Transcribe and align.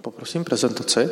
Poprosím 0.00 0.44
prezentaci. 0.44 1.10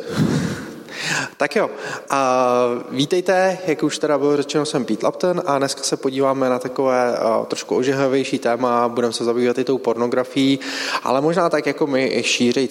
Tak 1.37 1.55
jo, 1.55 1.69
a 2.09 2.45
vítejte, 2.89 3.57
jak 3.65 3.83
už 3.83 3.97
teda 3.97 4.17
bylo 4.17 4.37
řečeno, 4.37 4.65
jsem 4.65 4.85
Pete 4.85 5.05
Lapton 5.05 5.41
a 5.45 5.57
dneska 5.57 5.83
se 5.83 5.97
podíváme 5.97 6.49
na 6.49 6.59
takové 6.59 7.17
a, 7.17 7.45
trošku 7.45 7.75
ožehavější 7.75 8.39
téma, 8.39 8.87
budeme 8.87 9.13
se 9.13 9.23
zabývat 9.23 9.57
i 9.57 9.63
tou 9.63 9.77
pornografií, 9.77 10.59
ale 11.03 11.21
možná 11.21 11.49
tak 11.49 11.65
jako 11.65 11.87
my 11.87 12.05
i 12.05 12.23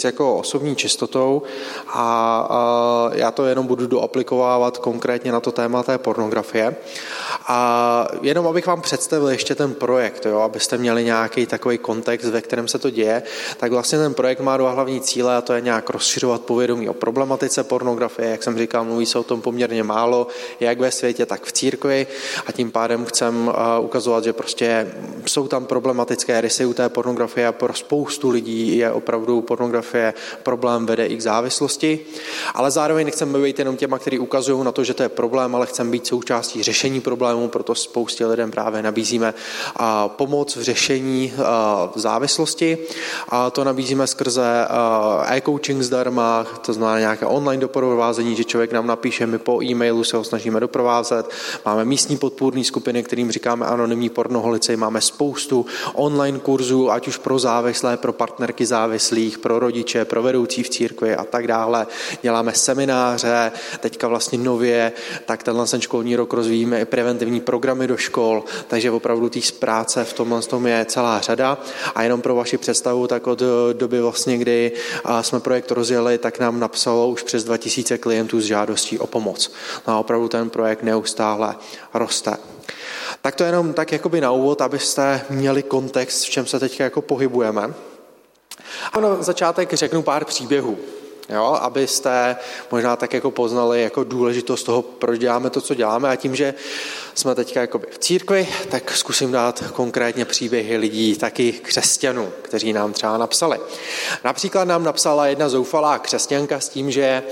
jako 0.04 0.37
osobní 0.37 0.77
čistotou. 0.77 1.43
A, 1.89 2.46
a 2.50 3.11
já 3.14 3.31
to 3.31 3.46
jenom 3.46 3.67
budu 3.67 3.86
doaplikovávat 3.86 4.79
konkrétně 4.79 5.32
na 5.32 5.41
to 5.41 5.53
téma 5.53 5.82
té 5.82 5.98
pornografie. 5.98 6.77
A 7.48 8.09
jenom 8.23 8.46
abych 8.46 8.66
vám 8.66 8.80
představil 8.80 9.29
ještě 9.29 9.55
ten 9.55 9.75
projekt, 9.75 10.27
jo, 10.27 10.41
abyste 10.41 10.79
měli 10.79 11.05
nějaký 11.05 11.46
takový 11.46 11.79
kontext, 11.79 12.29
ve 12.29 12.41
kterém 12.41 12.69
se 12.69 12.79
to 12.79 12.91
děje, 12.91 13.23
tak 13.57 13.73
vlastně 13.73 13.98
ten 13.98 14.14
projekt 14.14 14.41
má 14.41 14.57
dva 14.57 14.71
hlavní 14.71 15.00
cíle 15.00 15.37
a 15.37 15.41
to 15.41 15.53
je 15.53 15.61
nějak 15.61 15.91
rozšiřovat 15.91 16.41
povědomí 16.41 16.89
o 16.89 16.95
problematice 16.95 17.64
pornografie, 17.64 18.07
jak 18.18 18.43
jsem 18.43 18.58
říkal, 18.58 18.85
mluví 18.85 19.07
se 19.07 19.18
o 19.18 19.22
tom 19.22 19.40
poměrně 19.40 19.82
málo, 19.82 20.26
jak 20.61 20.80
ve 20.80 20.90
světě, 20.90 21.26
tak 21.26 21.44
v 21.44 21.53
církvi 21.53 22.07
a 22.46 22.53
tím 22.53 22.71
pádem 22.71 23.04
chcem 23.04 23.53
ukazovat, 23.80 24.25
že 24.25 24.32
prostě 24.32 24.93
jsou 25.26 25.49
tam 25.49 25.66
problematické 25.66 26.40
rysy 26.40 26.64
u 26.64 26.75
té 26.75 26.89
pornografie 26.89 27.46
a 27.46 27.52
pro 27.52 27.75
spoustu 27.75 28.30
lidí 28.30 28.79
je 28.79 28.93
opravdu 28.93 29.40
pornografie 29.40 30.14
problém, 30.43 30.86
vede 30.86 31.07
i 31.07 31.16
k 31.16 31.21
závislosti, 31.21 32.00
ale 32.55 32.70
zároveň 32.70 33.05
nechceme 33.05 33.39
být 33.39 33.58
jenom 33.58 33.77
těma, 33.77 33.98
kteří 33.98 34.19
ukazují 34.19 34.64
na 34.64 34.72
to, 34.72 34.84
že 34.84 34.94
to 34.94 35.02
je 35.02 35.08
problém, 35.08 35.55
ale 35.55 35.66
chceme 35.66 35.91
být 35.91 36.06
součástí 36.06 36.62
řešení 36.62 37.00
problému, 37.00 37.48
proto 37.48 37.75
spoustě 37.75 38.27
lidem 38.27 38.50
právě 38.50 38.83
nabízíme 38.83 39.34
pomoc 40.06 40.56
v 40.56 40.62
řešení 40.62 41.33
závislosti. 41.94 42.78
A 43.28 43.50
to 43.50 43.64
nabízíme 43.64 44.06
skrze 44.06 44.66
e-coaching 45.28 45.83
zdarma, 45.83 46.47
to 46.61 46.72
znamená 46.72 46.98
nějaké 46.98 47.27
online 47.27 47.61
doprovázení, 47.98 48.36
že 48.36 48.44
člověk 48.44 48.72
nám 48.72 48.86
napíše, 48.86 49.27
my 49.27 49.38
po 49.38 49.62
e-mailu 49.62 50.04
se 50.04 50.16
ho 50.16 50.24
snažíme 50.24 50.60
doprovázet. 50.60 51.30
Máme 51.66 51.84
místní 51.84 52.16
podpůrné 52.16 52.64
skupiny, 52.64 53.02
kterým 53.02 53.32
říkáme 53.32 53.66
anonymní 53.66 54.08
pornoholici, 54.08 54.77
máme 54.77 55.00
spoustu 55.00 55.66
online 55.94 56.38
kurzů, 56.38 56.90
ať 56.90 57.08
už 57.08 57.16
pro 57.16 57.38
závislé, 57.38 57.96
pro 57.96 58.12
partnerky 58.12 58.66
závislých, 58.66 59.38
pro 59.38 59.58
rodiče, 59.58 60.05
pro 60.05 60.22
vedoucí 60.22 60.62
v 60.62 60.68
církvi 60.68 61.16
a 61.16 61.24
tak 61.24 61.46
dále. 61.46 61.86
Děláme 62.22 62.52
semináře, 62.52 63.52
teďka 63.80 64.08
vlastně 64.08 64.38
nově, 64.38 64.92
tak 65.27 65.42
tenhle 65.42 65.66
ten 65.66 65.80
školní 65.80 66.16
rok 66.16 66.33
rozvíjíme 66.33 66.80
i 66.80 66.84
preventivní 66.84 67.40
programy 67.40 67.86
do 67.86 67.96
škol, 67.96 68.44
takže 68.68 68.90
opravdu 68.90 69.28
té 69.28 69.40
práce 69.58 70.05
v 70.05 70.12
tomhle 70.12 70.42
tom 70.42 70.66
je 70.66 70.86
celá 70.88 71.20
řada. 71.20 71.58
A 71.94 72.02
jenom 72.02 72.20
pro 72.20 72.34
vaši 72.34 72.58
představu, 72.58 73.06
tak 73.06 73.27
od 73.27 73.42
doby 73.72 74.00
vlastně, 74.00 74.38
kdy 74.38 74.72
jsme 75.20 75.40
projekt 75.40 75.70
rozjeli, 75.70 76.18
tak 76.18 76.38
nám 76.38 76.60
napsalo 76.60 77.08
už 77.08 77.22
přes 77.22 77.44
2000 77.44 77.88
klientů 77.97 78.41
s 78.41 78.44
žádostí 78.44 78.98
o 78.98 79.06
pomoc. 79.06 79.53
No 79.86 79.94
a 79.94 79.98
opravdu 79.98 80.28
ten 80.28 80.50
projekt 80.50 80.83
neustále 80.83 81.55
roste. 81.95 82.36
Tak 83.22 83.34
to 83.34 83.45
jenom 83.45 83.72
tak 83.72 83.92
jakoby 83.92 84.20
na 84.20 84.30
úvod, 84.30 84.61
abyste 84.61 85.20
měli 85.30 85.62
kontext, 85.62 86.25
v 86.25 86.30
čem 86.30 86.47
se 86.47 86.61
teď 86.61 86.80
jako 86.80 87.03
pohybujeme. 87.03 87.75
A 88.92 89.00
na 89.00 89.22
začátek 89.22 89.75
řeknu 89.75 90.03
pár 90.03 90.25
příběhů 90.25 90.78
jo, 91.28 91.58
abyste 91.61 92.36
možná 92.70 92.97
tak 92.97 93.14
jako 93.14 93.30
poznali 93.30 93.83
jako 93.83 94.05
důležitost 94.05 94.62
toho, 94.62 94.83
proč 94.83 95.19
děláme 95.19 95.50
to, 95.50 95.61
co 95.61 95.75
děláme 95.75 96.08
a 96.08 96.17
tím, 96.17 96.36
že 96.36 96.55
jsme 97.19 97.34
teďka 97.34 97.61
jako 97.61 97.78
v 97.91 97.98
církvi, 97.98 98.48
tak 98.69 98.97
zkusím 98.97 99.33
dát 99.33 99.64
konkrétně 99.72 100.24
příběhy 100.24 100.77
lidí, 100.77 101.16
taky 101.16 101.52
křesťanů, 101.52 102.33
kteří 102.42 102.72
nám 102.72 102.92
třeba 102.92 103.19
napsali. 103.19 103.58
Například 104.24 104.64
nám 104.64 104.84
napsala 104.84 105.27
jedna 105.27 105.48
zoufalá 105.48 105.98
křesťanka 105.98 106.61
s 106.61 106.69
tím, 106.69 106.91
že 106.91 107.22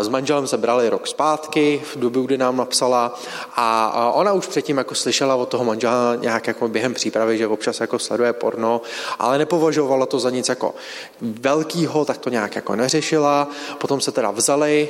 s 0.00 0.08
manželem 0.08 0.46
se 0.46 0.58
brali 0.58 0.88
rok 0.88 1.06
zpátky, 1.06 1.82
v 1.92 1.98
době, 1.98 2.22
kdy 2.22 2.38
nám 2.38 2.56
napsala 2.56 3.20
a 3.56 4.10
ona 4.14 4.32
už 4.32 4.46
předtím 4.46 4.78
jako 4.78 4.94
slyšela 4.94 5.34
od 5.34 5.48
toho 5.48 5.64
manžela 5.64 6.14
nějak 6.14 6.46
jako 6.46 6.68
během 6.68 6.94
přípravy, 6.94 7.38
že 7.38 7.46
občas 7.46 7.80
jako 7.80 7.98
sleduje 7.98 8.32
porno, 8.32 8.80
ale 9.18 9.38
nepovažovala 9.38 10.06
to 10.06 10.18
za 10.18 10.30
nic 10.30 10.48
jako 10.48 10.74
velkýho, 11.20 12.04
tak 12.04 12.18
to 12.18 12.30
nějak 12.30 12.56
jako 12.56 12.76
neřešila. 12.76 13.48
Potom 13.78 14.00
se 14.00 14.12
teda 14.12 14.30
vzali, 14.30 14.88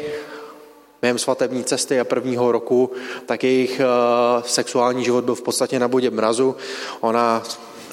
během 1.02 1.18
svatební 1.18 1.64
cesty 1.64 2.00
a 2.00 2.04
prvního 2.04 2.52
roku, 2.52 2.90
tak 3.26 3.44
jejich 3.44 3.80
uh, 3.80 4.42
sexuální 4.42 5.04
život 5.04 5.24
byl 5.24 5.34
v 5.34 5.42
podstatě 5.42 5.78
na 5.78 5.88
bodě 5.88 6.10
mrazu. 6.10 6.56
Ona 7.00 7.42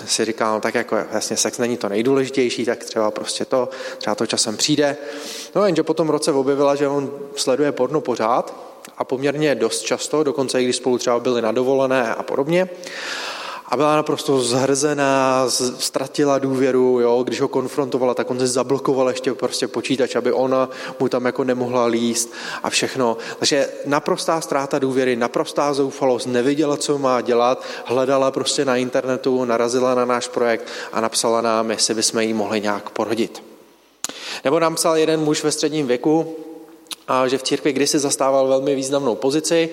si 0.06 0.26
říká, 0.26 0.52
no 0.52 0.62
tak 0.62 0.76
jako 0.76 0.98
vlastně 1.12 1.38
sex 1.38 1.58
není 1.58 1.78
to 1.78 1.90
nejdůležitější, 1.90 2.66
tak 2.66 2.84
třeba 2.84 3.12
prostě 3.12 3.46
to, 3.46 3.70
třeba 3.98 4.16
to 4.16 4.26
časem 4.26 4.58
přijde. 4.58 4.98
No 5.56 5.66
jenže 5.66 5.84
potom 5.84 6.10
roce 6.10 6.32
objevila, 6.32 6.76
že 6.76 6.88
on 6.88 7.12
sleduje 7.36 7.72
porno 7.72 8.02
pořád 8.02 8.54
a 8.98 9.04
poměrně 9.04 9.56
dost 9.56 9.82
často, 9.82 10.24
dokonce 10.24 10.62
i 10.62 10.64
když 10.64 10.76
spolu 10.76 10.98
třeba 10.98 11.20
byli 11.20 11.42
na 11.42 11.52
dovolené 11.52 12.16
a 12.16 12.24
podobně 12.24 12.70
a 13.70 13.78
byla 13.78 13.96
naprosto 13.96 14.40
zhrzená, 14.40 15.46
ztratila 15.78 16.40
důvěru, 16.40 17.00
jo, 17.00 17.24
když 17.24 17.42
ho 17.42 17.48
konfrontovala, 17.48 18.14
tak 18.14 18.32
on 18.32 18.40
se 18.40 18.48
zablokoval 18.48 19.10
ještě 19.10 19.34
prostě 19.34 19.68
počítač, 19.68 20.16
aby 20.16 20.32
ona 20.32 20.70
mu 21.00 21.10
tam 21.10 21.26
jako 21.26 21.44
nemohla 21.44 21.86
líst 21.86 22.34
a 22.64 22.70
všechno. 22.70 23.18
Takže 23.40 23.70
naprostá 23.86 24.42
ztráta 24.42 24.80
důvěry, 24.80 25.16
naprostá 25.16 25.74
zoufalost, 25.74 26.28
nevěděla, 26.28 26.78
co 26.78 26.98
má 26.98 27.22
dělat, 27.22 27.64
hledala 27.86 28.32
prostě 28.32 28.66
na 28.66 28.76
internetu, 28.76 29.46
narazila 29.46 29.96
na 29.96 30.06
náš 30.06 30.28
projekt 30.28 30.68
a 30.94 31.02
napsala 31.02 31.42
nám, 31.42 31.72
jestli 31.72 31.94
bychom 31.94 32.22
jí 32.22 32.34
mohli 32.34 32.62
nějak 32.62 32.90
porodit. 32.90 33.44
Nebo 34.44 34.60
nám 34.60 34.76
psal 34.76 34.98
jeden 34.98 35.20
muž 35.20 35.44
ve 35.44 35.52
středním 35.52 35.88
věku, 35.88 36.36
že 37.28 37.38
v 37.38 37.44
církvi 37.44 37.74
kdysi 37.74 38.00
zastával 38.00 38.48
velmi 38.48 38.76
významnou 38.76 39.16
pozici, 39.16 39.70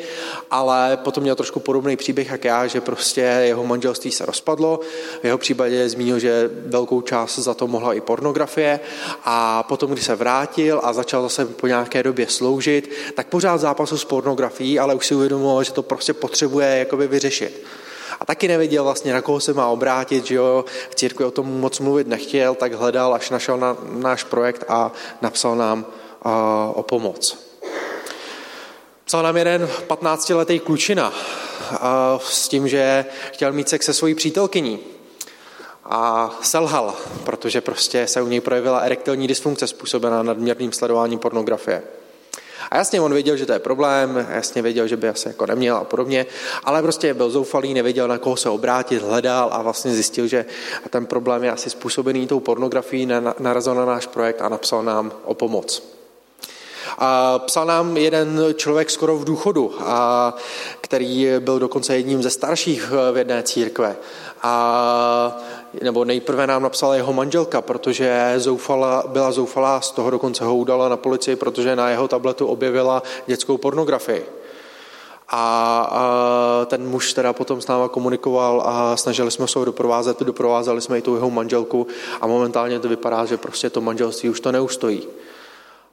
ale 0.50 0.96
potom 0.96 1.22
měl 1.22 1.36
trošku 1.36 1.60
podobný 1.60 1.96
příběh 1.96 2.30
jak 2.30 2.44
já, 2.44 2.66
že 2.66 2.80
prostě 2.80 3.20
jeho 3.20 3.64
manželství 3.64 4.10
se 4.10 4.26
rozpadlo. 4.26 4.80
V 5.22 5.24
jeho 5.24 5.38
případě 5.38 5.88
zmínil, 5.88 6.18
že 6.18 6.50
velkou 6.66 7.00
část 7.00 7.38
za 7.38 7.54
to 7.54 7.66
mohla 7.66 7.94
i 7.94 8.00
pornografie 8.00 8.80
a 9.24 9.62
potom, 9.62 9.92
když 9.92 10.04
se 10.04 10.14
vrátil 10.14 10.80
a 10.82 10.92
začal 10.92 11.22
zase 11.22 11.46
po 11.46 11.66
nějaké 11.66 12.02
době 12.02 12.28
sloužit, 12.28 12.90
tak 13.14 13.26
pořád 13.26 13.58
zápasu 13.58 13.98
s 13.98 14.04
pornografií, 14.04 14.78
ale 14.78 14.94
už 14.94 15.06
si 15.06 15.14
uvědomoval, 15.14 15.64
že 15.64 15.72
to 15.72 15.82
prostě 15.82 16.12
potřebuje 16.12 16.78
jakoby 16.78 17.06
vyřešit. 17.08 17.64
A 18.20 18.24
taky 18.24 18.48
nevěděl 18.48 18.84
vlastně, 18.84 19.12
na 19.12 19.20
koho 19.20 19.40
se 19.40 19.52
má 19.52 19.68
obrátit, 19.68 20.26
že 20.26 20.34
jo, 20.34 20.64
v 20.90 20.94
církvi 20.94 21.24
o 21.24 21.30
tom 21.30 21.60
moc 21.60 21.80
mluvit 21.80 22.06
nechtěl, 22.06 22.54
tak 22.54 22.72
hledal, 22.72 23.14
až 23.14 23.30
našel 23.30 23.58
na 23.58 23.76
náš 23.90 24.24
projekt 24.24 24.64
a 24.68 24.92
napsal 25.22 25.56
nám 25.56 25.86
o 26.74 26.84
pomoc. 26.88 27.38
Psal 29.04 29.22
nám 29.22 29.36
jeden 29.36 29.68
15-letý 29.88 30.60
klučina 30.60 31.12
s 32.18 32.48
tím, 32.48 32.68
že 32.68 33.04
chtěl 33.32 33.52
mít 33.52 33.68
sex 33.68 33.86
se 33.86 33.94
svojí 33.94 34.14
přítelkyní 34.14 34.78
a 35.84 36.30
selhal, 36.42 36.94
protože 37.24 37.60
prostě 37.60 38.06
se 38.06 38.22
u 38.22 38.28
něj 38.28 38.40
projevila 38.40 38.78
erektilní 38.78 39.28
dysfunkce 39.28 39.66
způsobená 39.66 40.22
nadměrným 40.22 40.72
sledováním 40.72 41.18
pornografie. 41.18 41.82
A 42.70 42.76
jasně 42.76 43.00
on 43.00 43.12
věděl, 43.12 43.36
že 43.36 43.46
to 43.46 43.52
je 43.52 43.58
problém, 43.58 44.26
jasně 44.30 44.62
věděl, 44.62 44.86
že 44.86 44.96
by 44.96 45.08
asi 45.08 45.28
jako 45.28 45.46
neměl 45.46 45.76
a 45.76 45.84
podobně, 45.84 46.26
ale 46.64 46.82
prostě 46.82 47.14
byl 47.14 47.30
zoufalý, 47.30 47.74
nevěděl, 47.74 48.08
na 48.08 48.18
koho 48.18 48.36
se 48.36 48.48
obrátit, 48.48 49.02
hledal 49.02 49.48
a 49.52 49.62
vlastně 49.62 49.94
zjistil, 49.94 50.26
že 50.26 50.44
ten 50.90 51.06
problém 51.06 51.44
je 51.44 51.52
asi 51.52 51.70
způsobený 51.70 52.26
tou 52.26 52.40
pornografií, 52.40 53.08
narazil 53.38 53.74
na 53.74 53.84
náš 53.84 54.06
projekt 54.06 54.42
a 54.42 54.48
napsal 54.48 54.82
nám 54.82 55.12
o 55.24 55.34
pomoc. 55.34 55.95
A 56.98 57.38
psal 57.38 57.66
nám 57.66 57.96
jeden 57.96 58.44
člověk 58.54 58.90
skoro 58.90 59.16
v 59.16 59.24
důchodu, 59.24 59.74
a 59.80 60.34
který 60.80 61.28
byl 61.40 61.58
dokonce 61.58 61.96
jedním 61.96 62.22
ze 62.22 62.30
starších 62.30 62.90
v 63.12 63.16
jedné 63.16 63.42
církve. 63.42 63.96
A 64.42 65.38
nebo 65.82 66.04
nejprve 66.04 66.46
nám 66.46 66.62
napsala 66.62 66.94
jeho 66.94 67.12
manželka, 67.12 67.60
protože 67.60 68.34
zoufala, 68.36 69.04
byla 69.06 69.32
zoufalá, 69.32 69.80
z 69.80 69.90
toho 69.90 70.10
dokonce 70.10 70.44
ho 70.44 70.56
udala 70.56 70.88
na 70.88 70.96
policii, 70.96 71.36
protože 71.36 71.76
na 71.76 71.90
jeho 71.90 72.08
tabletu 72.08 72.46
objevila 72.46 73.02
dětskou 73.26 73.56
pornografii. 73.56 74.26
A, 75.28 75.80
a 75.90 76.66
ten 76.66 76.88
muž 76.88 77.12
teda 77.12 77.32
potom 77.32 77.60
s 77.60 77.66
náma 77.66 77.88
komunikoval 77.88 78.62
a 78.66 78.96
snažili 78.96 79.30
jsme 79.30 79.48
se 79.48 79.58
ho 79.58 79.64
doprovázet, 79.64 80.20
doprovázeli 80.20 80.80
jsme 80.80 80.98
i 80.98 81.02
tu 81.02 81.14
jeho 81.14 81.30
manželku 81.30 81.86
a 82.20 82.26
momentálně 82.26 82.78
to 82.78 82.88
vypadá, 82.88 83.24
že 83.24 83.36
prostě 83.36 83.70
to 83.70 83.80
manželství 83.80 84.28
už 84.30 84.40
to 84.40 84.52
neustojí 84.52 85.02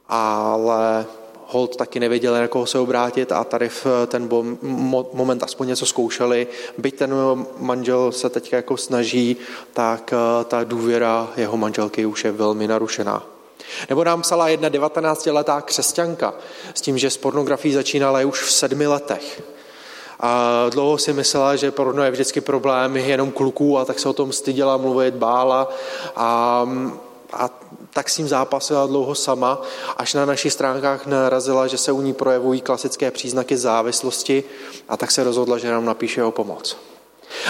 ale 0.08 1.06
hold 1.46 1.76
taky 1.76 2.00
nevěděli, 2.00 2.40
na 2.40 2.48
koho 2.48 2.66
se 2.66 2.78
obrátit 2.78 3.32
a 3.32 3.44
tady 3.44 3.68
v 3.68 3.86
ten 4.06 4.28
moment 5.12 5.42
aspoň 5.42 5.68
něco 5.68 5.86
zkoušeli. 5.86 6.46
Byť 6.78 6.94
ten 6.96 7.14
manžel 7.58 8.12
se 8.12 8.30
teď 8.30 8.52
jako 8.52 8.76
snaží, 8.76 9.36
tak 9.72 10.12
eh, 10.12 10.44
ta 10.44 10.64
důvěra 10.64 11.28
jeho 11.36 11.56
manželky 11.56 12.06
už 12.06 12.24
je 12.24 12.32
velmi 12.32 12.68
narušená. 12.68 13.26
Nebo 13.88 14.04
nám 14.04 14.22
psala 14.22 14.48
jedna 14.48 14.68
19-letá 14.68 15.60
křesťanka 15.60 16.34
s 16.74 16.80
tím, 16.80 16.98
že 16.98 17.10
s 17.10 17.16
pornografií 17.16 17.74
začínala 17.74 18.20
už 18.20 18.42
v 18.42 18.52
sedmi 18.52 18.86
letech. 18.86 19.42
A 20.20 20.66
dlouho 20.70 20.98
si 20.98 21.12
myslela, 21.12 21.56
že 21.56 21.70
porno 21.70 22.02
je 22.02 22.10
vždycky 22.10 22.40
problém 22.40 22.96
jenom 22.96 23.32
kluků 23.32 23.78
a 23.78 23.84
tak 23.84 23.98
se 23.98 24.08
o 24.08 24.12
tom 24.12 24.32
styděla 24.32 24.76
mluvit, 24.76 25.14
bála. 25.14 25.68
A, 26.16 26.68
a 27.32 27.50
tak 27.94 28.10
s 28.10 28.16
tím 28.16 28.28
zápasila 28.28 28.86
dlouho 28.86 29.14
sama, 29.14 29.62
až 29.96 30.14
na 30.14 30.24
našich 30.24 30.52
stránkách 30.52 31.06
narazila, 31.06 31.66
že 31.66 31.78
se 31.78 31.92
u 31.92 32.00
ní 32.00 32.12
projevují 32.12 32.60
klasické 32.60 33.10
příznaky 33.10 33.56
závislosti 33.56 34.44
a 34.88 34.96
tak 34.96 35.10
se 35.10 35.24
rozhodla, 35.24 35.58
že 35.58 35.70
nám 35.70 35.84
napíše 35.84 36.24
o 36.24 36.30
pomoc. 36.30 36.76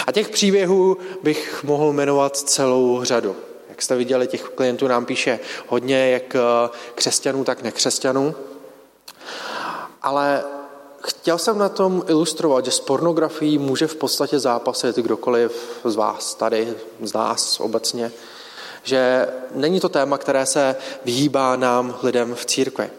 A 0.07 0.11
těch 0.11 0.29
příběhů 0.29 0.97
bych 1.23 1.63
mohl 1.63 1.93
jmenovat 1.93 2.37
celou 2.37 3.03
řadu. 3.03 3.35
Jak 3.69 3.81
jste 3.81 3.95
viděli, 3.95 4.27
těch 4.27 4.43
klientů 4.43 4.87
nám 4.87 5.05
píše 5.05 5.39
hodně, 5.67 6.09
jak 6.09 6.35
křesťanů, 6.95 7.43
tak 7.43 7.61
nekřesťanů. 7.61 8.35
Ale 10.01 10.43
chtěl 11.03 11.37
jsem 11.37 11.57
na 11.57 11.69
tom 11.69 12.03
ilustrovat, 12.07 12.65
že 12.65 12.71
s 12.71 12.79
pornografií 12.79 13.57
může 13.57 13.87
v 13.87 13.95
podstatě 13.95 14.39
zápasit 14.39 14.95
kdokoliv 14.95 15.79
z 15.83 15.95
vás, 15.95 16.35
tady, 16.35 16.73
z 17.01 17.13
nás 17.13 17.59
obecně, 17.59 18.11
že 18.85 19.27
není 19.55 19.79
to 19.79 19.89
téma, 19.89 20.17
které 20.17 20.45
se 20.45 20.75
vyhýbá 21.05 21.55
nám 21.55 21.99
lidem 22.03 22.35
v 22.35 22.45
církvi. 22.45 22.89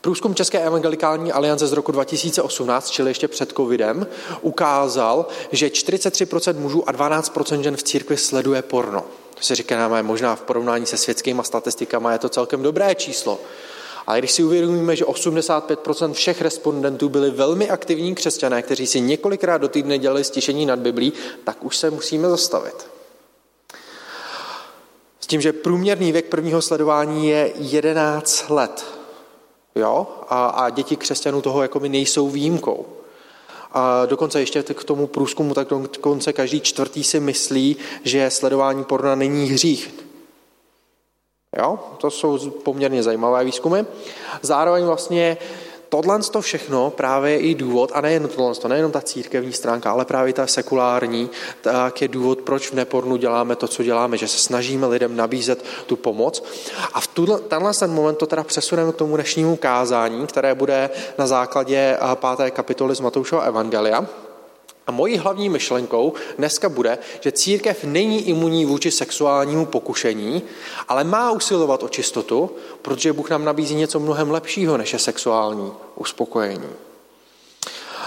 Průzkum 0.00 0.34
České 0.34 0.60
evangelikální 0.60 1.32
aliance 1.32 1.66
z 1.66 1.72
roku 1.72 1.92
2018, 1.92 2.90
čili 2.90 3.10
ještě 3.10 3.28
před 3.28 3.52
covidem, 3.52 4.06
ukázal, 4.40 5.26
že 5.52 5.68
43% 5.68 6.58
mužů 6.58 6.88
a 6.88 6.92
12% 6.92 7.60
žen 7.60 7.76
v 7.76 7.82
církvi 7.82 8.16
sleduje 8.16 8.62
porno. 8.62 9.04
To 9.34 9.42
si 9.42 9.54
říkáme, 9.54 10.02
možná 10.02 10.36
v 10.36 10.42
porovnání 10.42 10.86
se 10.86 10.96
světskými 10.96 11.42
statistikami 11.44 12.08
je 12.12 12.18
to 12.18 12.28
celkem 12.28 12.62
dobré 12.62 12.94
číslo. 12.94 13.38
Ale 14.06 14.18
když 14.18 14.32
si 14.32 14.44
uvědomíme, 14.44 14.96
že 14.96 15.04
85% 15.04 16.12
všech 16.12 16.42
respondentů 16.42 17.08
byli 17.08 17.30
velmi 17.30 17.70
aktivní 17.70 18.14
křesťané, 18.14 18.62
kteří 18.62 18.86
si 18.86 19.00
několikrát 19.00 19.58
do 19.58 19.68
týdne 19.68 19.98
dělali 19.98 20.24
stišení 20.24 20.66
nad 20.66 20.78
Biblí, 20.78 21.12
tak 21.44 21.64
už 21.64 21.76
se 21.76 21.90
musíme 21.90 22.28
zastavit. 22.28 22.95
S 25.26 25.28
tím, 25.28 25.40
že 25.40 25.52
průměrný 25.52 26.12
věk 26.12 26.26
prvního 26.26 26.62
sledování 26.62 27.28
je 27.28 27.52
11 27.58 28.50
let. 28.50 28.84
Jo? 29.74 30.06
A, 30.28 30.46
a 30.46 30.70
děti 30.70 30.96
křesťanů 30.96 31.42
toho 31.42 31.62
jako 31.62 31.80
my 31.80 31.88
nejsou 31.88 32.28
výjimkou. 32.28 32.86
A 33.72 34.06
dokonce 34.06 34.40
ještě 34.40 34.62
k 34.62 34.84
tomu 34.84 35.06
průzkumu, 35.06 35.54
tak 35.54 35.68
dokonce 35.68 36.32
každý 36.32 36.60
čtvrtý 36.60 37.04
si 37.04 37.20
myslí, 37.20 37.76
že 38.04 38.30
sledování 38.30 38.84
porna 38.84 39.14
není 39.14 39.46
hřích. 39.46 39.94
Jo? 41.58 41.78
To 41.98 42.10
jsou 42.10 42.50
poměrně 42.50 43.02
zajímavé 43.02 43.44
výzkumy. 43.44 43.84
Zároveň 44.42 44.84
vlastně 44.84 45.36
tohle 46.02 46.20
to 46.20 46.40
všechno 46.40 46.90
právě 46.90 47.32
je 47.32 47.38
i 47.38 47.54
důvod, 47.54 47.90
a 47.94 48.00
nejen 48.00 48.28
tohle, 48.28 48.54
to 48.54 48.68
nejenom 48.68 48.92
ta 48.92 49.00
církevní 49.00 49.52
stránka, 49.52 49.90
ale 49.90 50.04
právě 50.04 50.32
ta 50.32 50.46
sekulární, 50.46 51.30
tak 51.60 52.02
je 52.02 52.08
důvod, 52.08 52.38
proč 52.38 52.70
v 52.70 52.74
nepornu 52.74 53.16
děláme 53.16 53.56
to, 53.56 53.68
co 53.68 53.82
děláme, 53.82 54.16
že 54.16 54.28
se 54.28 54.38
snažíme 54.38 54.86
lidem 54.86 55.16
nabízet 55.16 55.64
tu 55.86 55.96
pomoc. 55.96 56.44
A 56.92 57.00
v 57.00 57.06
tuhle, 57.06 57.38
tenhle 57.38 57.74
ten 57.74 57.90
moment 57.90 58.18
to 58.18 58.26
teda 58.26 58.44
přesuneme 58.44 58.92
k 58.92 58.96
tomu 58.96 59.16
dnešnímu 59.16 59.56
kázání, 59.56 60.26
které 60.26 60.54
bude 60.54 60.90
na 61.18 61.26
základě 61.26 61.98
páté 62.14 62.50
kapitoly 62.50 62.94
z 62.94 63.00
Matoušova 63.00 63.42
Evangelia. 63.42 64.06
A 64.86 64.92
mojí 64.92 65.16
hlavní 65.18 65.48
myšlenkou 65.48 66.12
dneska 66.38 66.68
bude, 66.68 66.98
že 67.20 67.32
církev 67.32 67.84
není 67.84 68.28
imunní 68.28 68.64
vůči 68.64 68.90
sexuálnímu 68.90 69.66
pokušení, 69.66 70.42
ale 70.88 71.04
má 71.04 71.30
usilovat 71.30 71.82
o 71.82 71.88
čistotu, 71.88 72.50
protože 72.82 73.12
Bůh 73.12 73.30
nám 73.30 73.44
nabízí 73.44 73.74
něco 73.74 74.00
mnohem 74.00 74.30
lepšího 74.30 74.76
než 74.76 74.92
je 74.92 74.98
sexuální 74.98 75.72
uspokojení. 75.96 76.85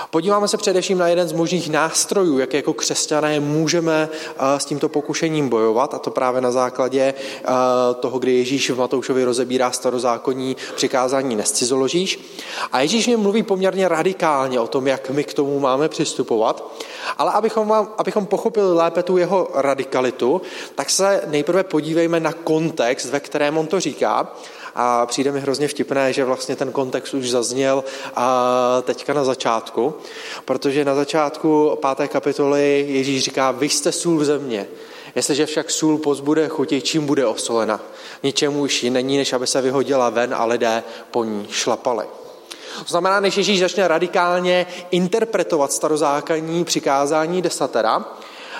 Podíváme 0.10 0.48
se 0.48 0.58
především 0.58 0.98
na 0.98 1.08
jeden 1.08 1.28
z 1.28 1.32
možných 1.32 1.70
nástrojů, 1.70 2.40
jak 2.40 2.54
jako 2.54 2.74
křesťané 2.74 3.40
můžeme 3.40 4.10
s 4.58 4.66
tímto 4.66 4.90
pokušením 4.90 5.50
bojovat, 5.50 5.94
a 5.94 6.00
to 6.00 6.12
právě 6.12 6.42
na 6.42 6.52
základě 6.52 7.14
toho, 8.00 8.20
kdy 8.20 8.38
Ježíš 8.38 8.70
v 8.70 8.78
Matoušovi 8.78 9.24
rozebírá 9.24 9.72
starozákonní 9.72 10.58
přikázání 10.76 11.36
nescizoložíš. 11.36 12.20
A 12.72 12.82
Ježíš 12.82 13.08
mě 13.08 13.18
mluví 13.18 13.44
poměrně 13.44 13.88
radikálně 13.88 14.60
o 14.60 14.68
tom, 14.68 14.88
jak 14.88 15.10
my 15.10 15.24
k 15.24 15.34
tomu 15.34 15.60
máme 15.60 15.90
přistupovat. 15.90 16.72
Ale 17.18 17.32
abychom, 17.32 17.68
vám, 17.68 17.88
abychom 17.98 18.26
pochopili 18.26 18.74
lépe 18.74 19.04
tu 19.04 19.18
jeho 19.18 19.48
radikalitu, 19.54 20.42
tak 20.76 20.90
se 20.90 21.22
nejprve 21.28 21.64
podívejme 21.64 22.20
na 22.20 22.34
kontext, 22.34 23.10
ve 23.10 23.20
kterém 23.20 23.58
on 23.58 23.68
to 23.68 23.80
říká 23.80 24.34
a 24.76 25.06
přijde 25.06 25.32
mi 25.32 25.40
hrozně 25.40 25.68
vtipné, 25.68 26.14
že 26.14 26.26
vlastně 26.26 26.56
ten 26.56 26.72
kontext 26.72 27.14
už 27.14 27.30
zazněl 27.30 27.84
a 28.16 28.82
teďka 28.86 29.14
na 29.14 29.24
začátku, 29.24 29.94
protože 30.46 30.86
na 30.86 30.96
začátku 30.96 31.78
páté 31.82 32.08
kapitoly 32.08 32.86
Ježíš 32.90 33.24
říká, 33.24 33.52
vy 33.52 33.70
jste 33.70 33.92
sůl 33.92 34.26
země. 34.26 34.68
Jestliže 35.16 35.46
však 35.46 35.72
sůl 35.72 35.98
pozbude 35.98 36.48
chuti, 36.48 36.82
čím 36.82 37.06
bude 37.06 37.26
osolena? 37.26 37.80
Ničemu 38.24 38.62
už 38.62 38.84
není, 38.84 39.18
než 39.18 39.34
aby 39.34 39.48
se 39.48 39.62
vyhodila 39.62 40.10
ven 40.10 40.34
a 40.34 40.46
lidé 40.46 40.84
po 41.12 41.24
ní 41.24 41.48
šlapali. 41.50 42.06
To 42.80 42.86
znamená, 42.88 43.20
než 43.20 43.38
Ježíš 43.38 43.60
začne 43.60 43.88
radikálně 43.88 44.66
interpretovat 44.92 45.72
starozákonní 45.72 46.66
přikázání 46.66 47.42
desatera, 47.42 48.06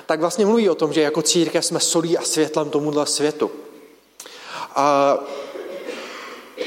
tak 0.06 0.20
vlastně 0.20 0.46
mluví 0.46 0.70
o 0.70 0.76
tom, 0.76 0.94
že 0.94 1.02
jako 1.02 1.22
církev 1.22 1.66
jsme 1.66 1.80
solí 1.80 2.18
a 2.18 2.22
světlem 2.22 2.70
tomuhle 2.70 3.06
světu. 3.06 3.52
A 4.76 5.18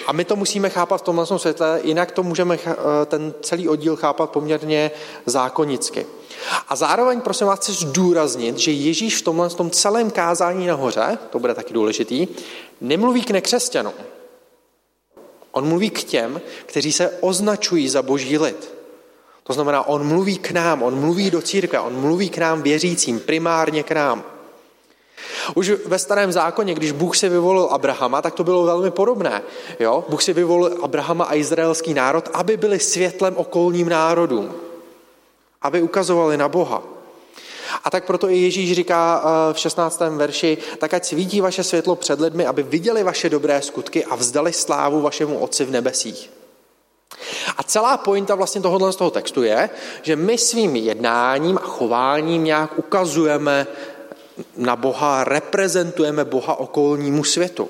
a 0.07 0.13
my 0.13 0.25
to 0.25 0.37
musíme 0.37 0.71
chápat 0.71 0.99
v 0.99 1.03
tomhle 1.03 1.39
světle, 1.39 1.81
jinak 1.85 2.13
to 2.13 2.23
můžeme 2.23 2.59
eh, 2.67 2.75
ten 3.07 3.35
celý 3.43 3.69
oddíl 3.69 3.97
chápat 3.97 4.31
poměrně 4.31 4.91
zákonicky. 5.27 6.07
A 6.69 6.77
zároveň, 6.77 7.21
prosím 7.21 7.47
vás, 7.47 7.59
chci 7.59 7.73
zdůraznit, 7.73 8.59
že 8.59 8.73
Ježíš 8.73 9.17
v 9.17 9.23
tomhle 9.23 9.51
tom 9.51 9.71
celém 9.71 10.11
kázání 10.11 10.67
nahoře, 10.67 11.19
to 11.31 11.39
bude 11.39 11.55
taky 11.55 11.75
důležitý, 11.75 12.29
nemluví 12.81 13.25
k 13.25 13.31
nekřesťanům. 13.31 13.95
On 15.53 15.69
mluví 15.69 15.91
k 15.91 16.05
těm, 16.05 16.41
kteří 16.67 16.93
se 16.93 17.11
označují 17.21 17.89
za 17.89 18.03
boží 18.03 18.39
lid. 18.39 18.75
To 19.43 19.53
znamená, 19.53 19.89
on 19.89 20.07
mluví 20.07 20.39
k 20.39 20.51
nám, 20.51 20.83
on 20.83 21.01
mluví 21.01 21.31
do 21.31 21.43
církve, 21.43 21.81
on 21.81 22.01
mluví 22.01 22.31
k 22.31 22.39
nám 22.39 22.63
věřícím, 22.63 23.21
primárně 23.21 23.83
k 23.83 23.93
nám. 23.93 24.25
Už 25.55 25.73
ve 25.87 25.99
starém 25.99 26.33
zákoně, 26.33 26.75
když 26.75 26.93
Bůh 26.93 27.17
si 27.17 27.29
vyvolil 27.29 27.65
Abrahama, 27.65 28.23
tak 28.23 28.35
to 28.35 28.45
bylo 28.45 28.65
velmi 28.65 28.91
podobné. 28.91 29.43
Jo? 29.81 30.05
Bůh 30.09 30.23
si 30.23 30.33
vyvolil 30.33 30.79
Abrahama 30.83 31.25
a 31.25 31.35
izraelský 31.35 31.95
národ, 31.95 32.29
aby 32.33 32.57
byli 32.57 32.79
světlem 32.79 33.37
okolním 33.37 33.89
národům. 33.89 34.55
Aby 35.63 35.83
ukazovali 35.83 36.37
na 36.37 36.49
Boha. 36.49 36.83
A 37.85 37.91
tak 37.91 38.05
proto 38.05 38.29
i 38.29 38.37
Ježíš 38.37 38.73
říká 38.73 39.25
eh, 39.25 39.55
v 39.55 39.59
16. 39.59 40.01
verši, 40.11 40.59
tak 40.79 40.95
ať 40.95 41.05
svítí 41.05 41.41
vaše 41.41 41.65
světlo 41.65 41.97
před 41.97 42.21
lidmi, 42.21 42.47
aby 42.47 42.63
viděli 42.63 43.03
vaše 43.03 43.31
dobré 43.31 43.63
skutky 43.63 44.05
a 44.05 44.15
vzdali 44.17 44.53
slávu 44.53 45.01
vašemu 45.01 45.39
Otci 45.39 45.65
v 45.65 45.71
nebesích. 45.71 46.31
A 47.57 47.63
celá 47.63 47.97
pointa 47.97 48.35
vlastně 48.35 48.61
tohohle 48.61 48.93
z 48.93 48.97
toho 48.97 49.11
textu 49.11 49.43
je, 49.43 49.71
že 50.03 50.17
my 50.17 50.39
svým 50.39 50.77
jednáním 50.77 51.59
a 51.59 51.67
chováním 51.67 52.45
nějak 52.45 52.79
ukazujeme 52.79 53.67
na 54.57 54.77
Boha, 54.77 55.25
reprezentujeme 55.25 56.25
Boha 56.25 56.61
okolnímu 56.61 57.25
světu. 57.25 57.69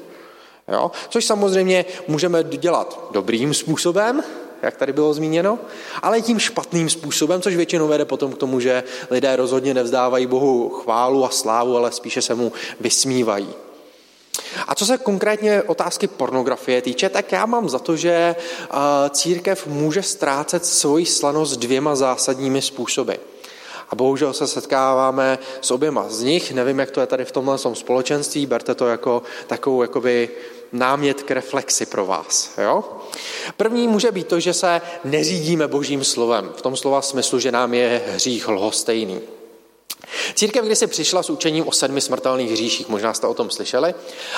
Jo? 0.69 0.91
Což 1.09 1.25
samozřejmě 1.25 1.85
můžeme 2.09 2.45
dělat 2.45 3.09
dobrým 3.11 3.55
způsobem, 3.55 4.23
jak 4.63 4.77
tady 4.77 4.93
bylo 4.93 5.15
zmíněno, 5.15 5.59
ale 6.03 6.21
tím 6.21 6.39
špatným 6.39 6.91
způsobem, 6.91 7.41
což 7.43 7.57
většinou 7.57 7.89
vede 7.89 8.05
potom 8.05 8.33
k 8.33 8.39
tomu, 8.39 8.61
že 8.61 8.85
lidé 9.11 9.37
rozhodně 9.37 9.75
nevzdávají 9.75 10.27
Bohu 10.27 10.69
chválu 10.69 11.25
a 11.25 11.31
slávu, 11.31 11.77
ale 11.77 11.93
spíše 11.93 12.23
se 12.23 12.35
mu 12.35 12.53
vysmívají. 12.81 13.49
A 14.69 14.75
co 14.75 14.87
se 14.87 14.99
konkrétně 14.99 15.63
otázky 15.63 16.07
pornografie 16.07 16.83
týče, 16.83 17.09
tak 17.09 17.33
já 17.33 17.47
mám 17.47 17.69
za 17.69 17.79
to, 17.79 17.97
že 17.97 18.37
církev 19.11 19.67
může 19.67 20.03
ztrácet 20.03 20.65
svoji 20.65 21.07
slanost 21.07 21.61
dvěma 21.61 21.95
zásadními 21.95 22.63
způsoby. 22.63 23.13
A 23.93 23.95
bohužel 23.95 24.33
se 24.33 24.47
setkáváme 24.47 25.39
s 25.61 25.71
oběma 25.71 26.09
z 26.09 26.23
nich. 26.23 26.53
Nevím, 26.53 26.79
jak 26.79 26.91
to 26.91 27.01
je 27.01 27.07
tady 27.07 27.25
v 27.25 27.33
tomhle 27.33 27.59
společenství, 27.73 28.47
berte 28.47 28.75
to 28.75 28.87
jako 28.87 29.23
takovou 29.47 29.83
jakoby 29.83 30.29
námět 30.73 31.23
k 31.23 31.31
reflexi 31.31 31.87
pro 31.87 32.07
vás. 32.07 32.51
Jo? 32.59 32.85
První 33.57 33.89
může 33.89 34.13
být 34.13 34.27
to, 34.27 34.41
že 34.41 34.55
se 34.55 34.81
neřídíme 35.05 35.69
božím 35.69 36.05
slovem, 36.05 36.51
v 36.57 36.63
tom 36.63 36.77
slova 36.77 37.03
smyslu, 37.03 37.39
že 37.39 37.53
nám 37.53 37.75
je 37.75 38.03
hřích 38.09 38.49
lhostejný. 38.49 39.21
Církev 40.35 40.65
když 40.65 40.79
se 40.79 40.87
přišla 40.87 41.23
s 41.23 41.31
učením 41.31 41.69
o 41.69 41.73
sedmi 41.73 42.01
smrtelných 42.01 42.51
hříších, 42.51 42.89
možná 42.89 43.15
jste 43.15 43.27
o 43.27 43.35
tom 43.35 43.51
slyšeli, 43.51 43.95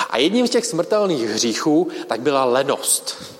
a 0.09 0.17
jedním 0.17 0.47
z 0.47 0.49
těch 0.49 0.65
smrtelných 0.65 1.29
hříchů 1.29 1.87
tak 2.07 2.21
byla 2.21 2.45
lenost. 2.45 3.34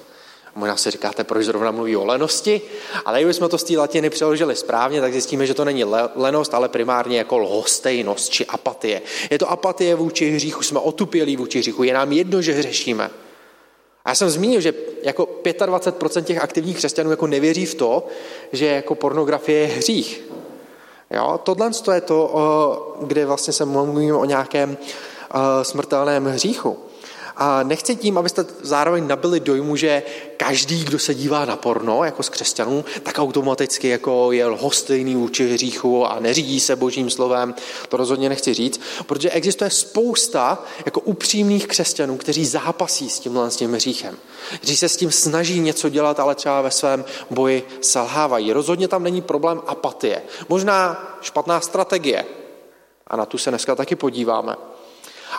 Možná 0.57 0.77
si 0.77 0.91
říkáte, 0.91 1.23
proč 1.23 1.45
zrovna 1.45 1.71
mluví 1.71 1.95
o 1.95 2.05
lenosti, 2.05 2.61
ale 3.05 3.19
kdyby 3.19 3.33
jsme 3.33 3.49
to 3.49 3.57
z 3.57 3.63
té 3.63 3.77
latiny 3.77 4.09
přeložili 4.09 4.55
správně, 4.55 5.01
tak 5.01 5.11
zjistíme, 5.11 5.45
že 5.45 5.53
to 5.53 5.65
není 5.65 5.83
lenost, 6.15 6.53
ale 6.53 6.69
primárně 6.69 7.17
jako 7.17 7.37
lhostejnost 7.37 8.29
či 8.29 8.45
apatie. 8.45 9.01
Je 9.29 9.39
to 9.39 9.51
apatie 9.51 9.95
vůči 9.95 10.31
hříchu, 10.31 10.63
jsme 10.63 10.79
otupělí 10.79 11.37
vůči 11.37 11.59
hříchu, 11.59 11.83
je 11.83 11.93
nám 11.93 12.11
jedno, 12.11 12.41
že 12.41 12.53
hřešíme. 12.53 13.11
A 14.05 14.09
já 14.09 14.15
jsem 14.15 14.29
zmínil, 14.29 14.61
že 14.61 14.73
jako 15.03 15.29
25% 15.43 16.23
těch 16.23 16.43
aktivních 16.43 16.77
křesťanů 16.77 17.09
jako 17.09 17.27
nevěří 17.27 17.65
v 17.65 17.75
to, 17.75 18.07
že 18.51 18.65
jako 18.65 18.95
pornografie 18.95 19.59
je 19.59 19.67
hřích. 19.67 20.23
Jo? 21.11 21.39
Tohle 21.43 21.71
je 21.93 22.01
to, 22.01 22.97
kde 23.01 23.25
vlastně 23.25 23.53
se 23.53 23.65
mluvíme 23.65 24.13
o 24.13 24.25
nějakém 24.25 24.77
smrtelném 25.61 26.25
hříchu. 26.25 26.77
A 27.37 27.63
nechci 27.63 27.95
tím, 27.95 28.17
abyste 28.17 28.45
zároveň 28.61 29.07
nabili 29.07 29.39
dojmu, 29.39 29.75
že 29.75 30.03
každý, 30.37 30.83
kdo 30.83 30.99
se 30.99 31.13
dívá 31.13 31.45
na 31.45 31.55
porno, 31.55 32.03
jako 32.03 32.23
z 32.23 32.29
křesťanů, 32.29 32.85
tak 33.03 33.19
automaticky 33.19 33.87
jako 33.87 34.31
je 34.31 34.45
lhostejný 34.45 35.15
vůči 35.15 35.47
hříchu 35.47 36.05
a 36.05 36.19
neřídí 36.19 36.59
se 36.59 36.75
božím 36.75 37.09
slovem. 37.09 37.55
To 37.89 37.97
rozhodně 37.97 38.29
nechci 38.29 38.53
říct, 38.53 38.81
protože 39.05 39.31
existuje 39.31 39.69
spousta 39.69 40.63
jako 40.85 40.99
upřímných 40.99 41.67
křesťanů, 41.67 42.17
kteří 42.17 42.45
zápasí 42.45 43.09
s 43.09 43.19
tímhle 43.19 43.51
s 43.51 43.55
tím 43.55 43.73
hříchem. 43.73 44.17
Kteří 44.57 44.77
se 44.77 44.89
s 44.89 44.97
tím 44.97 45.11
snaží 45.11 45.59
něco 45.59 45.89
dělat, 45.89 46.19
ale 46.19 46.35
třeba 46.35 46.61
ve 46.61 46.71
svém 46.71 47.05
boji 47.29 47.67
selhávají. 47.81 48.53
Rozhodně 48.53 48.87
tam 48.87 49.03
není 49.03 49.21
problém 49.21 49.61
apatie. 49.67 50.21
Možná 50.49 51.07
špatná 51.21 51.61
strategie. 51.61 52.25
A 53.07 53.15
na 53.17 53.25
tu 53.25 53.37
se 53.37 53.49
dneska 53.49 53.75
taky 53.75 53.95
podíváme. 53.95 54.55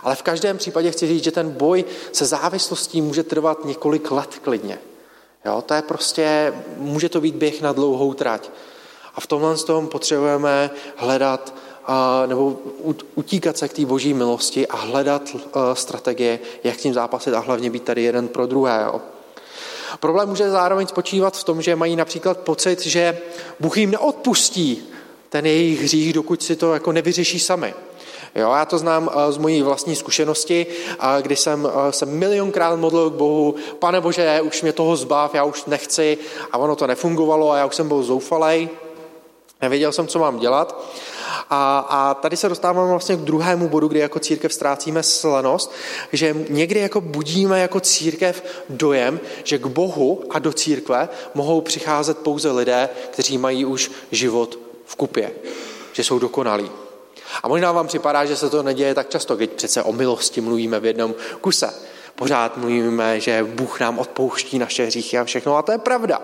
Ale 0.02 0.16
v 0.16 0.22
každém 0.22 0.58
případě 0.58 0.90
chci 0.90 1.06
říct, 1.06 1.24
že 1.24 1.30
ten 1.30 1.50
boj 1.50 1.84
se 2.12 2.24
závislostí 2.26 3.02
může 3.02 3.22
trvat 3.22 3.64
několik 3.64 4.10
let 4.10 4.38
klidně. 4.42 4.78
Jo, 5.44 5.62
to 5.66 5.74
je 5.74 5.82
prostě, 5.82 6.54
může 6.76 7.08
to 7.08 7.20
být 7.20 7.34
běh 7.34 7.62
na 7.62 7.72
dlouhou 7.72 8.14
trať. 8.14 8.50
A 9.14 9.20
v 9.20 9.26
tomhle 9.26 9.56
tom 9.56 9.88
potřebujeme 9.88 10.70
hledat 10.96 11.54
nebo 12.26 12.58
utíkat 13.14 13.58
se 13.58 13.68
k 13.68 13.72
té 13.72 13.86
boží 13.86 14.14
milosti 14.14 14.66
a 14.66 14.76
hledat 14.76 15.22
strategie, 15.74 16.38
jak 16.64 16.78
s 16.78 16.82
tím 16.82 16.94
zápasit 16.94 17.34
a 17.34 17.38
hlavně 17.38 17.70
být 17.70 17.82
tady 17.82 18.02
jeden 18.02 18.28
pro 18.28 18.46
druhého. 18.46 19.00
Problém 20.00 20.28
může 20.28 20.50
zároveň 20.50 20.86
spočívat 20.86 21.36
v 21.36 21.44
tom, 21.44 21.62
že 21.62 21.76
mají 21.76 21.96
například 21.96 22.38
pocit, 22.38 22.80
že 22.80 23.18
Bůh 23.60 23.76
jim 23.76 23.90
neodpustí 23.90 24.88
ten 25.28 25.46
jejich 25.46 25.82
hřích, 25.82 26.12
dokud 26.12 26.42
si 26.42 26.56
to 26.56 26.74
jako 26.74 26.92
nevyřeší 26.92 27.38
sami. 27.40 27.74
Jo, 28.36 28.52
já 28.52 28.64
to 28.64 28.78
znám 28.78 29.10
eh, 29.12 29.32
z 29.32 29.38
mojí 29.38 29.62
vlastní 29.62 29.96
zkušenosti, 29.96 30.66
kdy 31.20 31.36
jsem 31.36 31.68
eh, 31.68 31.92
se 31.92 32.06
milionkrát 32.06 32.78
modlil 32.78 33.10
k 33.10 33.14
Bohu, 33.14 33.54
pane 33.78 34.00
Bože, 34.00 34.40
už 34.40 34.62
mě 34.62 34.72
toho 34.72 34.96
zbav, 34.96 35.34
já 35.34 35.44
už 35.44 35.64
nechci 35.64 36.18
a 36.52 36.58
ono 36.58 36.76
to 36.76 36.86
nefungovalo 36.86 37.50
a 37.50 37.56
já 37.56 37.66
už 37.66 37.74
jsem 37.74 37.88
byl 37.88 38.02
zoufalej, 38.02 38.68
nevěděl 39.62 39.92
jsem, 39.92 40.06
co 40.06 40.18
mám 40.18 40.38
dělat. 40.38 40.84
A, 41.50 41.78
a 41.78 42.14
tady 42.14 42.36
se 42.36 42.48
dostáváme 42.48 42.90
vlastně 42.90 43.16
k 43.16 43.20
druhému 43.20 43.68
bodu, 43.68 43.88
kdy 43.88 43.98
jako 43.98 44.18
církev 44.18 44.52
ztrácíme 44.52 45.02
slenost, 45.02 45.72
že 46.12 46.36
někdy 46.48 46.80
jako 46.80 47.00
budíme 47.00 47.60
jako 47.60 47.80
církev 47.80 48.42
dojem, 48.68 49.20
že 49.44 49.58
k 49.58 49.66
Bohu 49.66 50.22
a 50.30 50.38
do 50.38 50.52
církve 50.52 51.08
mohou 51.34 51.60
přicházet 51.60 52.18
pouze 52.18 52.50
lidé, 52.50 52.88
kteří 53.10 53.38
mají 53.38 53.64
už 53.64 53.90
život 54.10 54.65
v 54.86 54.96
kupě, 54.96 55.32
že 55.92 56.04
jsou 56.04 56.18
dokonalí. 56.18 56.70
A 57.42 57.48
možná 57.48 57.72
vám 57.72 57.86
připadá, 57.86 58.24
že 58.24 58.36
se 58.36 58.50
to 58.50 58.62
neděje 58.62 58.94
tak 58.94 59.08
často, 59.08 59.36
když 59.36 59.48
přece 59.48 59.82
o 59.82 59.92
milosti 59.92 60.40
mluvíme 60.40 60.80
v 60.80 60.84
jednom 60.84 61.14
kuse. 61.40 61.74
Pořád 62.14 62.56
mluvíme, 62.56 63.20
že 63.20 63.44
Bůh 63.44 63.80
nám 63.80 63.98
odpouští 63.98 64.58
naše 64.58 64.84
hříchy 64.84 65.18
a 65.18 65.24
všechno, 65.24 65.56
a 65.56 65.62
to 65.62 65.72
je 65.72 65.78
pravda. 65.78 66.22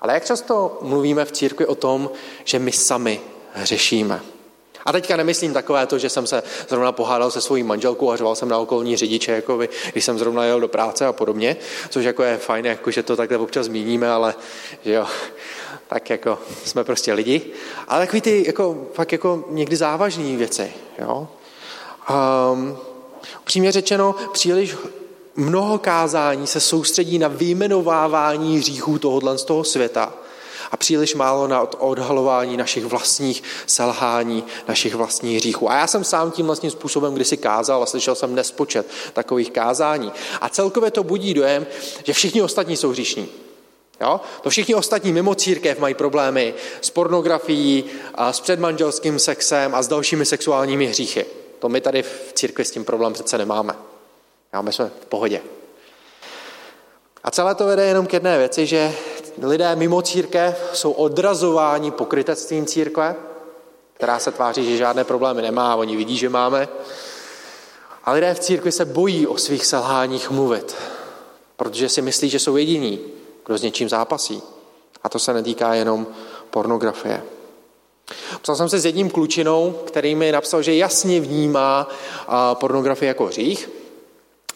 Ale 0.00 0.14
jak 0.14 0.24
často 0.24 0.78
mluvíme 0.82 1.24
v 1.24 1.32
církvi 1.32 1.66
o 1.66 1.74
tom, 1.74 2.10
že 2.44 2.58
my 2.58 2.72
sami 2.72 3.20
hřešíme? 3.52 4.20
A 4.84 4.92
teďka 4.92 5.16
nemyslím 5.16 5.52
takové 5.52 5.86
to, 5.86 5.98
že 5.98 6.08
jsem 6.08 6.26
se 6.26 6.42
zrovna 6.68 6.92
pohádal 6.92 7.30
se 7.30 7.40
svojí 7.40 7.62
manželkou 7.62 8.10
a 8.10 8.16
řval 8.16 8.34
jsem 8.34 8.48
na 8.48 8.58
okolní 8.58 8.96
řidiče, 8.96 9.32
jako 9.32 9.56
by, 9.56 9.68
když 9.92 10.04
jsem 10.04 10.18
zrovna 10.18 10.44
jel 10.44 10.60
do 10.60 10.68
práce 10.68 11.06
a 11.06 11.12
podobně, 11.12 11.56
což 11.88 12.04
jako 12.04 12.22
je 12.22 12.36
fajn, 12.36 12.66
jako 12.66 12.90
že 12.90 13.02
to 13.02 13.16
takhle 13.16 13.38
občas 13.38 13.66
zmíníme, 13.66 14.10
ale 14.10 14.34
že 14.84 14.92
jo, 14.92 15.06
tak 15.92 16.10
jako 16.10 16.38
jsme 16.64 16.84
prostě 16.84 17.12
lidi. 17.12 17.42
Ale 17.88 18.06
takový 18.06 18.20
ty 18.20 18.44
jako, 18.46 18.86
fakt 18.94 19.12
jako 19.12 19.44
někdy 19.48 19.76
závažné 19.76 20.36
věci, 20.36 20.72
jo. 20.98 21.28
Um, 22.52 22.78
upřímně 23.40 23.72
řečeno, 23.72 24.14
příliš 24.32 24.76
mnoho 25.36 25.78
kázání 25.78 26.46
se 26.46 26.60
soustředí 26.60 27.18
na 27.18 27.28
vyjmenovávání 27.28 28.58
hříchů 28.58 28.98
tohohle 28.98 29.38
z 29.38 29.44
toho 29.44 29.64
světa 29.64 30.12
a 30.70 30.76
příliš 30.76 31.14
málo 31.14 31.46
na 31.46 31.80
odhalování 31.80 32.56
našich 32.56 32.84
vlastních 32.84 33.42
selhání, 33.66 34.44
našich 34.68 34.94
vlastních 34.94 35.36
hříchů. 35.36 35.70
A 35.70 35.76
já 35.76 35.86
jsem 35.86 36.04
sám 36.04 36.30
tím 36.30 36.46
vlastním 36.46 36.70
způsobem 36.70 37.14
kdysi 37.14 37.36
kázal 37.36 37.82
a 37.82 37.86
slyšel 37.86 38.14
jsem 38.14 38.34
nespočet 38.34 38.86
takových 39.12 39.50
kázání. 39.50 40.12
A 40.40 40.48
celkově 40.48 40.90
to 40.90 41.04
budí 41.04 41.34
dojem, 41.34 41.66
že 42.04 42.12
všichni 42.12 42.42
ostatní 42.42 42.76
jsou 42.76 42.90
hříšní. 42.90 43.28
Jo? 44.02 44.20
To 44.42 44.50
všichni 44.50 44.74
ostatní 44.74 45.12
mimo 45.12 45.34
církev 45.34 45.78
mají 45.78 45.94
problémy 45.94 46.54
s 46.80 46.90
pornografií, 46.90 47.84
a 48.14 48.32
s 48.32 48.40
předmanželským 48.40 49.18
sexem 49.18 49.74
a 49.74 49.82
s 49.82 49.88
dalšími 49.88 50.26
sexuálními 50.26 50.86
hříchy. 50.86 51.26
To 51.58 51.68
my 51.68 51.80
tady 51.80 52.02
v 52.02 52.32
církvi 52.34 52.64
s 52.64 52.70
tím 52.70 52.84
problém 52.84 53.12
přece 53.12 53.38
nemáme. 53.38 53.74
Jo? 54.54 54.62
My 54.62 54.72
jsme 54.72 54.90
v 55.02 55.06
pohodě. 55.06 55.40
A 57.24 57.30
celé 57.30 57.54
to 57.54 57.66
vede 57.66 57.84
jenom 57.84 58.06
k 58.06 58.12
jedné 58.12 58.38
věci, 58.38 58.66
že 58.66 58.92
lidé 59.42 59.76
mimo 59.76 60.02
církev 60.02 60.70
jsou 60.72 60.92
odrazováni 60.92 61.90
pokrytectvím 61.90 62.66
církve, 62.66 63.16
která 63.94 64.18
se 64.18 64.32
tváří, 64.32 64.70
že 64.70 64.76
žádné 64.76 65.04
problémy 65.04 65.42
nemá, 65.42 65.72
a 65.72 65.76
oni 65.76 65.96
vidí, 65.96 66.16
že 66.16 66.28
máme. 66.28 66.68
A 68.04 68.12
lidé 68.12 68.34
v 68.34 68.40
církvi 68.40 68.72
se 68.72 68.84
bojí 68.84 69.26
o 69.26 69.38
svých 69.38 69.66
selháních 69.66 70.30
mluvit, 70.30 70.76
protože 71.56 71.88
si 71.88 72.02
myslí, 72.02 72.28
že 72.28 72.38
jsou 72.38 72.56
jediní, 72.56 73.00
kdo 73.46 73.58
s 73.58 73.62
něčím 73.62 73.88
zápasí. 73.88 74.42
A 75.02 75.08
to 75.08 75.18
se 75.18 75.34
netýká 75.34 75.74
jenom 75.74 76.06
pornografie. 76.50 77.22
Psal 78.42 78.56
jsem 78.56 78.68
se 78.68 78.78
s 78.78 78.84
jedním 78.84 79.10
klučinou, 79.10 79.72
který 79.86 80.14
mi 80.14 80.32
napsal, 80.32 80.62
že 80.62 80.74
jasně 80.74 81.20
vnímá 81.20 81.88
pornografii 82.54 83.08
jako 83.08 83.26
hřích, 83.26 83.70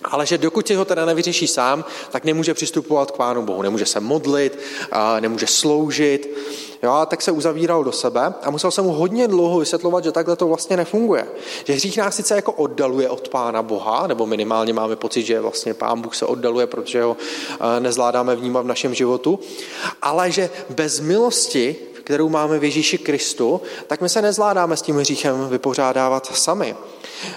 ale 0.04 0.26
že 0.26 0.38
dokud 0.38 0.66
si 0.66 0.74
ho 0.74 0.84
teda 0.84 1.04
nevyřeší 1.04 1.46
sám, 1.46 1.84
tak 2.10 2.24
nemůže 2.24 2.54
přistupovat 2.54 3.10
k 3.10 3.16
Pánu 3.16 3.42
Bohu, 3.42 3.62
nemůže 3.62 3.86
se 3.86 4.00
modlit, 4.00 4.58
nemůže 5.20 5.46
sloužit, 5.46 6.36
jo, 6.82 6.92
a 6.92 7.06
tak 7.06 7.22
se 7.22 7.32
uzavíral 7.32 7.84
do 7.84 7.92
sebe 7.92 8.34
a 8.42 8.50
musel 8.50 8.70
jsem 8.70 8.84
mu 8.84 8.92
hodně 8.92 9.28
dlouho 9.28 9.58
vysvětlovat, 9.58 10.04
že 10.04 10.12
takhle 10.12 10.36
to 10.36 10.48
vlastně 10.48 10.76
nefunguje. 10.76 11.26
Že 11.64 11.72
hřích 11.72 11.96
nás 11.96 12.16
sice 12.16 12.34
jako 12.34 12.52
oddaluje 12.52 13.10
od 13.10 13.28
Pána 13.28 13.62
Boha, 13.62 14.06
nebo 14.06 14.26
minimálně 14.26 14.72
máme 14.72 14.96
pocit, 14.96 15.22
že 15.22 15.40
vlastně 15.40 15.74
Pán 15.74 16.00
Bůh 16.00 16.14
se 16.14 16.26
oddaluje, 16.26 16.66
protože 16.66 17.02
ho 17.02 17.16
nezvládáme 17.78 18.36
vnímat 18.36 18.62
v 18.62 18.66
našem 18.66 18.94
životu, 18.94 19.38
ale 20.02 20.30
že 20.30 20.50
bez 20.70 21.00
milosti, 21.00 21.76
kterou 22.06 22.28
máme 22.28 22.58
v 22.58 22.64
Ježíši 22.64 22.98
Kristu, 22.98 23.62
tak 23.86 24.00
my 24.00 24.08
se 24.08 24.22
nezvládáme 24.22 24.76
s 24.76 24.82
tím 24.82 24.96
hříchem 24.96 25.48
vypořádávat 25.48 26.36
sami. 26.36 26.76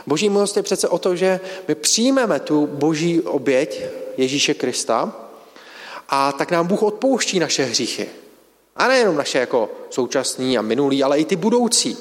Boží 0.08 0.30
milost 0.30 0.58
je 0.58 0.64
přece 0.64 0.88
o 0.88 0.98
to, 0.98 1.16
že 1.16 1.40
my 1.68 1.76
přijmeme 1.76 2.40
tu 2.40 2.68
boží 2.68 3.22
oběť 3.22 3.82
Ježíše 4.18 4.54
Krista 4.54 5.16
a 6.10 6.32
tak 6.32 6.52
nám 6.52 6.68
Bůh 6.68 6.84
odpouští 6.84 7.40
naše 7.40 7.64
hříchy. 7.64 8.10
A 8.76 8.88
nejenom 8.88 9.16
naše 9.16 9.40
jako 9.40 9.70
současný 9.90 10.58
a 10.58 10.62
minulý, 10.62 11.04
ale 11.04 11.20
i 11.20 11.26
ty 11.26 11.36
budoucí. 11.36 11.98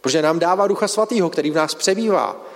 Protože 0.00 0.22
nám 0.22 0.38
dává 0.38 0.66
Ducha 0.66 0.88
Svatého, 0.88 1.30
který 1.30 1.50
v 1.50 1.54
nás 1.54 1.74
přebývá. 1.74 2.46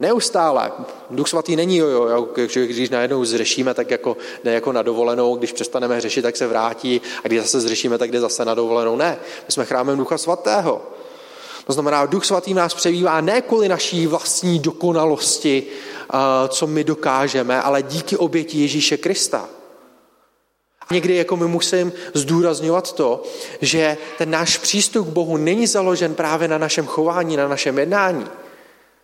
Neustále. 0.00 0.72
Duch 1.10 1.28
svatý 1.28 1.56
není 1.56 1.76
jojo, 1.76 2.28
že 2.48 2.66
když 2.66 2.90
najednou 2.90 3.24
zřešíme, 3.24 3.74
tak 3.74 3.90
jako, 3.90 4.16
ne 4.44 4.52
jako 4.52 4.72
na 4.72 4.82
dovolenou, 4.82 5.36
když 5.36 5.52
přestaneme 5.52 6.00
řešit, 6.00 6.22
tak 6.22 6.36
se 6.36 6.46
vrátí 6.46 7.00
a 7.24 7.28
když 7.28 7.40
zase 7.40 7.60
zřešíme, 7.60 7.98
tak 7.98 8.10
jde 8.10 8.20
zase 8.20 8.44
na 8.44 8.54
dovolenou. 8.54 8.96
Ne, 8.96 9.18
my 9.46 9.52
jsme 9.52 9.64
chrámem 9.64 9.98
Ducha 9.98 10.18
Svatého. 10.18 10.82
To 11.66 11.72
znamená, 11.72 12.06
Duch 12.06 12.24
Svatý 12.24 12.54
nás 12.54 12.74
přebývá 12.74 13.20
ne 13.20 13.40
kvůli 13.40 13.68
naší 13.68 14.06
vlastní 14.06 14.58
dokonalosti, 14.58 15.66
co 16.48 16.66
my 16.66 16.84
dokážeme, 16.84 17.62
ale 17.62 17.82
díky 17.82 18.16
oběti 18.16 18.60
Ježíše 18.60 18.96
Krista. 18.96 19.48
Někdy 20.90 21.16
jako 21.16 21.36
my 21.36 21.46
musím 21.46 21.92
zdůrazňovat 22.14 22.92
to, 22.92 23.22
že 23.60 23.96
ten 24.18 24.30
náš 24.30 24.58
přístup 24.58 25.06
k 25.06 25.10
Bohu 25.10 25.36
není 25.36 25.66
založen 25.66 26.14
právě 26.14 26.48
na 26.48 26.58
našem 26.58 26.86
chování, 26.86 27.36
na 27.36 27.48
našem 27.48 27.78
jednání. 27.78 28.26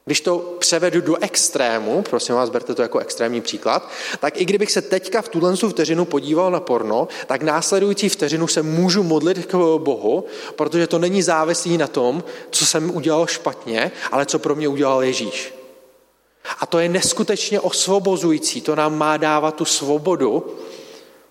Když 0.04 0.20
to 0.20 0.56
převedu 0.58 1.00
do 1.00 1.16
extrému, 1.16 2.02
prosím 2.02 2.34
vás, 2.34 2.50
berte 2.50 2.74
to 2.74 2.82
jako 2.82 2.98
extrémní 2.98 3.40
příklad, 3.40 3.90
tak 4.20 4.40
i 4.40 4.44
kdybych 4.44 4.72
se 4.72 4.82
teďka 4.82 5.22
v 5.22 5.28
tuhle 5.28 5.56
vteřinu 5.56 6.04
podíval 6.04 6.50
na 6.50 6.60
porno, 6.60 7.08
tak 7.26 7.42
následující 7.42 8.08
vteřinu 8.08 8.46
se 8.46 8.62
můžu 8.62 9.02
modlit 9.02 9.46
k 9.46 9.52
Bohu, 9.78 10.24
protože 10.56 10.86
to 10.86 10.98
není 10.98 11.22
závislý 11.22 11.78
na 11.78 11.86
tom, 11.86 12.24
co 12.50 12.66
jsem 12.66 12.96
udělal 12.96 13.26
špatně, 13.26 13.92
ale 14.12 14.26
co 14.26 14.38
pro 14.38 14.54
mě 14.54 14.68
udělal 14.68 15.02
Ježíš. 15.02 15.54
A 16.60 16.66
to 16.66 16.78
je 16.78 16.88
neskutečně 16.88 17.60
osvobozující, 17.60 18.60
to 18.60 18.76
nám 18.76 18.98
má 18.98 19.16
dávat 19.16 19.54
tu 19.54 19.64
svobodu 19.64 20.56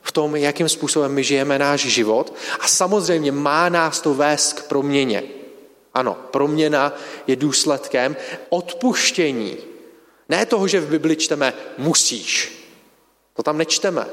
v 0.02 0.12
tom, 0.12 0.36
jakým 0.36 0.70
způsobem 0.70 1.14
my 1.14 1.24
žijeme 1.24 1.60
náš 1.60 1.82
život 1.82 2.34
a 2.60 2.68
samozřejmě 2.68 3.32
má 3.32 3.70
nás 3.70 4.02
to 4.02 4.14
vést 4.14 4.54
k 4.54 4.68
proměně. 4.68 5.41
Ano, 5.94 6.18
proměna 6.32 6.94
je 7.28 7.36
důsledkem 7.36 8.16
odpuštění. 8.50 9.58
Ne 10.30 10.46
toho, 10.46 10.68
že 10.68 10.80
v 10.80 10.90
Bibli 10.90 11.16
čteme 11.16 11.54
musíš. 11.78 12.58
To 13.34 13.44
tam 13.44 13.58
nečteme. 13.58 14.06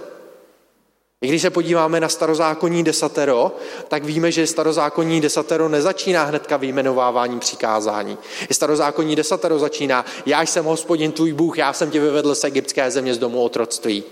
I 1.20 1.28
když 1.28 1.42
se 1.42 1.50
podíváme 1.50 2.00
na 2.00 2.08
starozákonní 2.08 2.84
desatero, 2.84 3.56
tak 3.88 4.04
víme, 4.04 4.32
že 4.32 4.46
starozákonní 4.46 5.20
desatero 5.20 5.68
nezačíná 5.68 6.24
hnedka 6.24 6.56
vyjmenováváním 6.56 7.38
přikázání. 7.38 8.18
I 8.50 8.54
starozákonní 8.54 9.16
desatero 9.16 9.58
začíná, 9.58 10.04
já 10.26 10.42
jsem 10.42 10.64
hospodin 10.64 11.12
tvůj 11.12 11.32
Bůh, 11.32 11.58
já 11.58 11.72
jsem 11.72 11.90
tě 11.90 12.00
vyvedl 12.00 12.34
z 12.34 12.44
egyptské 12.44 12.90
země 12.90 13.14
z 13.14 13.18
domu 13.18 13.42
otroctví. 13.42 14.04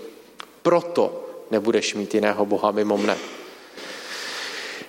Proto 0.61 1.23
nebudeš 1.51 1.95
mít 1.95 2.13
jiného 2.13 2.45
Boha 2.45 2.71
mimo 2.71 2.97
mne. 2.97 3.17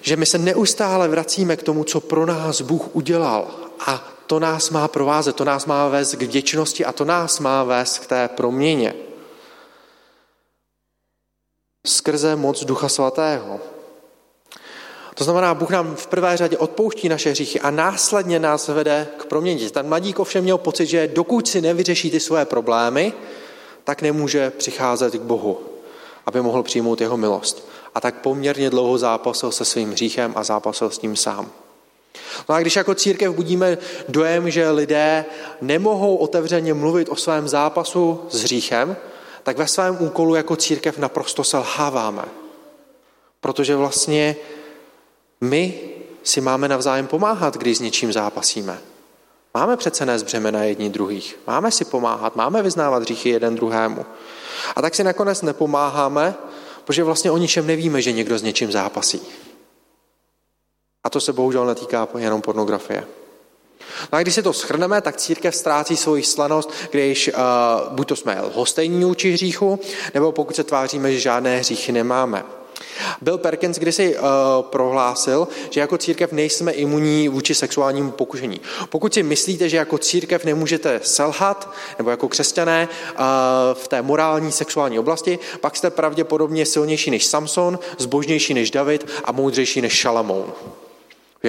Že 0.09 0.17
my 0.17 0.27
se 0.27 0.39
neustále 0.39 1.09
vracíme 1.09 1.57
k 1.57 1.63
tomu, 1.63 1.85
co 1.85 2.01
pro 2.01 2.27
nás 2.27 2.61
Bůh 2.61 2.97
udělal 2.97 3.51
a 3.87 4.09
to 4.27 4.41
nás 4.41 4.71
má 4.71 4.89
provázet, 4.89 5.37
to 5.37 5.45
nás 5.45 5.67
má 5.67 5.89
vést 5.89 6.15
k 6.15 6.23
vděčnosti 6.23 6.85
a 6.85 6.93
to 6.93 7.05
nás 7.05 7.41
má 7.41 7.65
vést 7.65 7.99
k 7.99 8.07
té 8.07 8.29
proměně 8.29 8.95
skrze 11.87 12.37
moc 12.37 12.65
Ducha 12.65 12.89
Svatého. 12.89 13.61
To 15.15 15.25
znamená, 15.25 15.55
Bůh 15.55 15.71
nám 15.71 15.97
v 15.97 16.07
prvé 16.07 16.37
řadě 16.37 16.59
odpouští 16.59 17.09
naše 17.09 17.31
hříchy 17.31 17.61
a 17.61 17.71
následně 17.71 18.39
nás 18.39 18.69
vede 18.69 19.09
k 19.19 19.25
proměně. 19.25 19.71
Ten 19.71 19.89
mladík 19.89 20.19
ovšem 20.19 20.45
měl 20.45 20.59
pocit, 20.59 20.87
že 20.87 21.09
dokud 21.09 21.49
si 21.49 21.61
nevyřeší 21.61 22.11
ty 22.11 22.21
své 22.21 22.45
problémy, 22.45 23.13
tak 23.85 24.03
nemůže 24.03 24.51
přicházet 24.51 25.13
k 25.15 25.21
Bohu, 25.21 25.61
aby 26.27 26.41
mohl 26.41 26.63
přijmout 26.63 27.01
jeho 27.01 27.17
milost. 27.17 27.69
A 27.95 28.01
tak 28.01 28.15
poměrně 28.15 28.71
dlouho 28.71 28.99
zápasil 28.99 29.53
se 29.53 29.65
svým 29.65 29.93
hříchem 29.93 30.33
a 30.37 30.45
zápasil 30.45 30.91
s 30.91 31.03
ním 31.03 31.17
sám. 31.17 31.51
No 32.49 32.55
a 32.55 32.61
když 32.61 32.77
jako 32.77 32.95
církev 32.95 33.35
budíme 33.35 33.79
dojem, 34.09 34.51
že 34.51 34.71
lidé 34.71 35.25
nemohou 35.61 36.17
otevřeně 36.17 36.75
mluvit 36.75 37.09
o 37.09 37.17
svém 37.17 37.49
zápasu 37.49 38.21
s 38.31 38.43
hříchem, 38.43 38.97
tak 39.43 39.59
ve 39.59 39.67
svém 39.67 39.97
úkolu 40.01 40.35
jako 40.35 40.57
církev 40.57 40.99
naprosto 40.99 41.45
selháváme. 41.45 42.25
Protože 43.41 43.77
vlastně 43.77 44.37
my 45.41 45.81
si 46.23 46.41
máme 46.41 46.69
navzájem 46.69 47.07
pomáhat, 47.07 47.57
když 47.57 47.79
s 47.79 47.81
něčím 47.81 48.13
zápasíme. 48.13 48.79
Máme 49.55 49.77
přece 49.77 50.07
nést 50.07 50.23
břemena 50.23 50.65
jedni 50.65 50.91
druhých. 50.91 51.39
Máme 51.47 51.71
si 51.71 51.85
pomáhat, 51.85 52.37
máme 52.37 52.63
vyznávat 52.63 53.03
hříchy 53.03 53.29
jeden 53.29 53.55
druhému. 53.55 54.07
A 54.77 54.83
tak 54.83 54.95
si 54.95 55.05
nakonec 55.05 55.43
nepomáháme, 55.43 56.35
protože 56.89 57.05
vlastně 57.05 57.31
o 57.31 57.37
ničem 57.37 57.67
nevíme, 57.67 58.03
že 58.03 58.13
někdo 58.13 58.39
s 58.39 58.43
něčím 58.43 58.73
zápasí. 58.73 59.21
A 61.05 61.11
to 61.11 61.21
se 61.21 61.33
bohužel 61.33 61.67
netýká 61.67 62.09
jenom 62.19 62.43
pornografie. 62.43 63.05
No 64.13 64.19
a 64.19 64.23
když 64.23 64.35
si 64.35 64.43
to 64.43 64.53
schrneme, 64.53 65.01
tak 65.01 65.17
církev 65.17 65.55
ztrácí 65.55 65.97
svoji 65.97 66.23
slanost, 66.23 66.71
když 66.91 67.29
uh, 67.29 67.95
buď 67.95 68.09
to 68.09 68.17
jsme 68.17 68.41
lhostejní 68.41 69.05
vůči 69.05 69.33
hříchu, 69.33 69.81
nebo 70.15 70.33
pokud 70.33 70.57
se 70.57 70.65
tváříme, 70.65 71.13
že 71.13 71.21
žádné 71.21 71.59
hříchy 71.59 71.93
nemáme. 71.93 72.45
Bill 73.21 73.39
Perkins 73.39 73.79
kdysi 73.79 74.19
uh, 74.19 74.23
prohlásil, 74.63 75.49
že 75.71 75.81
jako 75.81 75.99
církev 75.99 76.33
nejsme 76.33 76.73
imunní 76.73 77.29
vůči 77.29 77.55
sexuálnímu 77.55 78.11
pokušení. 78.11 78.61
Pokud 78.89 79.15
si 79.15 79.23
myslíte, 79.23 79.69
že 79.69 79.77
jako 79.77 79.99
církev 79.99 80.45
nemůžete 80.45 81.01
selhat, 81.03 81.75
nebo 81.99 82.11
jako 82.11 82.29
křesťané 82.29 82.89
uh, 82.89 83.19
v 83.75 83.89
té 83.89 84.03
morální 84.03 84.53
sexuální 84.53 84.99
oblasti, 84.99 85.39
pak 85.61 85.77
jste 85.77 85.91
pravděpodobně 85.91 86.67
silnější 86.67 87.11
než 87.11 87.27
Samson, 87.27 87.79
zbožnější 87.99 88.55
než 88.55 88.71
David 88.71 89.11
a 89.25 89.33
moudřejší 89.33 89.81
než 89.81 89.93
Šalamoun. 89.93 90.53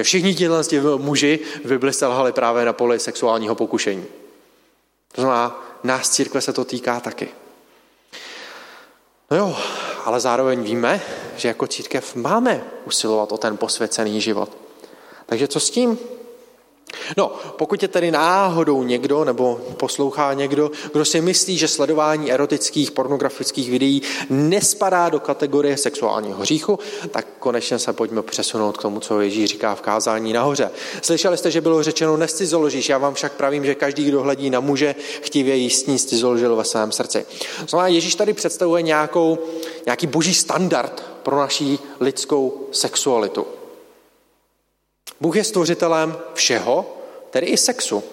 Všichni 0.02 0.34
tihle 0.34 0.62
muži 0.96 1.38
v 1.64 1.68
Bibli 1.68 1.92
selhali 1.92 2.32
právě 2.32 2.64
na 2.64 2.72
poli 2.72 2.98
sexuálního 2.98 3.54
pokušení. 3.54 4.04
To 5.12 5.20
znamená, 5.20 5.62
nás 5.82 6.10
církve 6.10 6.40
se 6.40 6.52
to 6.52 6.64
týká 6.64 7.00
taky. 7.00 7.28
No 9.30 9.36
jo, 9.36 9.56
ale 10.04 10.20
zároveň 10.20 10.62
víme, 10.62 11.00
že 11.36 11.48
jako 11.48 11.66
církev 11.66 12.14
máme 12.14 12.64
usilovat 12.84 13.32
o 13.32 13.38
ten 13.38 13.56
posvěcený 13.56 14.20
život. 14.20 14.50
Takže 15.26 15.48
co 15.48 15.60
s 15.60 15.70
tím? 15.70 15.98
No, 17.16 17.32
pokud 17.58 17.82
je 17.82 17.88
tedy 17.88 18.10
náhodou 18.10 18.82
někdo 18.82 19.24
nebo 19.24 19.60
poslouchá 19.76 20.34
někdo, 20.34 20.70
kdo 20.92 21.04
si 21.04 21.20
myslí, 21.20 21.58
že 21.58 21.68
sledování 21.68 22.32
erotických, 22.32 22.90
pornografických 22.90 23.70
videí 23.70 24.02
nespadá 24.30 25.08
do 25.08 25.20
kategorie 25.20 25.76
sexuálního 25.76 26.40
hříchu, 26.40 26.78
tak 27.10 27.26
konečně 27.38 27.78
se 27.78 27.92
pojďme 27.92 28.22
přesunout 28.22 28.76
k 28.78 28.82
tomu, 28.82 29.00
co 29.00 29.20
Ježíš 29.20 29.50
říká 29.50 29.74
v 29.74 29.80
kázání 29.80 30.32
nahoře. 30.32 30.70
Slyšeli 31.02 31.38
jste, 31.38 31.50
že 31.50 31.60
bylo 31.60 31.82
řečeno 31.82 32.16
nescizoložíš, 32.16 32.88
já 32.88 32.98
vám 32.98 33.14
však 33.14 33.32
pravím, 33.32 33.64
že 33.64 33.74
každý, 33.74 34.04
kdo 34.04 34.22
hledí 34.22 34.50
na 34.50 34.60
muže, 34.60 34.94
chtivě 35.22 35.56
jistní 35.56 35.98
scizoložil 35.98 36.56
ve 36.56 36.64
svém 36.64 36.92
srdci. 36.92 37.26
Znamená, 37.68 37.88
Ježíš 37.88 38.14
tady 38.14 38.32
představuje 38.32 38.82
nějakou, 38.82 39.38
nějaký 39.86 40.06
boží 40.06 40.34
standard 40.34 41.04
pro 41.22 41.36
naší 41.36 41.78
lidskou 42.00 42.66
sexualitu. 42.72 43.46
Bůh 45.20 45.36
je 45.36 45.44
stvořitelem 45.44 46.16
všeho, 46.34 46.96
tedy 47.30 47.46
i 47.46 47.56
sexu. 47.56 48.04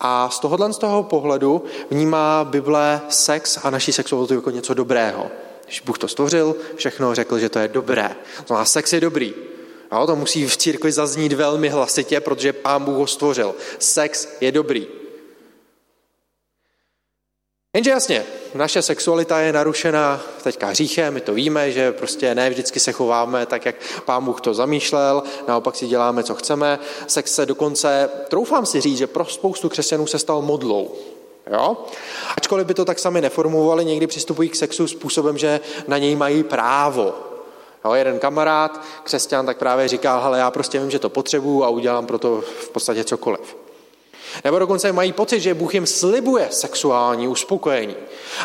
A 0.00 0.30
z 0.30 0.38
tohohle 0.38 0.72
z 0.72 0.78
toho 0.78 1.02
pohledu 1.02 1.64
vnímá 1.90 2.44
Bible 2.44 3.00
sex 3.08 3.58
a 3.62 3.70
naší 3.70 3.92
sexualitu 3.92 4.34
jako 4.34 4.50
něco 4.50 4.74
dobrého. 4.74 5.30
Když 5.64 5.80
Bůh 5.80 5.98
to 5.98 6.08
stvořil, 6.08 6.56
všechno 6.76 7.14
řekl, 7.14 7.38
že 7.38 7.48
to 7.48 7.58
je 7.58 7.68
dobré. 7.68 8.16
Znamená, 8.46 8.64
sex 8.64 8.92
je 8.92 9.00
dobrý. 9.00 9.34
Jo, 9.92 10.06
to 10.06 10.16
musí 10.16 10.46
v 10.46 10.56
církvi 10.56 10.92
zaznít 10.92 11.32
velmi 11.32 11.68
hlasitě, 11.68 12.20
protože 12.20 12.52
pán 12.52 12.84
Bůh 12.84 12.96
ho 12.96 13.06
stvořil. 13.06 13.54
Sex 13.78 14.28
je 14.40 14.52
dobrý. 14.52 14.99
Jenže 17.74 17.90
jasně, 17.90 18.24
naše 18.54 18.82
sexualita 18.82 19.40
je 19.40 19.52
narušena 19.52 20.20
teďka 20.42 20.66
hříchem, 20.66 21.14
my 21.14 21.20
to 21.20 21.34
víme, 21.34 21.70
že 21.70 21.92
prostě 21.92 22.34
ne 22.34 22.50
vždycky 22.50 22.80
se 22.80 22.92
chováme 22.92 23.46
tak, 23.46 23.66
jak 23.66 23.76
pán 24.04 24.24
Bůh 24.24 24.40
to 24.40 24.54
zamýšlel, 24.54 25.22
naopak 25.48 25.76
si 25.76 25.86
děláme, 25.86 26.22
co 26.22 26.34
chceme. 26.34 26.78
Sex 27.06 27.34
se 27.34 27.46
dokonce, 27.46 28.10
troufám 28.28 28.66
si 28.66 28.80
říct, 28.80 28.98
že 28.98 29.06
pro 29.06 29.24
spoustu 29.24 29.68
křesťanů 29.68 30.06
se 30.06 30.18
stal 30.18 30.42
modlou. 30.42 30.94
Jo? 31.52 31.76
Ačkoliv 32.36 32.66
by 32.66 32.74
to 32.74 32.84
tak 32.84 32.98
sami 32.98 33.20
neformovali, 33.20 33.84
někdy 33.84 34.06
přistupují 34.06 34.48
k 34.48 34.56
sexu 34.56 34.86
způsobem, 34.86 35.38
že 35.38 35.60
na 35.88 35.98
něj 35.98 36.16
mají 36.16 36.42
právo. 36.42 37.14
Jo, 37.84 37.92
jeden 37.92 38.18
kamarád, 38.18 38.80
křesťan, 39.02 39.46
tak 39.46 39.58
právě 39.58 39.88
říkal, 39.88 40.22
hele, 40.22 40.38
já 40.38 40.50
prostě 40.50 40.78
vím, 40.78 40.90
že 40.90 40.98
to 40.98 41.08
potřebuju 41.08 41.64
a 41.64 41.68
udělám 41.68 42.06
pro 42.06 42.18
to 42.18 42.40
v 42.40 42.70
podstatě 42.70 43.04
cokoliv. 43.04 43.59
Nebo 44.44 44.58
dokonce 44.58 44.92
mají 44.92 45.12
pocit, 45.12 45.40
že 45.40 45.54
Bůh 45.54 45.74
jim 45.74 45.86
slibuje 45.86 46.48
sexuální 46.50 47.28
uspokojení. 47.28 47.96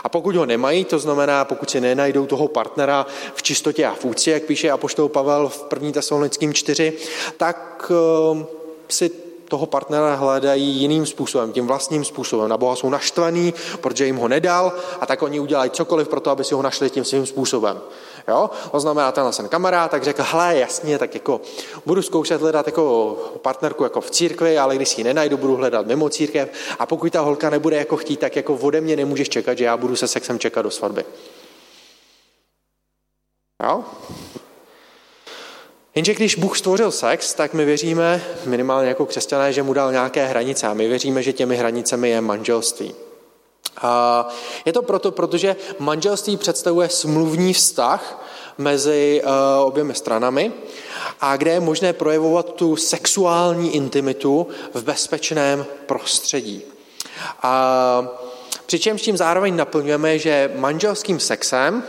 A 0.03 0.09
pokud 0.09 0.35
ho 0.35 0.45
nemají, 0.45 0.85
to 0.85 0.99
znamená, 0.99 1.45
pokud 1.45 1.69
si 1.69 1.81
nenajdou 1.81 2.25
toho 2.25 2.47
partnera 2.47 3.05
v 3.35 3.43
čistotě 3.43 3.85
a 3.85 3.93
v 3.93 4.05
úctě, 4.05 4.31
jak 4.31 4.43
píše 4.43 4.71
apoštol 4.71 5.09
Pavel 5.09 5.49
v 5.49 5.65
1. 5.73 5.91
tesalonickým 5.91 6.53
4, 6.53 6.93
tak 7.37 7.91
ehm, 8.31 8.45
si 8.89 9.11
toho 9.49 9.65
partnera 9.65 10.15
hledají 10.15 10.67
jiným 10.67 11.05
způsobem, 11.05 11.51
tím 11.51 11.67
vlastním 11.67 12.05
způsobem. 12.05 12.49
Na 12.49 12.57
Boha 12.57 12.75
jsou 12.75 12.89
naštvaní, 12.89 13.53
protože 13.81 14.05
jim 14.05 14.15
ho 14.15 14.27
nedal 14.27 14.73
a 15.01 15.05
tak 15.05 15.21
oni 15.21 15.39
udělají 15.39 15.71
cokoliv 15.71 16.07
pro 16.07 16.19
to, 16.19 16.29
aby 16.29 16.43
si 16.43 16.53
ho 16.53 16.61
našli 16.61 16.89
tím 16.89 17.03
svým 17.03 17.25
způsobem. 17.25 17.81
Jo? 18.27 18.49
To 18.71 18.79
znamená, 18.79 19.11
tenhle 19.11 19.33
jsem 19.33 19.49
kamarád, 19.49 19.91
tak 19.91 20.03
řekl, 20.03 20.23
hle, 20.25 20.57
jasně, 20.57 20.97
tak 20.97 21.13
jako 21.13 21.41
budu 21.85 22.01
zkoušet 22.01 22.41
hledat 22.41 22.65
jako 22.65 23.15
partnerku 23.41 23.83
jako 23.83 24.01
v 24.01 24.11
církvi, 24.11 24.57
ale 24.57 24.75
když 24.75 24.89
si 24.89 24.99
ji 24.99 25.03
nenajdu, 25.03 25.37
budu 25.37 25.55
hledat 25.55 25.87
mimo 25.87 26.09
církev 26.09 26.49
a 26.79 26.85
pokud 26.85 27.13
ta 27.13 27.21
holka 27.21 27.49
nebude 27.49 27.77
jako 27.77 27.97
chtít, 27.97 28.19
tak 28.19 28.35
jako 28.35 28.55
ode 28.55 28.81
mě 28.81 28.95
nemůžeš 28.95 29.29
čekat, 29.29 29.57
že 29.57 29.63
já 29.63 29.77
budu 29.77 29.95
se 29.95 30.07
sexem 30.07 30.39
čekat 30.39 30.61
do 30.61 30.71
svatby. 30.71 31.05
Jo? 33.63 33.83
Jenže 35.95 36.13
když 36.13 36.35
Bůh 36.35 36.57
stvořil 36.57 36.91
sex, 36.91 37.33
tak 37.33 37.53
my 37.53 37.65
věříme, 37.65 38.23
minimálně 38.45 38.89
jako 38.89 39.05
křesťané, 39.05 39.53
že 39.53 39.63
mu 39.63 39.73
dal 39.73 39.91
nějaké 39.91 40.25
hranice 40.25 40.67
a 40.67 40.73
my 40.73 40.87
věříme, 40.87 41.23
že 41.23 41.33
těmi 41.33 41.55
hranicemi 41.57 42.09
je 42.09 42.21
manželství. 42.21 42.95
A 43.81 44.27
je 44.65 44.73
to 44.73 44.81
proto, 44.81 45.11
protože 45.11 45.55
manželství 45.79 46.37
představuje 46.37 46.89
smluvní 46.89 47.53
vztah 47.53 48.25
mezi 48.57 49.21
uh, 49.23 49.31
oběmi 49.67 49.95
stranami 49.95 50.51
a 51.21 51.37
kde 51.37 51.51
je 51.51 51.59
možné 51.59 51.93
projevovat 51.93 52.53
tu 52.53 52.75
sexuální 52.75 53.75
intimitu 53.75 54.47
v 54.73 54.83
bezpečném 54.83 55.65
prostředí. 55.85 56.61
A 57.41 58.07
přičemž 58.65 59.01
tím 59.01 59.17
zároveň 59.17 59.55
naplňujeme, 59.55 60.19
že 60.19 60.51
manželským 60.55 61.19
sexem, 61.19 61.83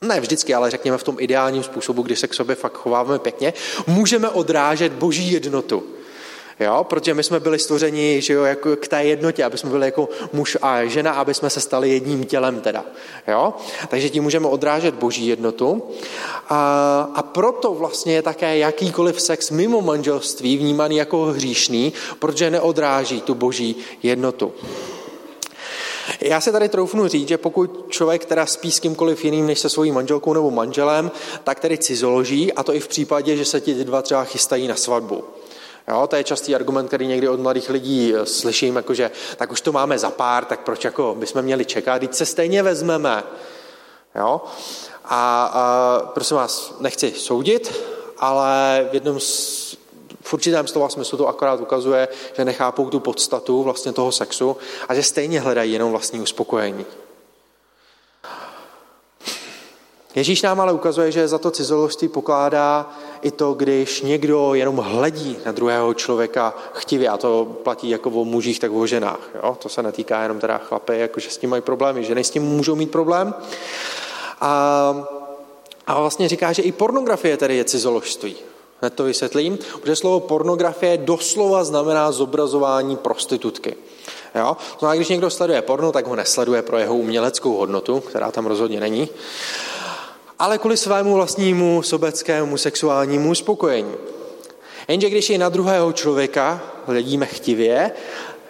ne 0.00 0.20
vždycky, 0.20 0.54
ale 0.54 0.70
řekněme 0.70 0.98
v 0.98 1.02
tom 1.02 1.16
ideálním 1.18 1.62
způsobu, 1.62 2.02
kdy 2.02 2.16
se 2.16 2.28
k 2.28 2.34
sobě 2.34 2.56
fakt 2.56 2.76
chováme 2.76 3.18
pěkně, 3.18 3.52
můžeme 3.86 4.28
odrážet 4.28 4.92
boží 4.92 5.32
jednotu. 5.32 5.82
Jo? 6.62 6.86
Protože 6.88 7.14
my 7.14 7.22
jsme 7.22 7.40
byli 7.40 7.58
stvořeni 7.58 8.22
že 8.22 8.32
jo, 8.32 8.42
jako 8.42 8.76
k 8.76 8.88
té 8.88 9.04
jednotě, 9.04 9.44
aby 9.44 9.58
jsme 9.58 9.70
byli 9.70 9.86
jako 9.86 10.08
muž 10.32 10.56
a 10.62 10.84
žena, 10.84 11.12
aby 11.12 11.34
jsme 11.34 11.50
se 11.50 11.60
stali 11.60 11.90
jedním 11.90 12.24
tělem 12.24 12.60
teda. 12.60 12.84
Jo? 13.28 13.54
Takže 13.88 14.10
tím 14.10 14.22
můžeme 14.22 14.48
odrážet 14.48 14.94
boží 14.94 15.26
jednotu. 15.26 15.82
A, 16.48 17.12
a 17.14 17.22
proto 17.22 17.74
vlastně 17.74 18.14
je 18.14 18.22
také 18.22 18.58
jakýkoliv 18.58 19.20
sex 19.20 19.50
mimo 19.50 19.80
manželství 19.80 20.56
vnímaný 20.56 20.96
jako 20.96 21.24
hříšný, 21.24 21.92
protože 22.18 22.50
neodráží 22.50 23.20
tu 23.20 23.34
boží 23.34 23.76
jednotu. 24.02 24.52
Já 26.20 26.40
se 26.40 26.52
tady 26.52 26.68
troufnu 26.68 27.08
říct, 27.08 27.28
že 27.28 27.38
pokud 27.38 27.86
člověk 27.88 28.24
teda 28.24 28.46
spí 28.46 28.72
s 28.72 28.80
kýmkoliv 28.80 29.24
jiným 29.24 29.46
než 29.46 29.58
se 29.58 29.68
svojí 29.68 29.92
manželkou 29.92 30.32
nebo 30.32 30.50
manželem, 30.50 31.10
tak 31.44 31.60
tedy 31.60 31.78
cizoloží, 31.78 32.52
a 32.52 32.62
to 32.62 32.74
i 32.74 32.80
v 32.80 32.88
případě, 32.88 33.36
že 33.36 33.44
se 33.44 33.60
ti 33.60 33.74
dva 33.74 34.02
třeba 34.02 34.24
chystají 34.24 34.68
na 34.68 34.76
svatbu. 34.76 35.24
Jo, 35.88 36.06
to 36.06 36.16
je 36.16 36.24
častý 36.24 36.54
argument, 36.54 36.88
který 36.88 37.06
někdy 37.06 37.28
od 37.28 37.40
mladých 37.40 37.70
lidí 37.70 38.14
eh, 38.14 38.26
slyším, 38.26 38.76
jakože 38.76 39.10
tak 39.36 39.52
už 39.52 39.60
to 39.60 39.72
máme 39.72 39.98
za 39.98 40.10
pár, 40.10 40.44
tak 40.44 40.60
proč 40.60 40.84
jako 40.84 41.14
bychom 41.18 41.42
měli 41.42 41.64
čekat, 41.64 41.98
teď 41.98 42.14
se 42.14 42.26
stejně 42.26 42.62
vezmeme. 42.62 43.22
Jo? 44.14 44.40
A, 45.04 45.44
a 45.44 46.06
prosím 46.14 46.36
vás, 46.36 46.74
nechci 46.80 47.12
soudit, 47.12 47.82
ale 48.18 48.86
v 48.90 48.94
jednom 48.94 49.20
z, 49.20 49.76
v 50.20 50.34
určitém 50.34 50.66
slova 50.66 50.88
smyslu 50.88 51.18
to 51.18 51.28
akorát 51.28 51.60
ukazuje, 51.60 52.08
že 52.36 52.44
nechápou 52.44 52.90
tu 52.90 53.00
podstatu 53.00 53.62
vlastně 53.62 53.92
toho 53.92 54.12
sexu 54.12 54.56
a 54.88 54.94
že 54.94 55.02
stejně 55.02 55.40
hledají 55.40 55.72
jenom 55.72 55.90
vlastní 55.90 56.20
uspokojení. 56.20 56.86
Ježíš 60.14 60.42
nám 60.42 60.60
ale 60.60 60.72
ukazuje, 60.72 61.12
že 61.12 61.28
za 61.28 61.38
to 61.38 61.50
cizoložství 61.50 62.08
pokládá 62.08 62.92
i 63.22 63.30
to, 63.30 63.54
když 63.54 64.02
někdo 64.02 64.54
jenom 64.54 64.76
hledí 64.76 65.36
na 65.46 65.52
druhého 65.52 65.94
člověka 65.94 66.54
chtivě, 66.72 67.08
a 67.08 67.16
to 67.16 67.44
platí 67.62 67.90
jako 67.90 68.10
o 68.10 68.24
mužích, 68.24 68.58
tak 68.58 68.72
o 68.72 68.86
ženách. 68.86 69.20
Jo? 69.34 69.56
To 69.62 69.68
se 69.68 69.82
netýká 69.82 70.22
jenom 70.22 70.40
teda 70.40 70.58
chlapy, 70.58 70.98
jakože 70.98 71.30
s 71.30 71.36
tím 71.36 71.50
mají 71.50 71.62
problémy, 71.62 72.04
ženy 72.04 72.24
s 72.24 72.30
tím 72.30 72.42
můžou 72.42 72.74
mít 72.74 72.90
problém. 72.90 73.34
A, 74.40 75.06
a 75.86 76.00
vlastně 76.00 76.28
říká, 76.28 76.52
že 76.52 76.62
i 76.62 76.72
pornografie 76.72 77.36
tedy 77.36 77.56
je 77.56 77.64
cizoložství. 77.64 78.36
Hned 78.80 78.94
to 78.94 79.04
vysvětlím, 79.04 79.58
protože 79.80 79.96
slovo 79.96 80.20
pornografie 80.20 80.98
doslova 80.98 81.64
znamená 81.64 82.12
zobrazování 82.12 82.96
prostitutky. 82.96 83.76
Jo? 84.34 84.56
No 84.82 84.88
a 84.88 84.94
když 84.94 85.08
někdo 85.08 85.30
sleduje 85.30 85.62
porno, 85.62 85.92
tak 85.92 86.06
ho 86.06 86.16
nesleduje 86.16 86.62
pro 86.62 86.78
jeho 86.78 86.96
uměleckou 86.96 87.56
hodnotu, 87.56 88.00
která 88.00 88.30
tam 88.30 88.46
rozhodně 88.46 88.80
není, 88.80 89.08
ale 90.42 90.58
kvůli 90.58 90.76
svému 90.76 91.14
vlastnímu 91.14 91.82
sobeckému 91.82 92.56
sexuálnímu 92.56 93.30
uspokojení. 93.30 93.94
Jenže 94.88 95.10
když 95.10 95.30
je 95.30 95.38
na 95.38 95.48
druhého 95.48 95.92
člověka 95.92 96.62
hledíme 96.86 97.26
chtivě, 97.26 97.92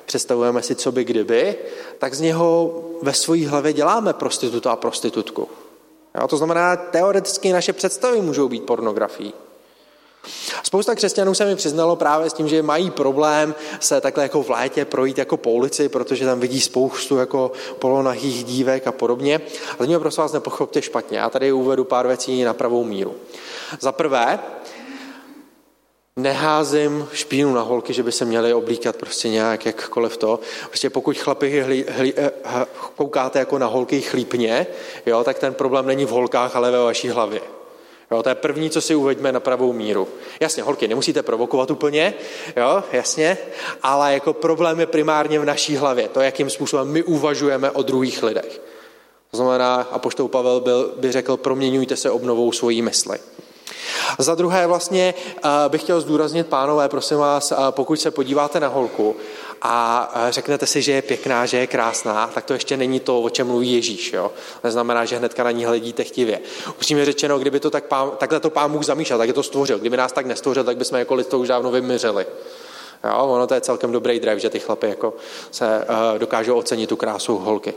představujeme 0.07 0.63
si, 0.63 0.75
co 0.75 0.93
by 0.93 1.05
kdyby, 1.05 1.57
tak 1.99 2.15
z 2.15 2.21
něho 2.21 2.81
ve 3.03 3.13
své 3.13 3.49
hlavě 3.49 3.73
děláme 3.73 4.13
prostituta 4.13 4.73
a 4.73 4.77
prostitutku. 4.77 5.49
Jo, 6.21 6.29
to 6.29 6.37
znamená, 6.37 6.77
teoreticky 6.77 7.53
naše 7.53 7.73
představy 7.73 8.21
můžou 8.21 8.49
být 8.49 8.67
pornografií. 8.67 9.35
Spousta 10.63 10.95
křesťanů 10.95 11.35
se 11.35 11.45
mi 11.45 11.57
přiznalo 11.57 11.97
právě 11.97 12.31
s 12.31 12.33
tím, 12.33 12.49
že 12.49 12.63
mají 12.63 12.91
problém 12.91 13.55
se 13.81 14.01
takhle 14.01 14.23
jako 14.23 14.43
v 14.43 14.51
létě 14.51 14.85
projít 14.85 15.19
jako 15.19 15.37
po 15.37 15.51
ulici, 15.51 15.89
protože 15.89 16.25
tam 16.25 16.41
vidí 16.41 16.61
spoustu 16.61 17.17
jako 17.17 17.53
polonahých 17.79 18.45
dívek 18.45 18.87
a 18.87 18.93
podobně. 18.93 19.41
Ale 19.79 19.87
mě 19.87 19.99
prosím 19.99 20.23
vás 20.23 20.33
nepochopte 20.33 20.83
špatně. 20.83 21.19
Já 21.19 21.31
tady 21.31 21.53
uvedu 21.53 21.85
pár 21.85 22.07
věcí 22.07 22.45
na 22.45 22.55
pravou 22.55 22.85
míru. 22.85 23.15
Za 23.81 23.93
prvé, 23.93 24.39
neházím 26.17 27.09
špínu 27.13 27.55
na 27.55 27.63
holky, 27.63 27.93
že 27.93 28.03
by 28.03 28.13
se 28.13 28.25
měly 28.25 28.55
oblíkat 28.55 28.97
prostě 28.97 29.29
nějak 29.29 29.67
jakkoliv 29.67 30.17
to. 30.17 30.41
Prostě 30.69 30.91
pokud 30.91 31.19
chlapi 31.19 31.61
hli, 31.61 31.87
hli, 31.89 32.15
eh, 32.17 32.31
koukáte 32.97 33.39
jako 33.39 33.59
na 33.59 33.67
holky 33.67 34.01
chlípně, 34.01 34.67
jo, 35.07 35.25
tak 35.25 35.39
ten 35.39 35.55
problém 35.55 35.87
není 35.87 36.05
v 36.05 36.11
holkách, 36.11 36.57
ale 36.57 36.71
ve 36.71 36.79
vaší 36.79 37.09
hlavě. 37.09 37.41
Jo, 38.13 38.23
to 38.23 38.29
je 38.29 38.35
první, 38.35 38.71
co 38.71 38.81
si 38.81 38.95
uveďme 38.95 39.33
na 39.33 39.41
pravou 39.41 39.73
míru. 39.73 40.09
Jasně, 40.41 40.63
holky, 40.63 40.89
nemusíte 40.89 41.23
provokovat 41.23 41.71
úplně, 41.71 42.15
jo, 42.57 42.83
jasně, 42.93 43.39
ale 43.83 44.15
jako 44.15 44.33
problém 44.33 44.81
je 44.81 44.87
primárně 44.87 45.41
v 45.41 45.45
naší 45.45 45.77
hlavě, 45.77 46.09
to, 46.09 46.21
jakým 46.21 46.51
způsobem 46.51 46.89
my 46.89 47.03
uvažujeme 47.03 47.71
o 47.71 47.83
druhých 47.83 48.23
lidech. 48.23 48.61
To 49.31 49.37
znamená, 49.37 49.89
a 49.93 49.99
poštou 49.99 50.29
Pavel 50.29 50.61
byl, 50.61 50.95
by 50.97 51.13
řekl, 51.13 51.37
proměňujte 51.37 51.97
se 51.97 52.11
obnovou 52.11 52.53
svojí 52.53 52.83
mysli. 52.83 53.19
Za 54.19 54.35
druhé 54.35 54.67
vlastně 54.67 55.15
eh, 55.37 55.49
bych 55.69 55.81
chtěl 55.81 56.01
zdůraznit, 56.01 56.47
pánové, 56.47 56.89
prosím 56.89 57.17
vás, 57.17 57.53
eh, 57.53 57.57
pokud 57.71 58.01
se 58.01 58.11
podíváte 58.11 58.61
na 58.61 58.69
holku 58.69 59.17
a 59.65 60.11
eh, 60.15 60.33
řeknete 60.33 60.67
si, 60.67 60.83
že 60.83 60.93
je 60.93 61.03
pěkná, 61.03 61.47
že 61.47 61.57
je 61.57 61.67
krásná, 61.67 62.31
tak 62.35 62.45
to 62.45 62.53
ještě 62.53 62.77
není 62.77 63.01
to, 63.01 63.21
o 63.21 63.31
čem 63.31 63.47
mluví 63.47 63.73
Ježíš. 63.73 64.13
Jo? 64.13 64.33
Neznamená, 64.65 65.05
že 65.05 65.17
hnedka 65.17 65.45
na 65.45 65.51
ní 65.51 65.65
hledíte 65.65 66.05
chtivě. 66.05 66.41
Upřímně 66.69 67.05
řečeno, 67.05 67.39
kdyby 67.39 67.61
to 67.61 67.71
tak 67.71 67.85
pán, 67.85 68.11
takhle 68.19 68.41
to 68.41 68.51
pán 68.51 68.73
Bůh 68.73 68.85
zamýšlel, 68.85 69.19
tak 69.19 69.29
je 69.29 69.35
to 69.35 69.43
stvořil. 69.43 69.79
Kdyby 69.79 69.97
nás 69.97 70.13
tak 70.13 70.27
nestvořil, 70.27 70.65
tak 70.65 70.77
bychom 70.77 70.99
jako 70.99 71.25
to 71.25 71.39
už 71.39 71.49
dávno 71.49 71.71
vymyřeli. 71.71 72.27
Jo, 73.05 73.19
ono 73.19 73.47
to 73.47 73.55
je 73.55 73.61
celkem 73.61 73.93
dobrý 73.93 74.21
drive, 74.21 74.41
že 74.41 74.51
ty 74.51 74.59
chlapy 74.59 74.89
jako 74.89 75.15
se 75.51 75.87
uh, 75.89 76.19
dokážou 76.19 76.55
ocenit 76.55 76.89
tu 76.89 76.97
krásu 76.97 77.39
holky. 77.39 77.75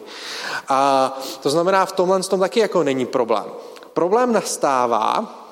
A 0.69 1.19
to 1.41 1.50
znamená, 1.50 1.86
v 1.86 1.91
tomhle 1.91 2.19
tom 2.19 2.39
taky 2.39 2.60
jako 2.60 2.84
není 2.84 3.06
problém. 3.06 3.45
Problém 3.93 4.34
nastává, 4.34 5.45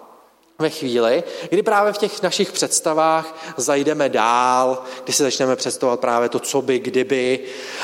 ve 0.59 0.69
chvíli, 0.69 1.23
kdy 1.49 1.63
právě 1.63 1.93
v 1.93 1.97
těch 1.97 2.21
našich 2.21 2.51
představách 2.51 3.53
zajdeme 3.57 4.09
dál, 4.09 4.83
kdy 5.03 5.13
si 5.13 5.23
začneme 5.23 5.55
představovat 5.55 5.99
právě 5.99 6.29
to, 6.29 6.39
co 6.39 6.61
by, 6.61 6.79
kdyby. 6.79 7.39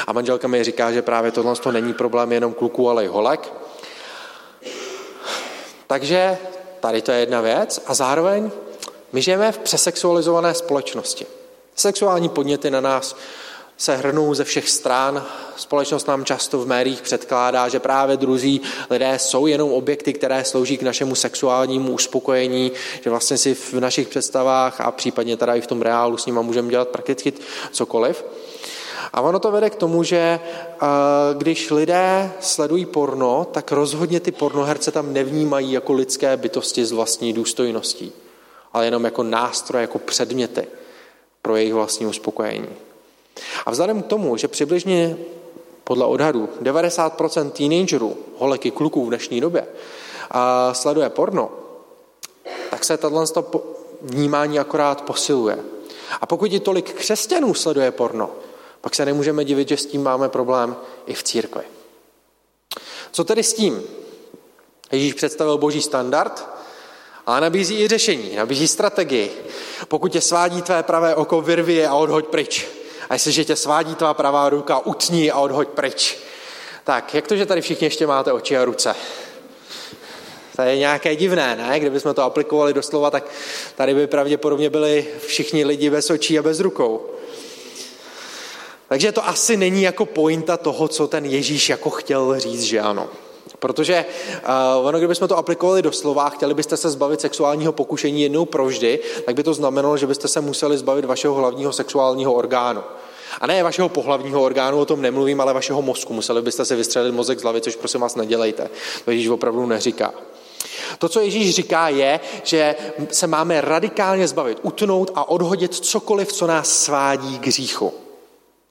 A 0.08 0.14
manželka 0.14 0.48
mi 0.48 0.64
říká, 0.64 0.92
že 0.92 1.02
právě 1.02 1.32
tohle 1.32 1.56
to 1.56 1.72
není 1.72 1.94
problém 1.94 2.32
jenom 2.32 2.54
kluků, 2.54 2.90
ale 2.90 3.06
i 3.06 3.08
holek. 3.08 3.54
Takže 5.88 6.38
tady 6.80 7.02
to 7.02 7.12
je 7.12 7.20
jedna 7.20 7.42
věc. 7.42 7.82
A 7.86 7.94
zároveň 7.94 8.52
my 9.12 9.22
žijeme 9.22 9.52
v 9.52 9.58
přesexualizované 9.58 10.54
společnosti. 10.54 11.26
Sexuální 11.76 12.30
podněty 12.30 12.72
na 12.72 12.82
nás 12.82 13.16
se 13.80 13.96
hrnou 13.96 14.34
ze 14.34 14.44
všech 14.44 14.70
stran. 14.70 15.26
Společnost 15.56 16.08
nám 16.08 16.26
často 16.26 16.60
v 16.60 16.68
médiích 16.68 17.02
předkládá, 17.02 17.70
že 17.70 17.80
právě 17.80 18.18
druzí 18.18 18.62
lidé 18.90 19.20
jsou 19.20 19.48
jenom 19.48 19.72
objekty, 19.72 20.14
které 20.14 20.44
slouží 20.44 20.78
k 20.78 20.82
našemu 20.82 21.16
sexuálnímu 21.16 21.92
uspokojení, 21.92 22.72
že 23.04 23.10
vlastně 23.10 23.38
si 23.38 23.56
v 23.56 23.74
našich 23.74 24.08
představách 24.08 24.82
a 24.82 24.92
případně 24.92 25.38
teda 25.38 25.56
i 25.56 25.62
v 25.62 25.68
tom 25.68 25.82
reálu 25.82 26.18
s 26.18 26.26
nimi 26.26 26.40
můžeme 26.42 26.70
dělat 26.70 26.88
prakticky 26.88 27.34
cokoliv. 27.72 28.26
A 29.14 29.22
ono 29.22 29.40
to 29.40 29.52
vede 29.52 29.70
k 29.70 29.76
tomu, 29.76 30.04
že 30.04 30.40
eh, 30.40 30.86
když 31.38 31.72
lidé 31.72 32.32
sledují 32.40 32.86
porno, 32.86 33.48
tak 33.52 33.72
rozhodně 33.72 34.20
ty 34.20 34.32
pornoherce 34.32 34.92
tam 34.92 35.14
nevnímají 35.14 35.72
jako 35.72 35.94
lidské 35.94 36.38
bytosti 36.38 36.86
s 36.86 36.92
vlastní 36.92 37.34
důstojností, 37.34 38.12
ale 38.74 38.86
jenom 38.86 39.06
jako 39.06 39.24
nástroje, 39.24 39.82
jako 39.82 40.00
předměty 40.00 40.68
pro 41.42 41.56
jejich 41.56 41.74
vlastní 41.74 42.06
uspokojení. 42.06 42.89
A 43.66 43.72
vzhledem 43.72 44.02
k 44.02 44.08
tomu, 44.08 44.38
že 44.38 44.48
přibližně 44.48 45.18
podle 45.84 46.06
odhadů 46.06 46.50
90% 46.62 47.52
teenagerů, 47.52 48.18
holek 48.38 48.66
i 48.66 48.72
kluků 48.72 49.06
v 49.06 49.10
dnešní 49.10 49.42
době, 49.42 49.68
a 50.32 50.74
sleduje 50.74 51.10
porno, 51.10 51.52
tak 52.70 52.84
se 52.84 52.98
tohle 52.98 53.26
vnímání 54.02 54.60
akorát 54.60 55.02
posiluje. 55.02 55.60
A 56.22 56.26
pokud 56.26 56.54
i 56.54 56.60
tolik 56.60 56.94
křesťanů 56.94 57.54
sleduje 57.54 57.92
porno, 57.92 58.30
pak 58.82 58.96
se 58.96 59.06
nemůžeme 59.06 59.46
divit, 59.46 59.70
že 59.70 59.78
s 59.78 59.86
tím 59.86 60.04
máme 60.04 60.30
problém 60.30 60.76
i 61.06 61.14
v 61.14 61.24
církvi. 61.24 61.64
Co 63.12 63.24
tedy 63.24 63.44
s 63.44 63.54
tím? 63.54 63.84
Ježíš 64.92 65.14
představil 65.14 65.58
boží 65.58 65.82
standard, 65.82 66.48
ale 67.26 67.42
nabízí 67.42 67.82
i 67.82 67.88
řešení, 67.88 68.36
nabízí 68.36 68.68
strategii. 68.68 69.32
Pokud 69.88 70.12
tě 70.12 70.22
svádí 70.22 70.62
tvé 70.62 70.84
pravé 70.84 71.16
oko, 71.16 71.42
vyrvi 71.42 71.74
je 71.74 71.88
a 71.88 71.96
odhoď 71.96 72.28
pryč 72.28 72.68
a 73.10 73.14
jestliže 73.14 73.46
tě 73.46 73.56
svádí 73.56 73.96
tvá 73.96 74.14
pravá 74.14 74.50
ruka, 74.50 74.80
utní 74.80 75.32
a 75.32 75.40
odhoď 75.40 75.68
pryč. 75.68 76.18
Tak, 76.84 77.14
jak 77.14 77.28
to, 77.28 77.36
že 77.36 77.46
tady 77.46 77.62
všichni 77.62 77.88
ještě 77.88 78.08
máte 78.08 78.32
oči 78.32 78.58
a 78.58 78.66
ruce? 78.66 78.96
To 80.56 80.62
je 80.62 80.78
nějaké 80.78 81.16
divné, 81.16 81.56
ne? 81.56 81.80
Kdybychom 81.80 82.14
to 82.14 82.24
aplikovali 82.24 82.74
doslova, 82.74 83.12
tak 83.12 83.24
tady 83.76 83.94
by 83.94 84.08
pravděpodobně 84.08 84.70
byli 84.70 85.08
všichni 85.28 85.66
lidi 85.66 85.90
bez 85.90 86.10
očí 86.10 86.40
a 86.40 86.44
bez 86.44 86.60
rukou. 86.60 87.06
Takže 88.90 89.12
to 89.12 89.28
asi 89.28 89.58
není 89.58 89.82
jako 89.82 90.06
pointa 90.06 90.58
toho, 90.58 90.88
co 90.88 91.08
ten 91.08 91.26
Ježíš 91.26 91.70
jako 91.70 91.90
chtěl 91.90 92.40
říct, 92.40 92.64
že 92.64 92.80
ano. 92.80 93.10
Protože 93.60 94.06
uh, 94.80 94.88
ono, 94.88 94.98
kdybychom 94.98 95.28
to 95.28 95.38
aplikovali 95.38 95.82
do 95.82 95.92
slova, 95.92 96.30
chtěli 96.30 96.54
byste 96.54 96.78
se 96.78 96.90
zbavit 96.90 97.22
sexuálního 97.22 97.72
pokušení 97.72 98.22
jednou 98.22 98.46
provždy, 98.46 99.00
tak 99.26 99.36
by 99.36 99.44
to 99.44 99.54
znamenalo, 99.54 99.98
že 99.98 100.08
byste 100.08 100.28
se 100.28 100.42
museli 100.42 100.78
zbavit 100.78 101.06
vašeho 101.06 101.34
hlavního 101.34 101.74
sexuálního 101.74 102.34
orgánu. 102.34 102.82
A 103.42 103.48
ne 103.48 103.64
vašeho 103.64 103.90
pohlavního 103.90 104.42
orgánu, 104.42 104.80
o 104.80 104.86
tom 104.86 105.02
nemluvím, 105.02 105.42
ale 105.42 105.54
vašeho 105.54 105.82
mozku. 105.82 106.14
Museli 106.14 106.42
byste 106.42 106.66
se 106.66 106.76
vystřelit 106.76 107.14
mozek 107.14 107.40
z 107.40 107.44
hlavy, 107.44 107.62
což 107.62 107.76
prosím 107.76 108.02
vás 108.02 108.16
nedělejte. 108.16 108.70
To 109.06 109.12
Ježíš 109.12 109.28
opravdu 109.28 109.66
neříká. 109.66 110.14
To, 111.00 111.10
co 111.10 111.20
Ježíš 111.20 111.56
říká, 111.56 111.90
je, 111.90 112.20
že 112.44 112.76
se 113.12 113.28
máme 113.28 113.62
radikálně 113.62 114.28
zbavit, 114.28 114.58
utnout 114.62 115.12
a 115.16 115.30
odhodit 115.30 115.76
cokoliv, 115.76 116.34
co 116.34 116.48
nás 116.48 116.84
svádí 116.84 117.40
k 117.40 117.48
hříchu. 117.48 117.94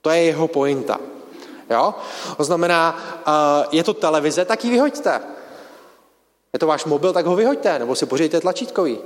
To 0.02 0.10
je 0.10 0.22
jeho 0.22 0.48
pointa. 0.48 1.00
Jo? 1.70 1.94
To 2.36 2.44
znamená, 2.44 2.98
je 3.72 3.84
to 3.84 3.94
televize, 3.94 4.44
tak 4.44 4.64
ji 4.64 4.70
vyhoďte. 4.70 5.20
Je 6.52 6.58
to 6.58 6.66
váš 6.66 6.84
mobil, 6.84 7.12
tak 7.12 7.26
ho 7.26 7.36
vyhoďte, 7.36 7.78
nebo 7.78 7.94
si 7.94 8.06
pořijte 8.06 8.40
tlačítkový. 8.40 8.98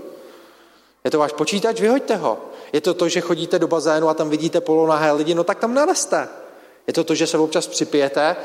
Je 1.04 1.10
to 1.10 1.18
váš 1.18 1.32
počítač, 1.32 1.80
vyhoďte 1.80 2.16
ho. 2.16 2.38
Je 2.72 2.80
to 2.80 2.94
to, 2.94 3.08
že 3.08 3.20
chodíte 3.20 3.58
do 3.58 3.68
bazénu 3.68 4.08
a 4.08 4.14
tam 4.14 4.30
vidíte 4.30 4.60
polonahé 4.60 5.12
lidi, 5.12 5.34
no 5.34 5.44
tak 5.44 5.58
tam 5.58 5.74
naneste. 5.74 6.28
Je 6.86 6.92
to 6.92 7.04
to, 7.04 7.14
že 7.14 7.26
se 7.26 7.38
občas 7.38 7.66
připijete 7.66 8.36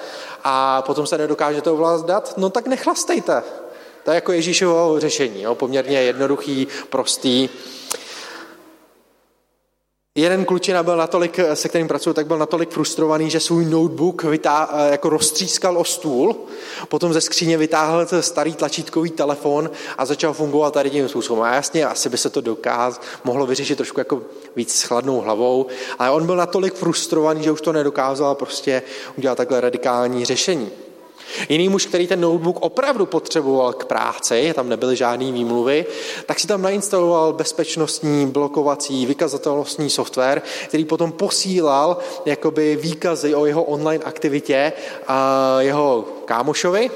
a 0.43 0.81
potom 0.81 1.07
se 1.07 1.17
nedokážete 1.17 1.69
ovládat? 1.71 2.33
No 2.37 2.49
tak 2.49 2.67
nechlastejte. 2.67 3.43
To 4.03 4.11
je 4.11 4.15
jako 4.15 4.31
Ježíšovo 4.31 4.99
řešení, 4.99 5.41
jo? 5.41 5.55
poměrně 5.55 6.01
jednoduchý, 6.01 6.67
prostý. 6.89 7.49
Jeden 10.17 10.45
klučina 10.45 10.83
byl 10.83 10.97
natolik, 10.97 11.39
se 11.53 11.69
kterým 11.69 11.87
pracuju, 11.87 12.13
tak 12.13 12.27
byl 12.27 12.37
natolik 12.37 12.69
frustrovaný, 12.69 13.29
že 13.29 13.39
svůj 13.39 13.65
notebook 13.65 14.23
vytá, 14.23 14.69
jako 14.91 15.09
roztřískal 15.09 15.77
o 15.77 15.83
stůl, 15.83 16.35
potom 16.87 17.13
ze 17.13 17.21
skříně 17.21 17.57
vytáhl 17.57 18.07
starý 18.19 18.53
tlačítkový 18.55 19.09
telefon 19.09 19.69
a 19.97 20.05
začal 20.05 20.33
fungovat 20.33 20.73
tady 20.73 20.89
tím 20.89 21.09
způsobem. 21.09 21.43
A 21.43 21.55
jasně, 21.55 21.85
asi 21.85 22.09
by 22.09 22.17
se 22.17 22.29
to 22.29 22.41
dokáz, 22.41 23.01
mohlo 23.23 23.45
vyřešit 23.45 23.75
trošku 23.75 23.99
jako 23.99 24.21
víc 24.55 24.75
s 24.75 24.83
chladnou 24.83 25.21
hlavou, 25.21 25.65
ale 25.99 26.11
on 26.11 26.25
byl 26.25 26.35
natolik 26.35 26.73
frustrovaný, 26.73 27.43
že 27.43 27.51
už 27.51 27.61
to 27.61 27.73
nedokázal 27.73 28.35
prostě 28.35 28.81
udělat 29.17 29.35
takhle 29.35 29.61
radikální 29.61 30.25
řešení. 30.25 30.69
Jiný 31.49 31.69
muž, 31.69 31.85
který 31.85 32.07
ten 32.07 32.21
notebook 32.21 32.57
opravdu 32.61 33.05
potřeboval 33.05 33.73
k 33.73 33.85
práci, 33.85 34.53
tam 34.55 34.69
nebyly 34.69 34.95
žádné 34.95 35.31
výmluvy, 35.31 35.85
tak 36.25 36.39
si 36.39 36.47
tam 36.47 36.61
nainstaloval 36.61 37.33
bezpečnostní, 37.33 38.27
blokovací, 38.27 39.05
vykazatelnostní 39.05 39.89
software, 39.89 40.41
který 40.67 40.85
potom 40.85 41.11
posílal 41.11 41.97
jakoby 42.25 42.75
výkazy 42.75 43.35
o 43.35 43.45
jeho 43.45 43.63
online 43.63 44.03
aktivitě 44.03 44.73
a 45.07 45.57
jeho 45.59 46.05
kámošovi, 46.25 46.91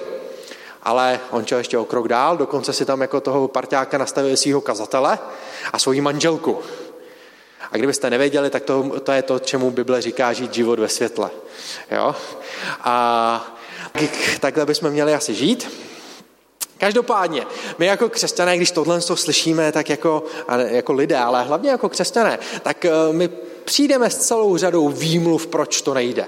ale 0.84 1.20
on 1.32 1.46
šel 1.46 1.58
ještě 1.58 1.78
o 1.78 1.86
krok 1.86 2.08
dál, 2.08 2.38
dokonce 2.38 2.74
si 2.74 2.86
tam 2.86 3.02
jako 3.02 3.22
toho 3.22 3.48
parťáka 3.48 3.98
nastavil 3.98 4.38
svého 4.38 4.62
kazatele 4.62 5.20
a 5.74 5.80
svoji 5.80 6.02
manželku. 6.02 6.58
A 7.72 7.78
kdybyste 7.78 8.10
nevěděli, 8.10 8.50
tak 8.50 8.63
to, 8.63 8.91
to 9.04 9.12
je 9.12 9.22
to, 9.22 9.39
čemu 9.39 9.72
Bible 9.72 10.02
říká 10.02 10.34
žít 10.34 10.54
život 10.54 10.80
ve 10.80 10.89
světle. 10.89 11.30
Jo? 11.91 12.15
A 12.84 13.58
takhle 14.40 14.66
bychom 14.66 14.90
měli 14.90 15.14
asi 15.14 15.34
žít. 15.34 15.70
Každopádně, 16.82 17.46
my 17.78 17.86
jako 17.86 18.10
křesťané, 18.10 18.58
když 18.58 18.72
tohle 18.72 19.02
to 19.02 19.16
slyšíme, 19.16 19.72
tak 19.72 19.90
jako, 19.90 20.24
jako 20.58 20.94
lidé, 20.94 21.18
ale 21.18 21.44
hlavně 21.44 21.70
jako 21.70 21.90
křesťané, 21.90 22.40
tak 22.64 22.86
eh, 22.86 22.92
my 23.12 23.30
přijdeme 23.66 24.10
s 24.10 24.18
celou 24.18 24.58
řadou 24.58 24.90
výmluv, 24.90 25.48
proč 25.48 25.82
to 25.82 25.94
nejde. 25.94 26.26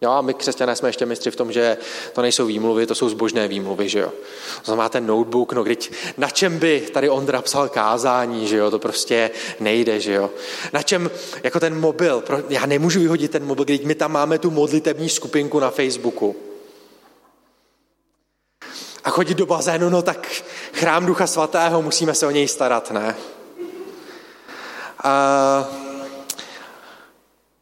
Jo, 0.00 0.10
a 0.10 0.20
my 0.20 0.34
křesťané 0.34 0.76
jsme 0.76 0.88
ještě 0.88 1.06
mistři 1.06 1.30
v 1.30 1.36
tom, 1.36 1.52
že 1.52 1.76
to 2.12 2.22
nejsou 2.22 2.46
výmluvy, 2.46 2.86
to 2.86 2.94
jsou 2.94 3.08
zbožné 3.08 3.48
výmluvy, 3.48 3.88
že 3.88 3.98
jo. 3.98 4.12
To 4.58 4.64
znamená 4.64 4.88
ten 4.88 5.06
notebook, 5.06 5.52
no 5.52 5.62
když, 5.62 5.90
na 6.16 6.30
čem 6.30 6.58
by 6.58 6.80
tady 6.80 7.08
Ondra 7.08 7.42
psal 7.42 7.68
kázání, 7.68 8.46
že 8.46 8.56
jo, 8.56 8.70
to 8.70 8.78
prostě 8.78 9.30
nejde, 9.60 10.00
že 10.00 10.12
jo. 10.12 10.30
Na 10.72 10.82
čem, 10.82 11.10
jako 11.42 11.60
ten 11.60 11.80
mobil, 11.80 12.24
já 12.48 12.66
nemůžu 12.66 13.00
vyhodit 13.00 13.30
ten 13.30 13.46
mobil, 13.46 13.64
když 13.64 13.80
my 13.80 13.94
tam 13.94 14.12
máme 14.12 14.38
tu 14.38 14.50
modlitební 14.50 15.08
skupinku 15.08 15.60
na 15.60 15.70
Facebooku 15.70 16.36
a 19.08 19.10
chodit 19.10 19.34
do 19.34 19.46
bazénu, 19.46 19.88
no 19.88 20.02
tak 20.02 20.26
chrám 20.72 21.06
Ducha 21.06 21.26
Svatého, 21.26 21.82
musíme 21.82 22.14
se 22.14 22.26
o 22.26 22.30
něj 22.30 22.48
starat, 22.48 22.90
ne? 22.90 23.16
A 25.04 25.68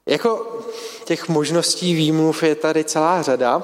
jako 0.06 0.61
těch 1.04 1.28
možností 1.28 1.94
výmluv 1.94 2.42
je 2.42 2.54
tady 2.54 2.85
celá 2.85 3.22
řada, 3.22 3.62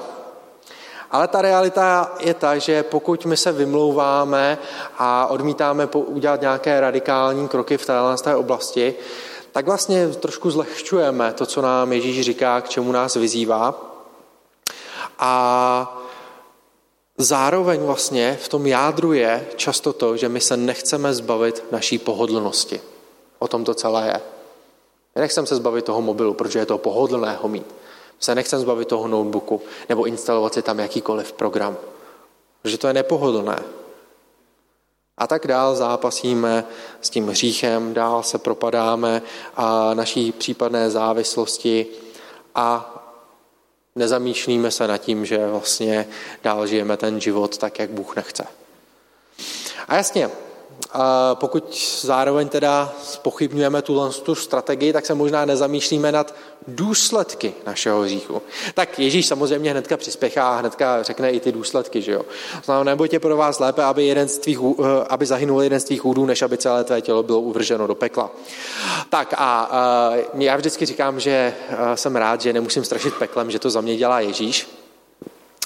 ale 1.11 1.27
ta 1.27 1.41
realita 1.41 2.11
je 2.19 2.33
ta, 2.33 2.57
že 2.57 2.83
pokud 2.83 3.25
my 3.25 3.37
se 3.37 3.51
vymlouváme 3.51 4.57
a 4.97 5.27
odmítáme 5.27 5.85
udělat 5.85 6.41
nějaké 6.41 6.79
radikální 6.79 7.47
kroky 7.47 7.77
v 7.77 7.85
této 7.85 8.39
oblasti, 8.39 8.95
tak 9.51 9.65
vlastně 9.65 10.07
trošku 10.07 10.51
zlehčujeme 10.51 11.33
to, 11.33 11.45
co 11.45 11.61
nám 11.61 11.93
Ježíš 11.93 12.21
říká, 12.21 12.61
k 12.61 12.69
čemu 12.69 12.91
nás 12.91 13.15
vyzývá. 13.15 13.75
A 15.19 16.02
Zároveň 17.17 17.79
vlastně 17.81 18.37
v 18.41 18.47
tom 18.47 18.67
jádru 18.67 19.13
je 19.13 19.47
často 19.55 19.93
to, 19.93 20.17
že 20.17 20.29
my 20.29 20.41
se 20.41 20.57
nechceme 20.57 21.13
zbavit 21.13 21.63
naší 21.71 21.97
pohodlnosti. 21.97 22.81
O 23.39 23.47
tom 23.47 23.63
to 23.63 23.73
celé 23.73 24.07
je. 24.07 24.21
Nechcem 25.15 25.45
se 25.45 25.55
zbavit 25.55 25.85
toho 25.85 26.01
mobilu, 26.01 26.33
protože 26.33 26.59
je 26.59 26.65
to 26.65 26.77
pohodlné 26.77 27.37
ho 27.41 27.49
mít. 27.49 27.75
Se 28.19 28.35
nechcem 28.35 28.59
zbavit 28.59 28.87
toho 28.87 29.07
notebooku 29.07 29.61
nebo 29.89 30.05
instalovat 30.05 30.53
si 30.53 30.61
tam 30.61 30.79
jakýkoliv 30.79 31.33
program, 31.33 31.77
protože 32.61 32.77
to 32.77 32.87
je 32.87 32.93
nepohodlné. 32.93 33.59
A 35.17 35.27
tak 35.27 35.47
dál 35.47 35.75
zápasíme 35.75 36.65
s 37.01 37.09
tím 37.09 37.27
hříchem, 37.27 37.93
dál 37.93 38.23
se 38.23 38.37
propadáme 38.37 39.21
a 39.55 39.93
naší 39.93 40.31
případné 40.31 40.89
závislosti 40.89 41.85
a 42.55 42.92
Nezamýšlíme 43.95 44.71
se 44.71 44.87
nad 44.87 44.97
tím, 44.97 45.25
že 45.25 45.47
vlastně 45.47 46.07
dál 46.43 46.67
žijeme 46.67 46.97
ten 46.97 47.21
život 47.21 47.57
tak, 47.57 47.79
jak 47.79 47.89
Bůh 47.89 48.15
nechce. 48.15 48.43
A 49.87 49.95
jasně, 49.95 50.29
pokud 51.33 51.77
zároveň 52.01 52.49
teda 52.49 52.93
spochybňujeme 53.03 53.81
tu, 53.81 54.35
strategii, 54.35 54.93
tak 54.93 55.05
se 55.05 55.13
možná 55.13 55.45
nezamýšlíme 55.45 56.11
nad 56.11 56.35
důsledky 56.67 57.53
našeho 57.65 58.01
hříchu. 58.01 58.41
Tak 58.73 58.99
Ježíš 58.99 59.25
samozřejmě 59.25 59.71
hnedka 59.71 59.97
přispěchá 59.97 60.49
a 60.49 60.59
hnedka 60.59 61.03
řekne 61.03 61.31
i 61.31 61.39
ty 61.39 61.51
důsledky, 61.51 62.01
že 62.01 62.11
jo. 62.11 62.21
Znamená, 62.63 62.83
nebo 62.83 63.07
tě 63.07 63.19
pro 63.19 63.37
vás 63.37 63.59
lépe, 63.59 63.83
aby, 63.83 64.05
jeden 64.05 64.27
z 64.27 64.37
tvých, 64.37 64.59
eh, 64.79 64.83
aby 65.09 65.25
zahynul 65.25 65.61
jeden 65.61 65.79
z 65.79 65.83
tvých 65.83 66.05
údů, 66.05 66.25
než 66.25 66.41
aby 66.41 66.57
celé 66.57 66.83
tvé 66.83 67.01
tělo 67.01 67.23
bylo 67.23 67.39
uvrženo 67.39 67.87
do 67.87 67.95
pekla. 67.95 68.31
Tak 69.09 69.33
a 69.37 69.71
já 70.33 70.55
vždycky 70.55 70.85
říkám, 70.85 71.19
že 71.19 71.53
eh, 71.69 71.97
jsem 71.97 72.15
rád, 72.15 72.41
že 72.41 72.53
nemusím 72.53 72.83
strašit 72.83 73.13
peklem, 73.13 73.51
že 73.51 73.59
to 73.59 73.69
za 73.69 73.81
mě 73.81 73.97
dělá 73.97 74.19
Ježíš. 74.19 74.67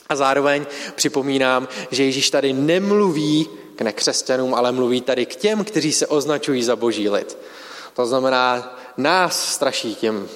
A 0.10 0.16
zároveň 0.16 0.66
připomínám, 0.96 1.68
že 1.92 2.04
Ježíš 2.04 2.30
tady 2.30 2.54
nemluví 2.54 3.50
k 3.78 3.82
nekřesťanům, 3.82 4.56
ale 4.56 4.72
mluví 4.72 5.02
tady 5.02 5.26
k 5.26 5.36
těm, 5.36 5.64
kteří 5.64 5.94
se 5.94 6.08
označují 6.08 6.64
za 6.64 6.76
boží 6.76 7.10
lid. 7.10 7.38
To 7.94 8.06
znamená, 8.06 8.78
nás 8.98 9.54
straší 9.54 9.96
tím 9.96 10.30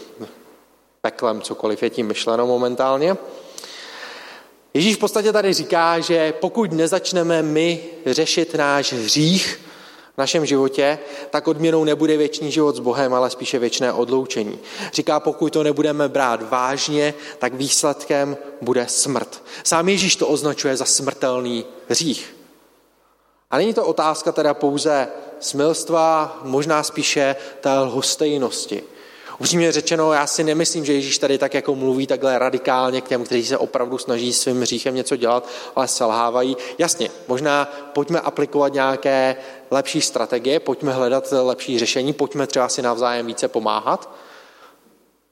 peklem, 1.02 1.42
cokoliv 1.42 1.84
je 1.84 1.90
tím 1.90 2.08
myšleno 2.08 2.48
momentálně. 2.48 3.18
Ježíš 4.74 4.96
v 4.96 5.00
podstatě 5.00 5.32
tady 5.34 5.54
říká, 5.54 6.00
že 6.00 6.34
pokud 6.40 6.72
nezačneme 6.72 7.42
my 7.42 7.84
řešit 8.06 8.56
náš 8.56 8.94
hřích 8.94 9.60
v 10.16 10.18
našem 10.18 10.46
životě, 10.46 11.00
tak 11.30 11.48
odměnou 11.48 11.84
nebude 11.84 12.18
věčný 12.18 12.52
život 12.52 12.76
s 12.76 12.80
Bohem, 12.80 13.14
ale 13.14 13.30
spíše 13.30 13.60
věčné 13.60 13.94
odloučení. 13.94 14.60
Říká, 14.94 15.20
pokud 15.20 15.54
to 15.54 15.64
nebudeme 15.64 16.10
brát 16.10 16.50
vážně, 16.50 17.14
tak 17.40 17.54
výsledkem 17.54 18.38
bude 18.62 18.88
smrt. 18.88 19.44
Sám 19.64 19.90
Ježíš 19.90 20.16
to 20.16 20.28
označuje 20.28 20.78
za 20.78 20.86
smrtelný 20.86 21.66
hřích. 21.88 22.41
A 23.52 23.58
není 23.58 23.74
to 23.74 23.86
otázka 23.86 24.32
teda 24.32 24.54
pouze 24.54 25.08
smilstva, 25.40 26.40
možná 26.44 26.84
spíše 26.84 27.36
té 27.62 27.80
lhostejnosti. 27.80 28.84
Upřímně 29.40 29.72
řečeno, 29.72 30.14
já 30.14 30.28
si 30.28 30.44
nemyslím, 30.44 30.86
že 30.86 30.94
Ježíš 30.94 31.18
tady 31.18 31.38
tak 31.38 31.54
jako 31.54 31.76
mluví 31.76 32.08
takhle 32.08 32.40
radikálně 32.40 33.02
k 33.02 33.08
těm, 33.08 33.24
kteří 33.24 33.46
se 33.46 33.58
opravdu 33.58 33.98
snaží 33.98 34.34
svým 34.34 34.62
hříchem 34.62 34.96
něco 34.96 35.16
dělat, 35.16 35.48
ale 35.76 35.88
selhávají. 35.88 36.58
Jasně, 36.78 37.10
možná 37.28 37.74
pojďme 37.94 38.20
aplikovat 38.20 38.74
nějaké 38.74 39.36
lepší 39.72 40.02
strategie, 40.02 40.60
pojďme 40.60 40.94
hledat 40.94 41.34
lepší 41.44 41.80
řešení, 41.80 42.14
pojďme 42.14 42.48
třeba 42.48 42.70
si 42.70 42.82
navzájem 42.82 43.26
více 43.26 43.48
pomáhat, 43.48 44.10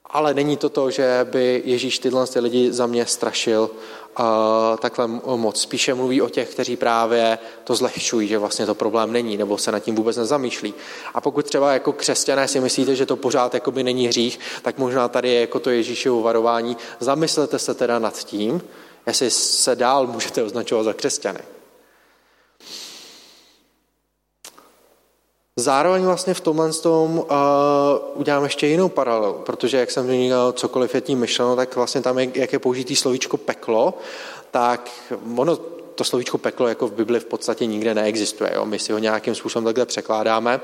ale 0.05 0.33
není 0.33 0.57
to 0.57 0.69
to, 0.69 0.91
že 0.91 1.27
by 1.31 1.61
Ježíš 1.65 1.99
tyhle 1.99 2.25
lidi 2.35 2.73
za 2.73 2.85
mě 2.85 3.05
strašil 3.05 3.69
takhle 4.81 5.07
moc. 5.35 5.61
Spíše 5.61 5.93
mluví 5.93 6.21
o 6.21 6.29
těch, 6.29 6.49
kteří 6.49 6.75
právě 6.75 7.37
to 7.63 7.75
zlehčují, 7.75 8.27
že 8.27 8.37
vlastně 8.37 8.65
to 8.65 8.75
problém 8.75 9.11
není, 9.11 9.37
nebo 9.37 9.57
se 9.57 9.71
nad 9.71 9.79
tím 9.79 9.95
vůbec 9.95 10.17
nezamýšlí. 10.17 10.73
A 11.13 11.21
pokud 11.21 11.45
třeba 11.45 11.73
jako 11.73 11.93
křesťané 11.93 12.47
si 12.47 12.59
myslíte, 12.59 12.95
že 12.95 13.05
to 13.05 13.15
pořád 13.15 13.53
jakoby 13.53 13.83
není 13.83 14.07
hřích, 14.07 14.39
tak 14.61 14.77
možná 14.77 15.07
tady 15.07 15.29
je 15.29 15.41
jako 15.41 15.59
to 15.59 15.69
Ježíšovo 15.69 16.21
varování. 16.21 16.77
Zamyslete 16.99 17.59
se 17.59 17.73
teda 17.73 17.99
nad 17.99 18.17
tím, 18.17 18.61
jestli 19.07 19.31
se 19.31 19.75
dál 19.75 20.07
můžete 20.07 20.43
označovat 20.43 20.83
za 20.83 20.93
křesťany. 20.93 21.39
Zároveň 25.59 26.03
vlastně 26.03 26.33
v 26.33 26.41
tomhle 26.41 26.73
tom 26.73 27.19
uh, 27.19 27.25
udělám 28.13 28.43
ještě 28.43 28.67
jinou 28.67 28.89
paralelu, 28.89 29.33
protože 29.33 29.77
jak 29.77 29.91
jsem 29.91 30.07
říkal, 30.07 30.51
cokoliv 30.51 30.95
je 30.95 31.01
tím 31.01 31.19
myšleno, 31.19 31.55
tak 31.55 31.75
vlastně 31.75 32.01
tam, 32.01 32.19
jak, 32.19 32.35
jak 32.35 32.53
je 32.53 32.59
použitý 32.59 32.95
slovíčko 32.95 33.37
peklo, 33.37 33.93
tak 34.51 34.89
ono 35.37 35.57
to 35.95 36.03
slovíčko 36.03 36.37
peklo 36.37 36.67
jako 36.67 36.87
v 36.87 36.91
Bibli 36.93 37.19
v 37.19 37.25
podstatě 37.25 37.65
nikde 37.65 37.93
neexistuje. 37.93 38.51
Jo? 38.55 38.65
My 38.65 38.79
si 38.79 38.93
ho 38.93 38.99
nějakým 38.99 39.35
způsobem 39.35 39.65
takhle 39.65 39.85
překládáme. 39.85 40.61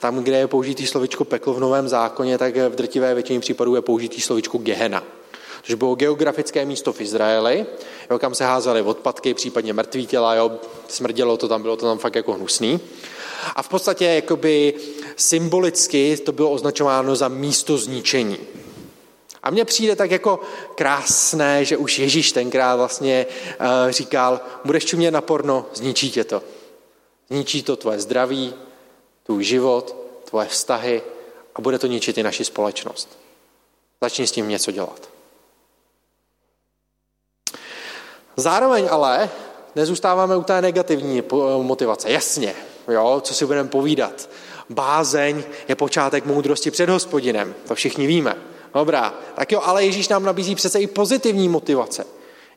Tam, 0.00 0.16
kde 0.16 0.38
je 0.38 0.46
použitý 0.46 0.86
slovíčko 0.86 1.24
peklo 1.24 1.54
v 1.54 1.60
Novém 1.60 1.88
zákoně, 1.88 2.38
tak 2.38 2.56
v 2.56 2.74
drtivé 2.74 3.14
většině 3.14 3.40
případů 3.40 3.74
je 3.74 3.82
použitý 3.82 4.20
slovíčko 4.20 4.58
Gehena. 4.58 5.02
Což 5.62 5.74
bylo 5.74 5.94
geografické 5.94 6.64
místo 6.64 6.92
v 6.92 7.00
Izraeli, 7.00 7.66
jo, 8.10 8.18
kam 8.18 8.34
se 8.34 8.44
házely 8.44 8.82
odpadky, 8.82 9.34
případně 9.34 9.72
mrtvý 9.72 10.06
těla, 10.06 10.34
jo, 10.34 10.50
smrdělo 10.88 11.36
to 11.36 11.48
tam, 11.48 11.62
bylo 11.62 11.76
to 11.76 11.86
tam 11.86 11.98
fakt 11.98 12.14
jako 12.14 12.32
hnusný. 12.32 12.80
A 13.56 13.62
v 13.62 13.68
podstatě 13.68 14.04
jakoby 14.04 14.74
symbolicky 15.16 16.16
to 16.16 16.32
bylo 16.32 16.50
označováno 16.50 17.16
za 17.16 17.28
místo 17.28 17.78
zničení. 17.78 18.38
A 19.42 19.50
mně 19.50 19.64
přijde 19.64 19.96
tak 19.96 20.10
jako 20.10 20.40
krásné, 20.74 21.64
že 21.64 21.76
už 21.76 21.98
Ježíš 21.98 22.32
tenkrát 22.32 22.76
vlastně 22.76 23.26
uh, 23.26 23.66
říkal, 23.90 24.40
budeš 24.64 24.84
čumět 24.84 25.10
na 25.10 25.20
porno, 25.20 25.66
zničí 25.74 26.10
tě 26.10 26.24
to. 26.24 26.42
Zničí 27.30 27.62
to 27.62 27.76
tvoje 27.76 28.00
zdraví, 28.00 28.54
tvůj 29.22 29.44
život, 29.44 29.96
tvoje 30.24 30.46
vztahy 30.46 31.02
a 31.54 31.60
bude 31.60 31.78
to 31.78 31.86
ničit 31.86 32.18
i 32.18 32.22
naši 32.22 32.44
společnost. 32.44 33.18
Začni 34.00 34.26
s 34.26 34.32
tím 34.32 34.48
něco 34.48 34.70
dělat. 34.70 35.08
Zároveň 38.36 38.88
ale 38.90 39.30
nezůstáváme 39.76 40.36
u 40.36 40.42
té 40.42 40.62
negativní 40.62 41.22
motivace. 41.62 42.10
Jasně, 42.10 42.54
jo, 42.90 43.20
co 43.24 43.34
si 43.34 43.46
budeme 43.46 43.68
povídat. 43.68 44.28
Bázeň 44.70 45.42
je 45.68 45.74
počátek 45.74 46.26
moudrosti 46.26 46.70
před 46.70 46.88
hospodinem, 46.88 47.54
to 47.68 47.74
všichni 47.74 48.06
víme. 48.06 48.36
Dobrá, 48.74 49.14
tak 49.34 49.52
jo, 49.52 49.60
ale 49.64 49.84
Ježíš 49.84 50.08
nám 50.08 50.24
nabízí 50.24 50.54
přece 50.54 50.80
i 50.80 50.86
pozitivní 50.86 51.48
motivace. 51.48 52.06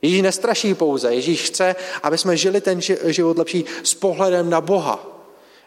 Ježíš 0.02 0.22
nestraší 0.22 0.74
pouze, 0.74 1.15
Ježíš 1.15 1.41
chce, 1.41 1.76
aby 2.04 2.17
jsme 2.17 2.38
žili 2.38 2.62
ten 2.62 2.82
život 3.06 3.38
lepší 3.38 3.65
s 3.84 3.93
pohledem 3.93 4.50
na 4.50 4.62
Boha. 4.62 5.13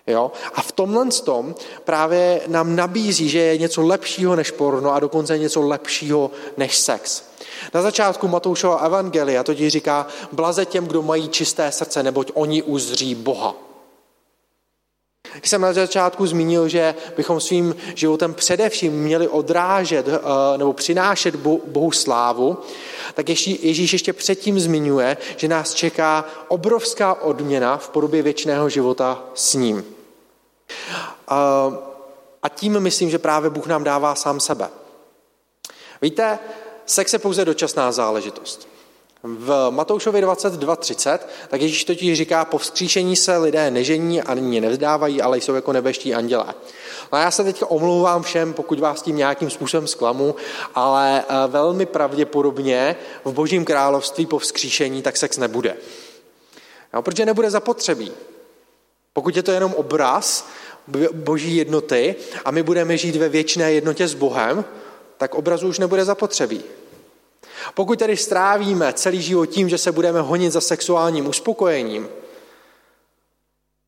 Jo? 0.07 0.33
A 0.55 0.63
v 0.63 0.73
tomhle 0.73 1.07
tom 1.25 1.55
právě 1.85 2.41
nám 2.47 2.77
nabízí, 2.77 3.29
že 3.29 3.39
je 3.39 3.59
něco 3.59 3.83
lepšího 3.83 4.37
než 4.37 4.51
porno 4.51 4.93
a 4.93 5.01
dokonce 5.01 5.39
něco 5.39 5.63
lepšího 5.63 6.31
než 6.57 6.77
sex. 6.79 7.23
Na 7.75 7.83
začátku 7.83 8.29
Matoušova 8.29 8.77
evangelia 8.77 9.43
totiž 9.43 9.73
říká, 9.73 10.07
blaze 10.33 10.65
těm, 10.65 10.87
kdo 10.87 11.03
mají 11.03 11.29
čisté 11.29 11.73
srdce, 11.73 12.03
neboť 12.03 12.31
oni 12.35 12.63
uzří 12.63 13.15
Boha. 13.15 13.66
Když 15.38 15.51
jsem 15.51 15.61
na 15.61 15.72
začátku 15.72 16.27
zmínil, 16.27 16.68
že 16.68 16.94
bychom 17.16 17.40
svým 17.40 17.77
životem 17.94 18.35
především 18.35 18.92
měli 18.92 19.29
odrážet 19.29 20.09
eh, 20.09 20.59
nebo 20.59 20.72
přinášet 20.72 21.37
Bohu 21.66 21.92
slávu, 21.92 22.59
tak 23.14 23.29
Ježíš 23.29 23.92
ještě 23.92 24.12
předtím 24.12 24.61
zmiňuje, 24.61 25.16
že 25.37 25.49
nás 25.49 25.75
čeká 25.75 26.25
obrovská 26.49 27.14
odměna 27.14 27.77
v 27.77 27.88
podobě 27.88 28.22
věčného 28.22 28.68
života 28.68 29.25
s 29.35 29.55
ním. 29.55 29.85
Eh, 31.31 31.87
a 32.42 32.49
tím 32.49 32.81
myslím, 32.81 33.11
že 33.11 33.18
právě 33.18 33.51
Bůh 33.51 33.66
nám 33.66 33.85
dává 33.85 34.14
sám 34.14 34.40
sebe. 34.40 34.68
Víte, 36.03 36.38
sex 36.87 37.12
je 37.12 37.18
pouze 37.18 37.44
dočasná 37.44 37.92
záležitost. 37.92 38.76
V 39.23 39.71
Matoušovi 39.71 40.25
22.30, 40.25 41.19
tak 41.49 41.61
Ježíš 41.61 41.85
totiž 41.85 42.19
říká, 42.19 42.45
po 42.45 42.59
vzkříšení 42.59 43.17
se 43.17 43.37
lidé 43.37 43.71
nežení 43.71 44.23
a 44.23 44.35
nyní 44.35 44.61
nevzdávají, 44.61 45.23
ale 45.23 45.39
jsou 45.39 45.55
jako 45.55 45.73
nebeští 45.73 46.15
andělé. 46.15 46.55
No 47.13 47.19
a 47.19 47.23
já 47.23 47.31
se 47.31 47.45
teď 47.45 47.63
omlouvám 47.69 48.23
všem, 48.23 48.53
pokud 48.53 48.81
vás 48.81 49.03
tím 49.03 49.17
nějakým 49.17 49.51
způsobem 49.51 49.87
zklamu, 49.87 50.35
ale 50.75 51.25
eh, 51.29 51.35
velmi 51.47 51.87
pravděpodobně 51.87 52.97
v 53.25 53.33
božím 53.33 53.65
království 53.65 54.27
po 54.27 54.39
vzkříšení 54.39 55.03
tak 55.03 55.17
sex 55.17 55.39
nebude. 55.39 55.77
No, 56.95 57.03
protože 57.03 57.27
nebude 57.27 57.51
zapotřebí. 57.51 58.13
Pokud 59.13 59.37
je 59.37 59.43
to 59.43 59.53
jenom 59.53 59.75
obraz 59.75 60.49
boží 61.13 61.57
jednoty 61.57 62.15
a 62.45 62.51
my 62.51 62.63
budeme 62.63 62.97
žít 62.97 63.17
ve 63.17 63.29
věčné 63.29 63.73
jednotě 63.73 64.09
s 64.09 64.15
Bohem, 64.15 64.65
tak 65.17 65.35
obrazu 65.35 65.69
už 65.69 65.79
nebude 65.79 66.05
zapotřebí. 66.05 66.65
Pokud 67.75 67.99
tedy 67.99 68.16
strávíme 68.16 68.92
celý 68.92 69.23
život 69.23 69.47
tím, 69.47 69.69
že 69.69 69.79
se 69.79 69.92
budeme 69.92 70.21
honit 70.21 70.53
za 70.53 70.61
sexuálním 70.61 71.27
uspokojením, 71.27 72.09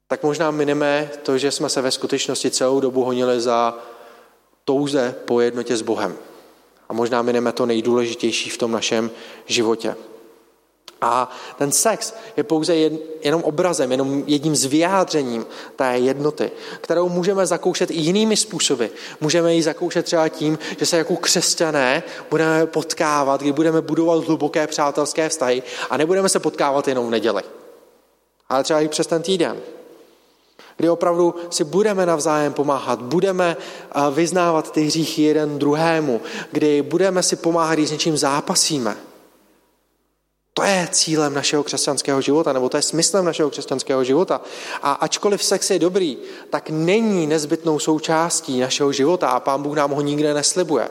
tak 0.09 0.23
možná 0.23 0.51
mineme 0.51 1.11
to, 1.23 1.39
že 1.39 1.51
jsme 1.51 1.69
se 1.69 1.83
ve 1.83 1.91
skutečnosti 1.91 2.51
celou 2.51 2.81
dobu 2.81 3.05
honili 3.05 3.41
za 3.41 3.79
touze 4.65 5.15
po 5.25 5.41
jednotě 5.41 5.77
s 5.77 5.83
Bohem. 5.83 6.17
A 6.89 6.93
možná 6.93 7.23
mineme 7.23 7.53
to 7.53 7.67
nejdůležitější 7.67 8.51
v 8.51 8.59
tom 8.59 8.73
našem 8.73 9.11
životě. 9.47 9.97
A 11.01 11.31
ten 11.59 11.73
sex 11.73 12.15
je 12.37 12.45
pouze 12.45 12.75
jenom 13.23 13.43
obrazem, 13.43 13.91
jenom 13.91 14.23
jedním 14.27 14.57
z 14.57 14.65
vyjádřením 14.65 15.47
té 15.77 15.99
jednoty, 15.99 16.51
kterou 16.81 17.09
můžeme 17.09 17.47
zakoušet 17.47 17.91
i 17.91 17.95
jinými 17.95 18.37
způsoby. 18.37 18.87
Můžeme 19.21 19.55
ji 19.55 19.63
zakoušet 19.63 20.05
třeba 20.05 20.29
tím, 20.29 20.59
že 20.79 20.87
se 20.87 20.99
jako 20.99 21.17
křesťané 21.17 22.03
budeme 22.31 22.67
potkávat, 22.67 23.41
kdy 23.41 23.53
budeme 23.53 23.81
budovat 23.81 24.25
hluboké 24.25 24.67
přátelské 24.67 25.29
vztahy 25.29 25.63
a 25.91 25.97
nebudeme 25.97 26.29
se 26.29 26.41
potkávat 26.41 26.89
jenom 26.89 27.07
v 27.07 27.11
neděli, 27.11 27.43
ale 28.49 28.65
třeba 28.65 28.81
i 28.81 28.89
přes 28.89 29.07
ten 29.07 29.23
týden. 29.23 29.57
Kdy 30.77 30.91
opravdu 30.91 31.35
si 31.51 31.65
budeme 31.65 32.07
navzájem 32.07 32.53
pomáhat, 32.53 33.03
budeme 33.03 33.57
eh, 33.57 34.01
vyznávat 34.11 34.73
ty 34.73 34.83
hříchy 34.83 35.23
jeden 35.23 35.59
druhému, 35.59 36.21
kdy 36.53 36.83
budeme 36.83 37.23
si 37.23 37.37
pomáhat, 37.37 37.75
když 37.75 37.89
s 37.89 37.93
něčím 37.93 38.17
zápasíme– 38.17 38.97
to 40.59 40.65
je 40.65 40.89
cílem 40.91 41.35
našeho 41.35 41.65
křesťanského 41.65 42.21
života, 42.21 42.53
nebo 42.53 42.69
to 42.69 42.77
je 42.77 42.83
smyslem 42.83 43.25
našeho 43.25 43.51
křesťanského 43.51 44.05
života. 44.05 44.41
A 44.83 44.93
ačkoliv 44.93 45.45
sex 45.45 45.71
je 45.71 45.79
dobrý, 45.79 46.19
tak 46.51 46.71
není 46.71 47.27
nezbytnou 47.27 47.79
součástí 47.79 48.61
našeho 48.61 48.93
života 48.93 49.29
a 49.29 49.41
Pán 49.41 49.63
Bůh 49.63 49.77
nám 49.77 49.91
ho 49.91 50.01
nikde 50.01 50.35
neslibuje. 50.35 50.89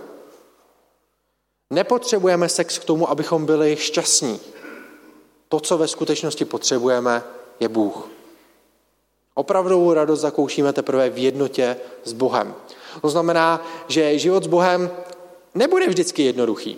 Nepotřebujeme 1.69 2.49
sex 2.49 2.77
k 2.80 2.84
tomu, 2.84 3.10
abychom 3.10 3.45
byli 3.45 3.75
šťastní. 3.75 4.39
To, 5.49 5.60
co 5.60 5.77
ve 5.77 5.88
skutečnosti 5.88 6.45
potřebujeme, 6.45 7.23
je 7.60 7.69
Bůh. 7.69 8.08
Opravdovou 9.34 9.93
radost 9.93 10.19
zakoušíme 10.19 10.73
teprve 10.73 11.10
v 11.10 11.17
jednotě 11.17 11.77
s 12.03 12.13
Bohem. 12.13 12.56
To 13.01 13.10
znamená, 13.10 13.65
že 13.88 14.19
život 14.19 14.43
s 14.43 14.47
Bohem 14.47 14.91
nebude 15.56 15.88
vždycky 15.88 16.23
jednoduchý. 16.23 16.77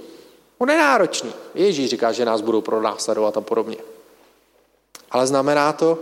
On 0.59 0.69
je 0.69 0.77
náročný. 0.77 1.33
Ježíš 1.55 1.89
říká, 1.89 2.11
že 2.11 2.25
nás 2.25 2.41
budou 2.41 2.61
pronásledovat 2.61 3.37
a 3.37 3.41
podobně. 3.41 3.77
Ale 5.11 5.27
znamená 5.27 5.73
to, 5.73 5.99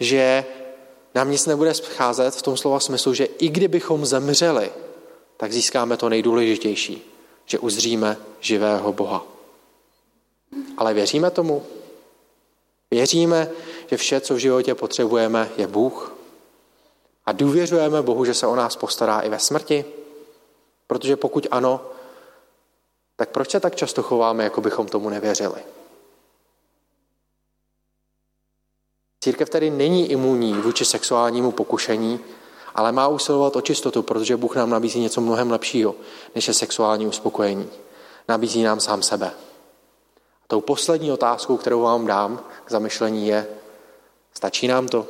že 0.00 0.44
nám 1.14 1.30
nic 1.30 1.46
nebude 1.46 1.74
scházet 1.74 2.34
v 2.34 2.42
tom 2.42 2.56
slova 2.56 2.80
smyslu, 2.80 3.14
že 3.14 3.24
i 3.24 3.48
kdybychom 3.48 4.06
zemřeli, 4.06 4.70
tak 5.36 5.52
získáme 5.52 5.96
to 5.96 6.08
nejdůležitější, 6.08 7.12
že 7.46 7.58
uzříme 7.58 8.16
živého 8.40 8.92
Boha. 8.92 9.26
Ale 10.76 10.94
věříme 10.94 11.30
tomu? 11.30 11.62
Věříme, 12.90 13.50
že 13.90 13.96
vše, 13.96 14.20
co 14.20 14.34
v 14.34 14.38
životě 14.38 14.74
potřebujeme, 14.74 15.50
je 15.56 15.66
Bůh? 15.66 16.16
A 17.26 17.32
důvěřujeme 17.32 18.02
Bohu, 18.02 18.24
že 18.24 18.34
se 18.34 18.46
o 18.46 18.56
nás 18.56 18.76
postará 18.76 19.20
i 19.20 19.28
ve 19.28 19.38
smrti? 19.38 19.84
Protože 20.86 21.16
pokud 21.16 21.46
ano, 21.50 21.80
tak 23.16 23.30
proč 23.30 23.50
se 23.50 23.60
tak 23.60 23.76
často 23.76 24.02
chováme, 24.02 24.44
jako 24.44 24.60
bychom 24.60 24.86
tomu 24.86 25.08
nevěřili? 25.08 25.62
Církev 29.20 29.50
tedy 29.50 29.70
není 29.70 30.10
imunní 30.10 30.54
vůči 30.54 30.84
sexuálnímu 30.84 31.52
pokušení, 31.52 32.20
ale 32.74 32.92
má 32.92 33.08
usilovat 33.08 33.56
o 33.56 33.60
čistotu, 33.60 34.02
protože 34.02 34.36
Bůh 34.36 34.56
nám 34.56 34.70
nabízí 34.70 35.00
něco 35.00 35.20
mnohem 35.20 35.50
lepšího, 35.50 35.94
než 36.34 36.48
je 36.48 36.54
sexuální 36.54 37.06
uspokojení. 37.06 37.70
Nabízí 38.28 38.62
nám 38.62 38.80
sám 38.80 39.02
sebe. 39.02 39.26
A 39.26 40.46
tou 40.46 40.60
poslední 40.60 41.12
otázkou, 41.12 41.56
kterou 41.56 41.80
vám 41.80 42.06
dám 42.06 42.44
k 42.64 42.70
zamyšlení 42.70 43.28
je, 43.28 43.46
stačí 44.34 44.68
nám 44.68 44.88
to? 44.88 45.06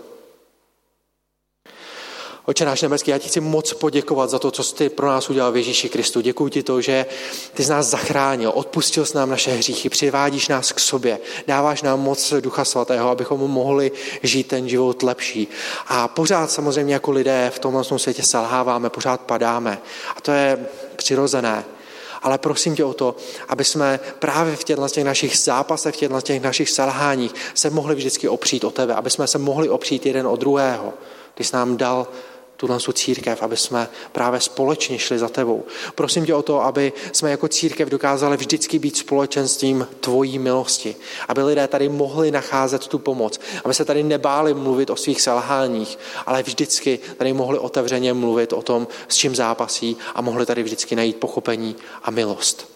Oče 2.46 2.64
náš 2.64 2.82
nebeský, 2.82 3.10
já 3.10 3.18
ti 3.18 3.28
chci 3.28 3.40
moc 3.40 3.72
poděkovat 3.72 4.30
za 4.30 4.38
to, 4.38 4.50
co 4.50 4.62
jsi 4.62 4.88
pro 4.88 5.06
nás 5.06 5.30
udělal 5.30 5.52
v 5.52 5.56
Ježíši 5.56 5.88
Kristu. 5.88 6.20
Děkuji 6.20 6.48
ti 6.48 6.62
to, 6.62 6.80
že 6.80 7.06
ty 7.54 7.62
z 7.62 7.68
nás 7.68 7.86
zachránil, 7.86 8.52
odpustil 8.54 9.06
s 9.06 9.12
nám 9.12 9.30
naše 9.30 9.50
hříchy, 9.50 9.88
přivádíš 9.88 10.48
nás 10.48 10.72
k 10.72 10.80
sobě, 10.80 11.18
dáváš 11.46 11.82
nám 11.82 12.00
moc 12.00 12.34
Ducha 12.40 12.64
Svatého, 12.64 13.10
abychom 13.10 13.40
mohli 13.40 13.92
žít 14.22 14.48
ten 14.48 14.68
život 14.68 15.02
lepší. 15.02 15.48
A 15.86 16.08
pořád 16.08 16.50
samozřejmě 16.50 16.94
jako 16.94 17.10
lidé 17.10 17.52
v 17.54 17.58
tomhle 17.58 17.84
světě 17.96 18.22
selháváme, 18.22 18.90
pořád 18.90 19.20
padáme. 19.20 19.78
A 20.16 20.20
to 20.20 20.30
je 20.30 20.66
přirozené. 20.96 21.64
Ale 22.22 22.38
prosím 22.38 22.76
tě 22.76 22.84
o 22.84 22.94
to, 22.94 23.16
aby 23.48 23.64
jsme 23.64 24.00
právě 24.18 24.56
v 24.56 24.64
těchto 24.64 24.88
těch 24.88 25.04
našich 25.04 25.38
zápasech, 25.38 25.94
v 25.94 25.98
těchto 25.98 26.20
těch 26.20 26.42
našich 26.42 26.70
selháních 26.70 27.34
se 27.54 27.70
mohli 27.70 27.94
vždycky 27.94 28.28
opřít 28.28 28.64
o 28.64 28.70
tebe, 28.70 28.94
aby 28.94 29.10
jsme 29.10 29.26
se 29.26 29.38
mohli 29.38 29.68
opřít 29.68 30.06
jeden 30.06 30.26
o 30.26 30.36
druhého. 30.36 30.94
Ty 31.34 31.44
jsi 31.44 31.56
nám 31.56 31.76
dal 31.76 32.06
tuhle 32.56 32.78
církev, 32.92 33.42
aby 33.42 33.56
jsme 33.56 33.88
právě 34.12 34.40
společně 34.40 34.98
šli 34.98 35.18
za 35.18 35.28
tebou. 35.28 35.64
Prosím 35.94 36.26
tě 36.26 36.34
o 36.34 36.42
to, 36.42 36.62
aby 36.62 36.92
jsme 37.12 37.30
jako 37.30 37.48
církev 37.48 37.88
dokázali 37.88 38.36
vždycky 38.36 38.78
být 38.78 38.96
společenstvím 38.96 39.88
tvojí 40.00 40.38
milosti, 40.38 40.96
aby 41.28 41.42
lidé 41.42 41.68
tady 41.68 41.88
mohli 41.88 42.30
nacházet 42.30 42.86
tu 42.86 42.98
pomoc, 42.98 43.40
aby 43.64 43.74
se 43.74 43.84
tady 43.84 44.02
nebáli 44.02 44.54
mluvit 44.54 44.90
o 44.90 44.96
svých 44.96 45.22
selháních, 45.22 45.98
ale 46.26 46.42
vždycky 46.42 46.98
tady 47.16 47.32
mohli 47.32 47.58
otevřeně 47.58 48.14
mluvit 48.14 48.52
o 48.52 48.62
tom, 48.62 48.88
s 49.08 49.16
čím 49.16 49.36
zápasí 49.36 49.96
a 50.14 50.20
mohli 50.20 50.46
tady 50.46 50.62
vždycky 50.62 50.96
najít 50.96 51.16
pochopení 51.16 51.76
a 52.02 52.10
milost. 52.10 52.75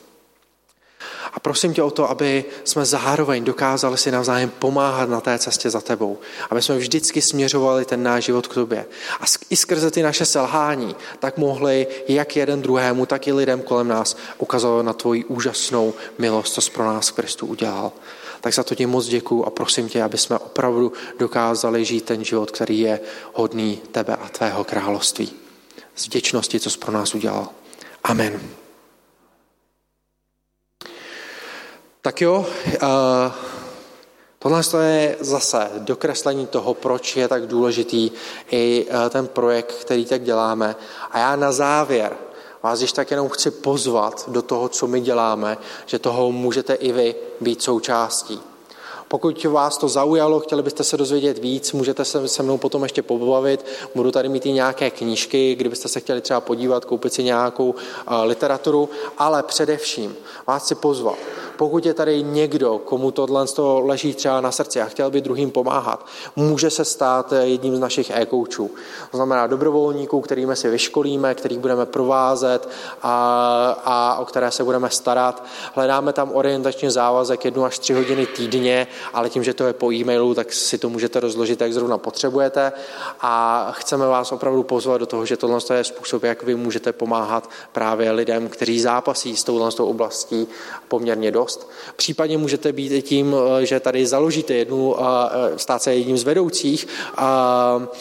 A 1.32 1.40
prosím 1.40 1.74
tě 1.74 1.82
o 1.82 1.90
to, 1.90 2.10
aby 2.10 2.44
jsme 2.64 2.84
zároveň 2.84 3.44
dokázali 3.44 3.98
si 3.98 4.10
navzájem 4.10 4.50
pomáhat 4.58 5.08
na 5.08 5.20
té 5.20 5.38
cestě 5.38 5.70
za 5.70 5.80
tebou. 5.80 6.18
Aby 6.50 6.62
jsme 6.62 6.76
vždycky 6.76 7.22
směřovali 7.22 7.84
ten 7.84 8.02
náš 8.02 8.24
život 8.24 8.46
k 8.46 8.54
tobě. 8.54 8.86
A 9.20 9.24
i 9.50 9.56
skrze 9.56 9.90
ty 9.90 10.02
naše 10.02 10.24
selhání, 10.24 10.96
tak 11.18 11.38
mohli 11.38 11.86
jak 12.08 12.36
jeden 12.36 12.62
druhému, 12.62 13.06
tak 13.06 13.26
i 13.26 13.32
lidem 13.32 13.62
kolem 13.62 13.88
nás 13.88 14.16
ukazovat 14.38 14.82
na 14.82 14.92
tvoji 14.92 15.24
úžasnou 15.24 15.94
milost, 16.18 16.54
co 16.54 16.60
jsi 16.60 16.70
pro 16.70 16.84
nás 16.84 17.10
Kristu 17.10 17.46
udělal. 17.46 17.92
Tak 18.40 18.54
za 18.54 18.62
to 18.62 18.74
ti 18.74 18.86
moc 18.86 19.06
děkuju 19.06 19.44
a 19.44 19.50
prosím 19.50 19.88
tě, 19.88 20.02
aby 20.02 20.18
jsme 20.18 20.38
opravdu 20.38 20.92
dokázali 21.18 21.84
žít 21.84 22.04
ten 22.04 22.24
život, 22.24 22.50
který 22.50 22.80
je 22.80 23.00
hodný 23.32 23.80
tebe 23.92 24.16
a 24.16 24.28
tvého 24.28 24.64
království. 24.64 25.32
Z 25.96 26.06
vděčnosti, 26.06 26.60
co 26.60 26.70
jsi 26.70 26.78
pro 26.78 26.92
nás 26.92 27.14
udělal. 27.14 27.48
Amen. 28.04 28.40
Tak 32.02 32.20
jo, 32.20 32.46
uh, 32.82 33.32
tohle 34.38 34.62
je 34.82 35.16
zase 35.20 35.70
dokreslení 35.78 36.46
toho, 36.46 36.74
proč 36.74 37.16
je 37.16 37.28
tak 37.28 37.46
důležitý 37.46 38.10
i 38.50 38.86
uh, 38.90 39.08
ten 39.10 39.26
projekt, 39.26 39.74
který 39.74 40.04
tak 40.04 40.22
děláme. 40.22 40.76
A 41.10 41.18
já 41.18 41.36
na 41.36 41.52
závěr 41.52 42.16
vás 42.62 42.78
když 42.78 42.92
tak 42.92 43.10
jenom 43.10 43.28
chci 43.28 43.50
pozvat 43.50 44.24
do 44.28 44.42
toho, 44.42 44.68
co 44.68 44.86
my 44.86 45.00
děláme, 45.00 45.58
že 45.86 45.98
toho 45.98 46.32
můžete 46.32 46.74
i 46.74 46.92
vy 46.92 47.14
být 47.40 47.62
součástí. 47.62 48.49
Pokud 49.10 49.44
vás 49.44 49.78
to 49.78 49.88
zaujalo, 49.88 50.40
chtěli 50.40 50.62
byste 50.62 50.84
se 50.84 50.96
dozvědět 50.96 51.38
víc, 51.38 51.72
můžete 51.72 52.04
se 52.04 52.28
se 52.28 52.42
mnou 52.42 52.58
potom 52.58 52.82
ještě 52.82 53.02
pobavit. 53.02 53.66
Budu 53.94 54.10
tady 54.10 54.28
mít 54.28 54.46
i 54.46 54.52
nějaké 54.52 54.90
knížky, 54.90 55.54
kdybyste 55.54 55.88
se 55.88 56.00
chtěli 56.00 56.20
třeba 56.20 56.40
podívat, 56.40 56.84
koupit 56.84 57.12
si 57.12 57.24
nějakou 57.24 57.74
literaturu, 58.22 58.88
ale 59.18 59.42
především 59.42 60.16
vás 60.46 60.62
chci 60.62 60.74
pozvat 60.74 61.18
pokud 61.60 61.86
je 61.86 61.94
tady 61.94 62.22
někdo, 62.22 62.78
komu 62.78 63.10
tohle 63.10 63.44
leží 63.82 64.14
třeba 64.14 64.40
na 64.40 64.52
srdci 64.52 64.80
a 64.80 64.84
chtěl 64.84 65.10
by 65.10 65.20
druhým 65.20 65.50
pomáhat, 65.50 66.06
může 66.36 66.70
se 66.70 66.84
stát 66.84 67.32
jedním 67.42 67.76
z 67.76 67.78
našich 67.78 68.10
e-koučů. 68.10 68.70
To 69.10 69.16
znamená 69.16 69.46
dobrovolníků, 69.46 70.20
kterými 70.20 70.56
si 70.56 70.70
vyškolíme, 70.70 71.34
kterých 71.34 71.58
budeme 71.58 71.86
provázet 71.86 72.68
a, 73.02 73.14
a 73.84 74.16
o 74.20 74.24
které 74.24 74.50
se 74.50 74.64
budeme 74.64 74.90
starat. 74.90 75.44
Hledáme 75.74 76.12
tam 76.12 76.30
orientačně 76.34 76.90
závazek 76.90 77.44
jednu 77.44 77.64
až 77.64 77.78
tři 77.78 77.92
hodiny 77.92 78.26
týdně, 78.26 78.86
ale 79.12 79.30
tím, 79.30 79.44
že 79.44 79.54
to 79.54 79.66
je 79.66 79.72
po 79.72 79.92
e-mailu, 79.92 80.34
tak 80.34 80.52
si 80.52 80.78
to 80.78 80.88
můžete 80.88 81.20
rozložit, 81.20 81.60
jak 81.60 81.72
zrovna 81.72 81.98
potřebujete. 81.98 82.72
A 83.20 83.72
chceme 83.76 84.06
vás 84.06 84.32
opravdu 84.32 84.62
pozvat 84.62 85.00
do 85.00 85.06
toho, 85.06 85.26
že 85.26 85.36
tohle 85.36 85.60
je 85.74 85.84
způsob, 85.84 86.22
jak 86.22 86.42
vy 86.42 86.54
můžete 86.54 86.92
pomáhat 86.92 87.50
právě 87.72 88.10
lidem, 88.10 88.48
kteří 88.48 88.80
zápasí 88.80 89.36
s 89.36 89.44
touhle 89.44 89.70
oblastí 89.78 90.48
poměrně 90.88 91.30
dost. 91.30 91.70
Případně 91.96 92.38
můžete 92.38 92.72
být 92.72 92.92
i 92.92 93.02
tím, 93.02 93.36
že 93.60 93.80
tady 93.80 94.06
založíte 94.06 94.54
jednu, 94.54 94.96
eh, 94.98 95.58
stát 95.58 95.82
se 95.82 95.94
jedním 95.94 96.18
z 96.18 96.24
vedoucích 96.24 96.88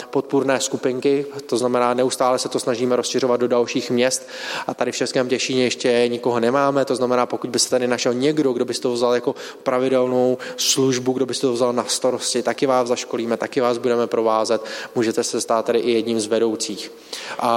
podpůrné 0.10 0.60
skupinky, 0.60 1.26
to 1.46 1.58
znamená, 1.58 1.94
neustále 1.94 2.40
se 2.40 2.50
to 2.50 2.60
snažíme 2.60 2.96
rozšiřovat 2.96 3.40
do 3.40 3.48
dalších 3.48 3.92
měst 3.92 4.28
a 4.68 4.74
tady 4.74 4.92
v 4.92 4.96
Českém 4.96 5.30
Těšíně 5.30 5.64
ještě 5.64 6.08
nikoho 6.08 6.40
nemáme, 6.40 6.86
to 6.86 6.96
znamená, 6.96 7.26
pokud 7.26 7.50
byste 7.50 7.70
tady 7.70 7.88
našel 7.88 8.14
někdo, 8.14 8.54
kdo 8.54 8.66
by 8.66 8.74
to 8.74 8.94
vzal 8.94 9.14
jako 9.14 9.36
pravidelnou 9.64 10.38
službu, 10.58 10.89
kdo 10.98 11.26
by 11.26 11.34
to 11.34 11.54
vzal 11.54 11.74
na 11.74 11.86
starosti, 11.88 12.44
taky 12.44 12.66
vás 12.66 12.88
zaškolíme, 12.88 13.38
taky 13.38 13.62
vás 13.62 13.78
budeme 13.78 14.08
provázet, 14.08 14.62
můžete 14.96 15.24
se 15.24 15.42
stát 15.42 15.66
tady 15.66 15.80
i 15.80 15.92
jedním 15.92 16.20
z 16.20 16.26
vedoucích 16.26 16.92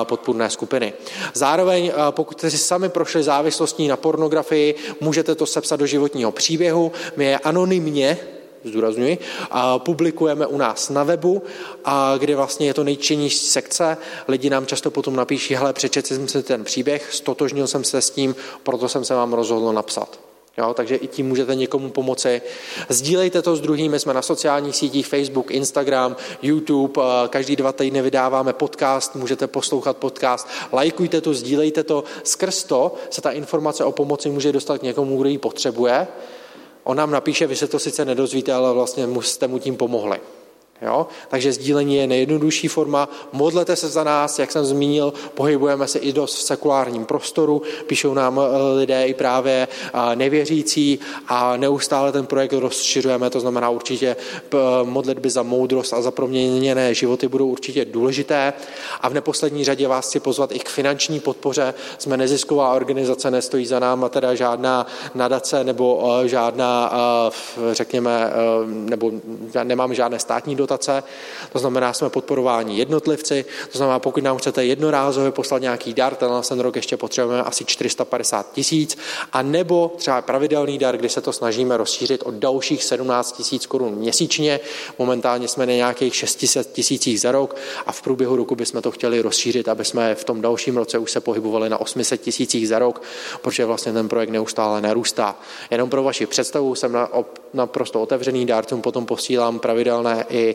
podpůrné 0.05 0.51
skupiny. 0.51 0.93
Zároveň, 1.35 1.93
pokud 2.11 2.39
jste 2.39 2.51
si 2.51 2.59
sami 2.59 2.89
prošli 2.89 3.23
závislostí 3.23 3.89
na 3.89 3.97
pornografii, 3.97 4.75
můžete 5.01 5.35
to 5.35 5.47
sepsat 5.47 5.77
do 5.77 5.87
životního 5.87 6.33
příběhu. 6.33 6.93
My 7.17 7.25
je 7.25 7.39
anonymně 7.39 8.19
zdůrazňuji, 8.65 9.19
a 9.51 9.79
publikujeme 9.79 10.47
u 10.47 10.57
nás 10.57 10.91
na 10.91 11.03
webu, 11.03 11.43
a 11.85 12.15
kde 12.19 12.37
vlastně 12.37 12.67
je 12.67 12.75
to 12.75 12.85
nejčinnější 12.85 13.39
sekce. 13.39 13.97
Lidi 14.29 14.51
nám 14.51 14.67
často 14.67 14.91
potom 14.91 15.17
napíší, 15.17 15.55
hele, 15.55 15.73
přečetl 15.73 16.09
jsem 16.09 16.29
si 16.29 16.43
ten 16.43 16.65
příběh, 16.65 17.15
stotožnil 17.15 17.67
jsem 17.67 17.85
se 17.85 18.03
s 18.03 18.11
tím, 18.11 18.37
proto 18.63 18.89
jsem 18.89 19.05
se 19.05 19.15
vám 19.15 19.33
rozhodl 19.33 19.73
napsat. 19.73 20.32
Jo, 20.59 20.75
takže 20.75 20.97
i 20.97 21.07
tím 21.07 21.29
můžete 21.29 21.55
někomu 21.55 21.91
pomoci. 21.91 22.43
Sdílejte 22.89 23.43
to 23.43 23.57
s 23.57 23.61
druhými, 23.61 23.99
jsme 23.99 24.15
na 24.15 24.23
sociálních 24.23 24.77
sítích 24.77 25.07
Facebook, 25.07 25.51
Instagram, 25.51 26.17
YouTube, 26.43 27.03
každý 27.29 27.57
dva 27.57 27.73
týdny 27.73 28.03
vydáváme 28.03 28.53
podcast, 28.53 29.17
můžete 29.17 29.47
poslouchat 29.47 29.97
podcast, 29.97 30.49
lajkujte 30.73 31.21
to, 31.21 31.35
sdílejte 31.35 31.85
to. 31.85 32.05
Skrz 32.25 32.65
to 32.65 32.95
se 33.11 33.21
ta 33.21 33.31
informace 33.31 33.85
o 33.85 33.93
pomoci 33.93 34.31
může 34.31 34.53
dostat 34.53 34.79
k 34.79 34.83
někomu, 34.83 35.21
kdo 35.21 35.29
ji 35.29 35.39
potřebuje. 35.39 36.07
On 36.85 36.97
nám 36.97 37.11
napíše, 37.11 37.47
vy 37.47 37.57
se 37.57 37.69
to 37.69 37.79
sice 37.79 38.05
nedozvíte, 38.05 38.53
ale 38.53 38.73
vlastně 38.73 39.09
jste 39.21 39.49
mu 39.49 39.59
tím 39.59 39.77
pomohli. 39.77 40.21
Jo? 40.83 41.07
Takže 41.29 41.53
sdílení 41.53 41.97
je 41.97 42.07
nejjednodušší 42.07 42.69
forma. 42.69 43.09
Modlete 43.33 43.77
se 43.77 43.89
za 43.89 44.05
nás, 44.05 44.39
jak 44.39 44.53
jsem 44.53 44.65
zmínil, 44.65 45.13
pohybujeme 45.35 45.89
se 45.89 45.99
i 45.99 46.13
dost 46.13 46.37
v 46.37 46.43
sekulárním 46.43 47.05
prostoru, 47.05 47.63
píšou 47.87 48.15
nám 48.15 48.41
eh, 48.41 48.79
lidé 48.79 49.07
i 49.07 49.15
právě 49.15 49.69
eh, 49.95 50.17
nevěřící 50.17 50.99
a 51.29 51.57
neustále 51.57 52.13
ten 52.13 52.27
projekt 52.27 52.53
rozšiřujeme, 52.53 53.31
to 53.31 53.41
znamená 53.41 53.71
určitě 53.71 54.17
modlitby 54.83 55.31
za 55.31 55.43
moudrost 55.43 55.93
a 55.93 56.03
za 56.03 56.11
proměněné 56.11 56.95
životy 56.95 57.29
budou 57.29 57.47
určitě 57.47 57.85
důležité. 57.85 58.53
A 59.01 59.09
v 59.09 59.15
neposlední 59.15 59.65
řadě 59.65 59.89
vás 59.89 60.09
chci 60.09 60.21
pozvat 60.21 60.53
i 60.53 60.59
k 60.59 60.69
finanční 60.69 61.21
podpoře. 61.21 61.75
Jsme 61.99 62.17
nezisková 62.17 62.73
organizace, 62.73 63.31
nestojí 63.31 63.67
za 63.67 63.79
náma 63.79 64.09
teda 64.09 64.35
žádná 64.35 64.87
nadace 65.15 65.65
nebo 65.65 66.19
eh, 66.25 66.29
žádná, 66.29 66.93
řekněme, 67.73 68.33
nebo 68.67 69.13
nemáme 69.65 69.95
žádné 69.95 70.19
státní 70.19 70.57
dotace, 70.57 70.72
dotace, 70.73 71.03
to 71.53 71.59
znamená, 71.59 71.93
jsme 71.93 72.11
podporováni 72.11 72.79
jednotlivci, 72.79 73.45
to 73.73 73.79
znamená, 73.79 73.99
pokud 73.99 74.25
nám 74.25 74.37
chcete 74.37 74.65
jednorázově 74.65 75.31
poslat 75.31 75.63
nějaký 75.63 75.95
dar, 75.95 76.15
ten 76.15 76.31
ten 76.49 76.61
rok 76.61 76.77
ještě 76.77 76.97
potřebujeme 76.97 77.43
asi 77.43 77.65
450 77.65 78.53
tisíc, 78.53 78.99
a 79.33 79.43
nebo 79.43 79.93
třeba 79.97 80.23
pravidelný 80.23 80.79
dar, 80.79 80.97
kdy 80.97 81.09
se 81.09 81.21
to 81.21 81.33
snažíme 81.33 81.77
rozšířit 81.77 82.23
o 82.25 82.31
dalších 82.31 82.85
17 82.85 83.33
tisíc 83.33 83.67
korun 83.67 83.95
měsíčně. 83.95 84.61
Momentálně 84.99 85.49
jsme 85.49 85.67
na 85.67 85.73
nějakých 85.73 86.15
600 86.15 86.73
tisících 86.73 87.21
za 87.21 87.33
rok 87.33 87.57
a 87.87 87.93
v 87.93 88.03
průběhu 88.03 88.37
roku 88.37 88.55
bychom 88.55 88.83
to 88.83 88.91
chtěli 88.91 89.21
rozšířit, 89.21 89.69
aby 89.69 89.85
jsme 89.85 90.15
v 90.15 90.25
tom 90.25 90.41
dalším 90.41 90.77
roce 90.77 90.99
už 90.99 91.11
se 91.11 91.21
pohybovali 91.21 91.69
na 91.69 91.81
800 91.81 92.21
tisících 92.21 92.69
za 92.69 92.79
rok, 92.79 93.03
protože 93.43 93.65
vlastně 93.65 93.93
ten 93.93 94.09
projekt 94.09 94.31
neustále 94.31 94.81
narůstá. 94.81 95.37
Jenom 95.71 95.91
pro 95.91 96.03
vaši 96.03 96.27
představu 96.27 96.75
jsem 96.75 96.93
na, 96.93 97.09
naprosto 97.55 98.03
otevřený 98.03 98.47
dárcům, 98.47 98.83
potom 98.83 99.07
posílám 99.07 99.59
pravidelné 99.59 100.25
i 100.31 100.52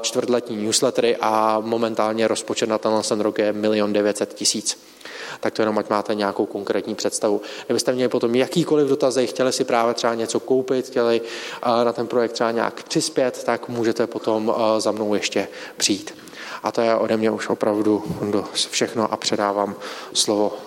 čtvrtletní 0.00 0.56
newslettery 0.56 1.16
a 1.20 1.60
momentálně 1.60 2.28
rozpočet 2.28 2.68
na 2.68 2.78
tenhle 2.78 3.02
ten 3.02 3.20
rok 3.20 3.38
je 3.38 3.52
milion 3.52 3.92
900 3.92 4.34
tisíc. 4.34 4.78
Tak 5.40 5.54
to 5.54 5.62
jenom, 5.62 5.78
ať 5.78 5.90
máte 5.90 6.14
nějakou 6.14 6.46
konkrétní 6.46 6.94
představu. 6.94 7.40
Kdybyste 7.66 7.92
měli 7.92 8.08
potom 8.08 8.34
jakýkoliv 8.34 8.88
dotazy, 8.88 9.26
chtěli 9.26 9.52
si 9.52 9.64
právě 9.64 9.94
třeba 9.94 10.14
něco 10.14 10.40
koupit, 10.40 10.86
chtěli 10.86 11.20
na 11.84 11.92
ten 11.92 12.06
projekt 12.06 12.32
třeba 12.32 12.50
nějak 12.50 12.82
přispět, 12.82 13.44
tak 13.44 13.68
můžete 13.68 14.06
potom 14.06 14.54
za 14.78 14.92
mnou 14.92 15.14
ještě 15.14 15.48
přijít. 15.76 16.14
A 16.62 16.72
to 16.72 16.80
je 16.80 16.94
ode 16.94 17.16
mě 17.16 17.30
už 17.30 17.48
opravdu 17.48 18.04
všechno 18.70 19.12
a 19.12 19.16
předávám 19.16 19.76
slovo 20.12 20.52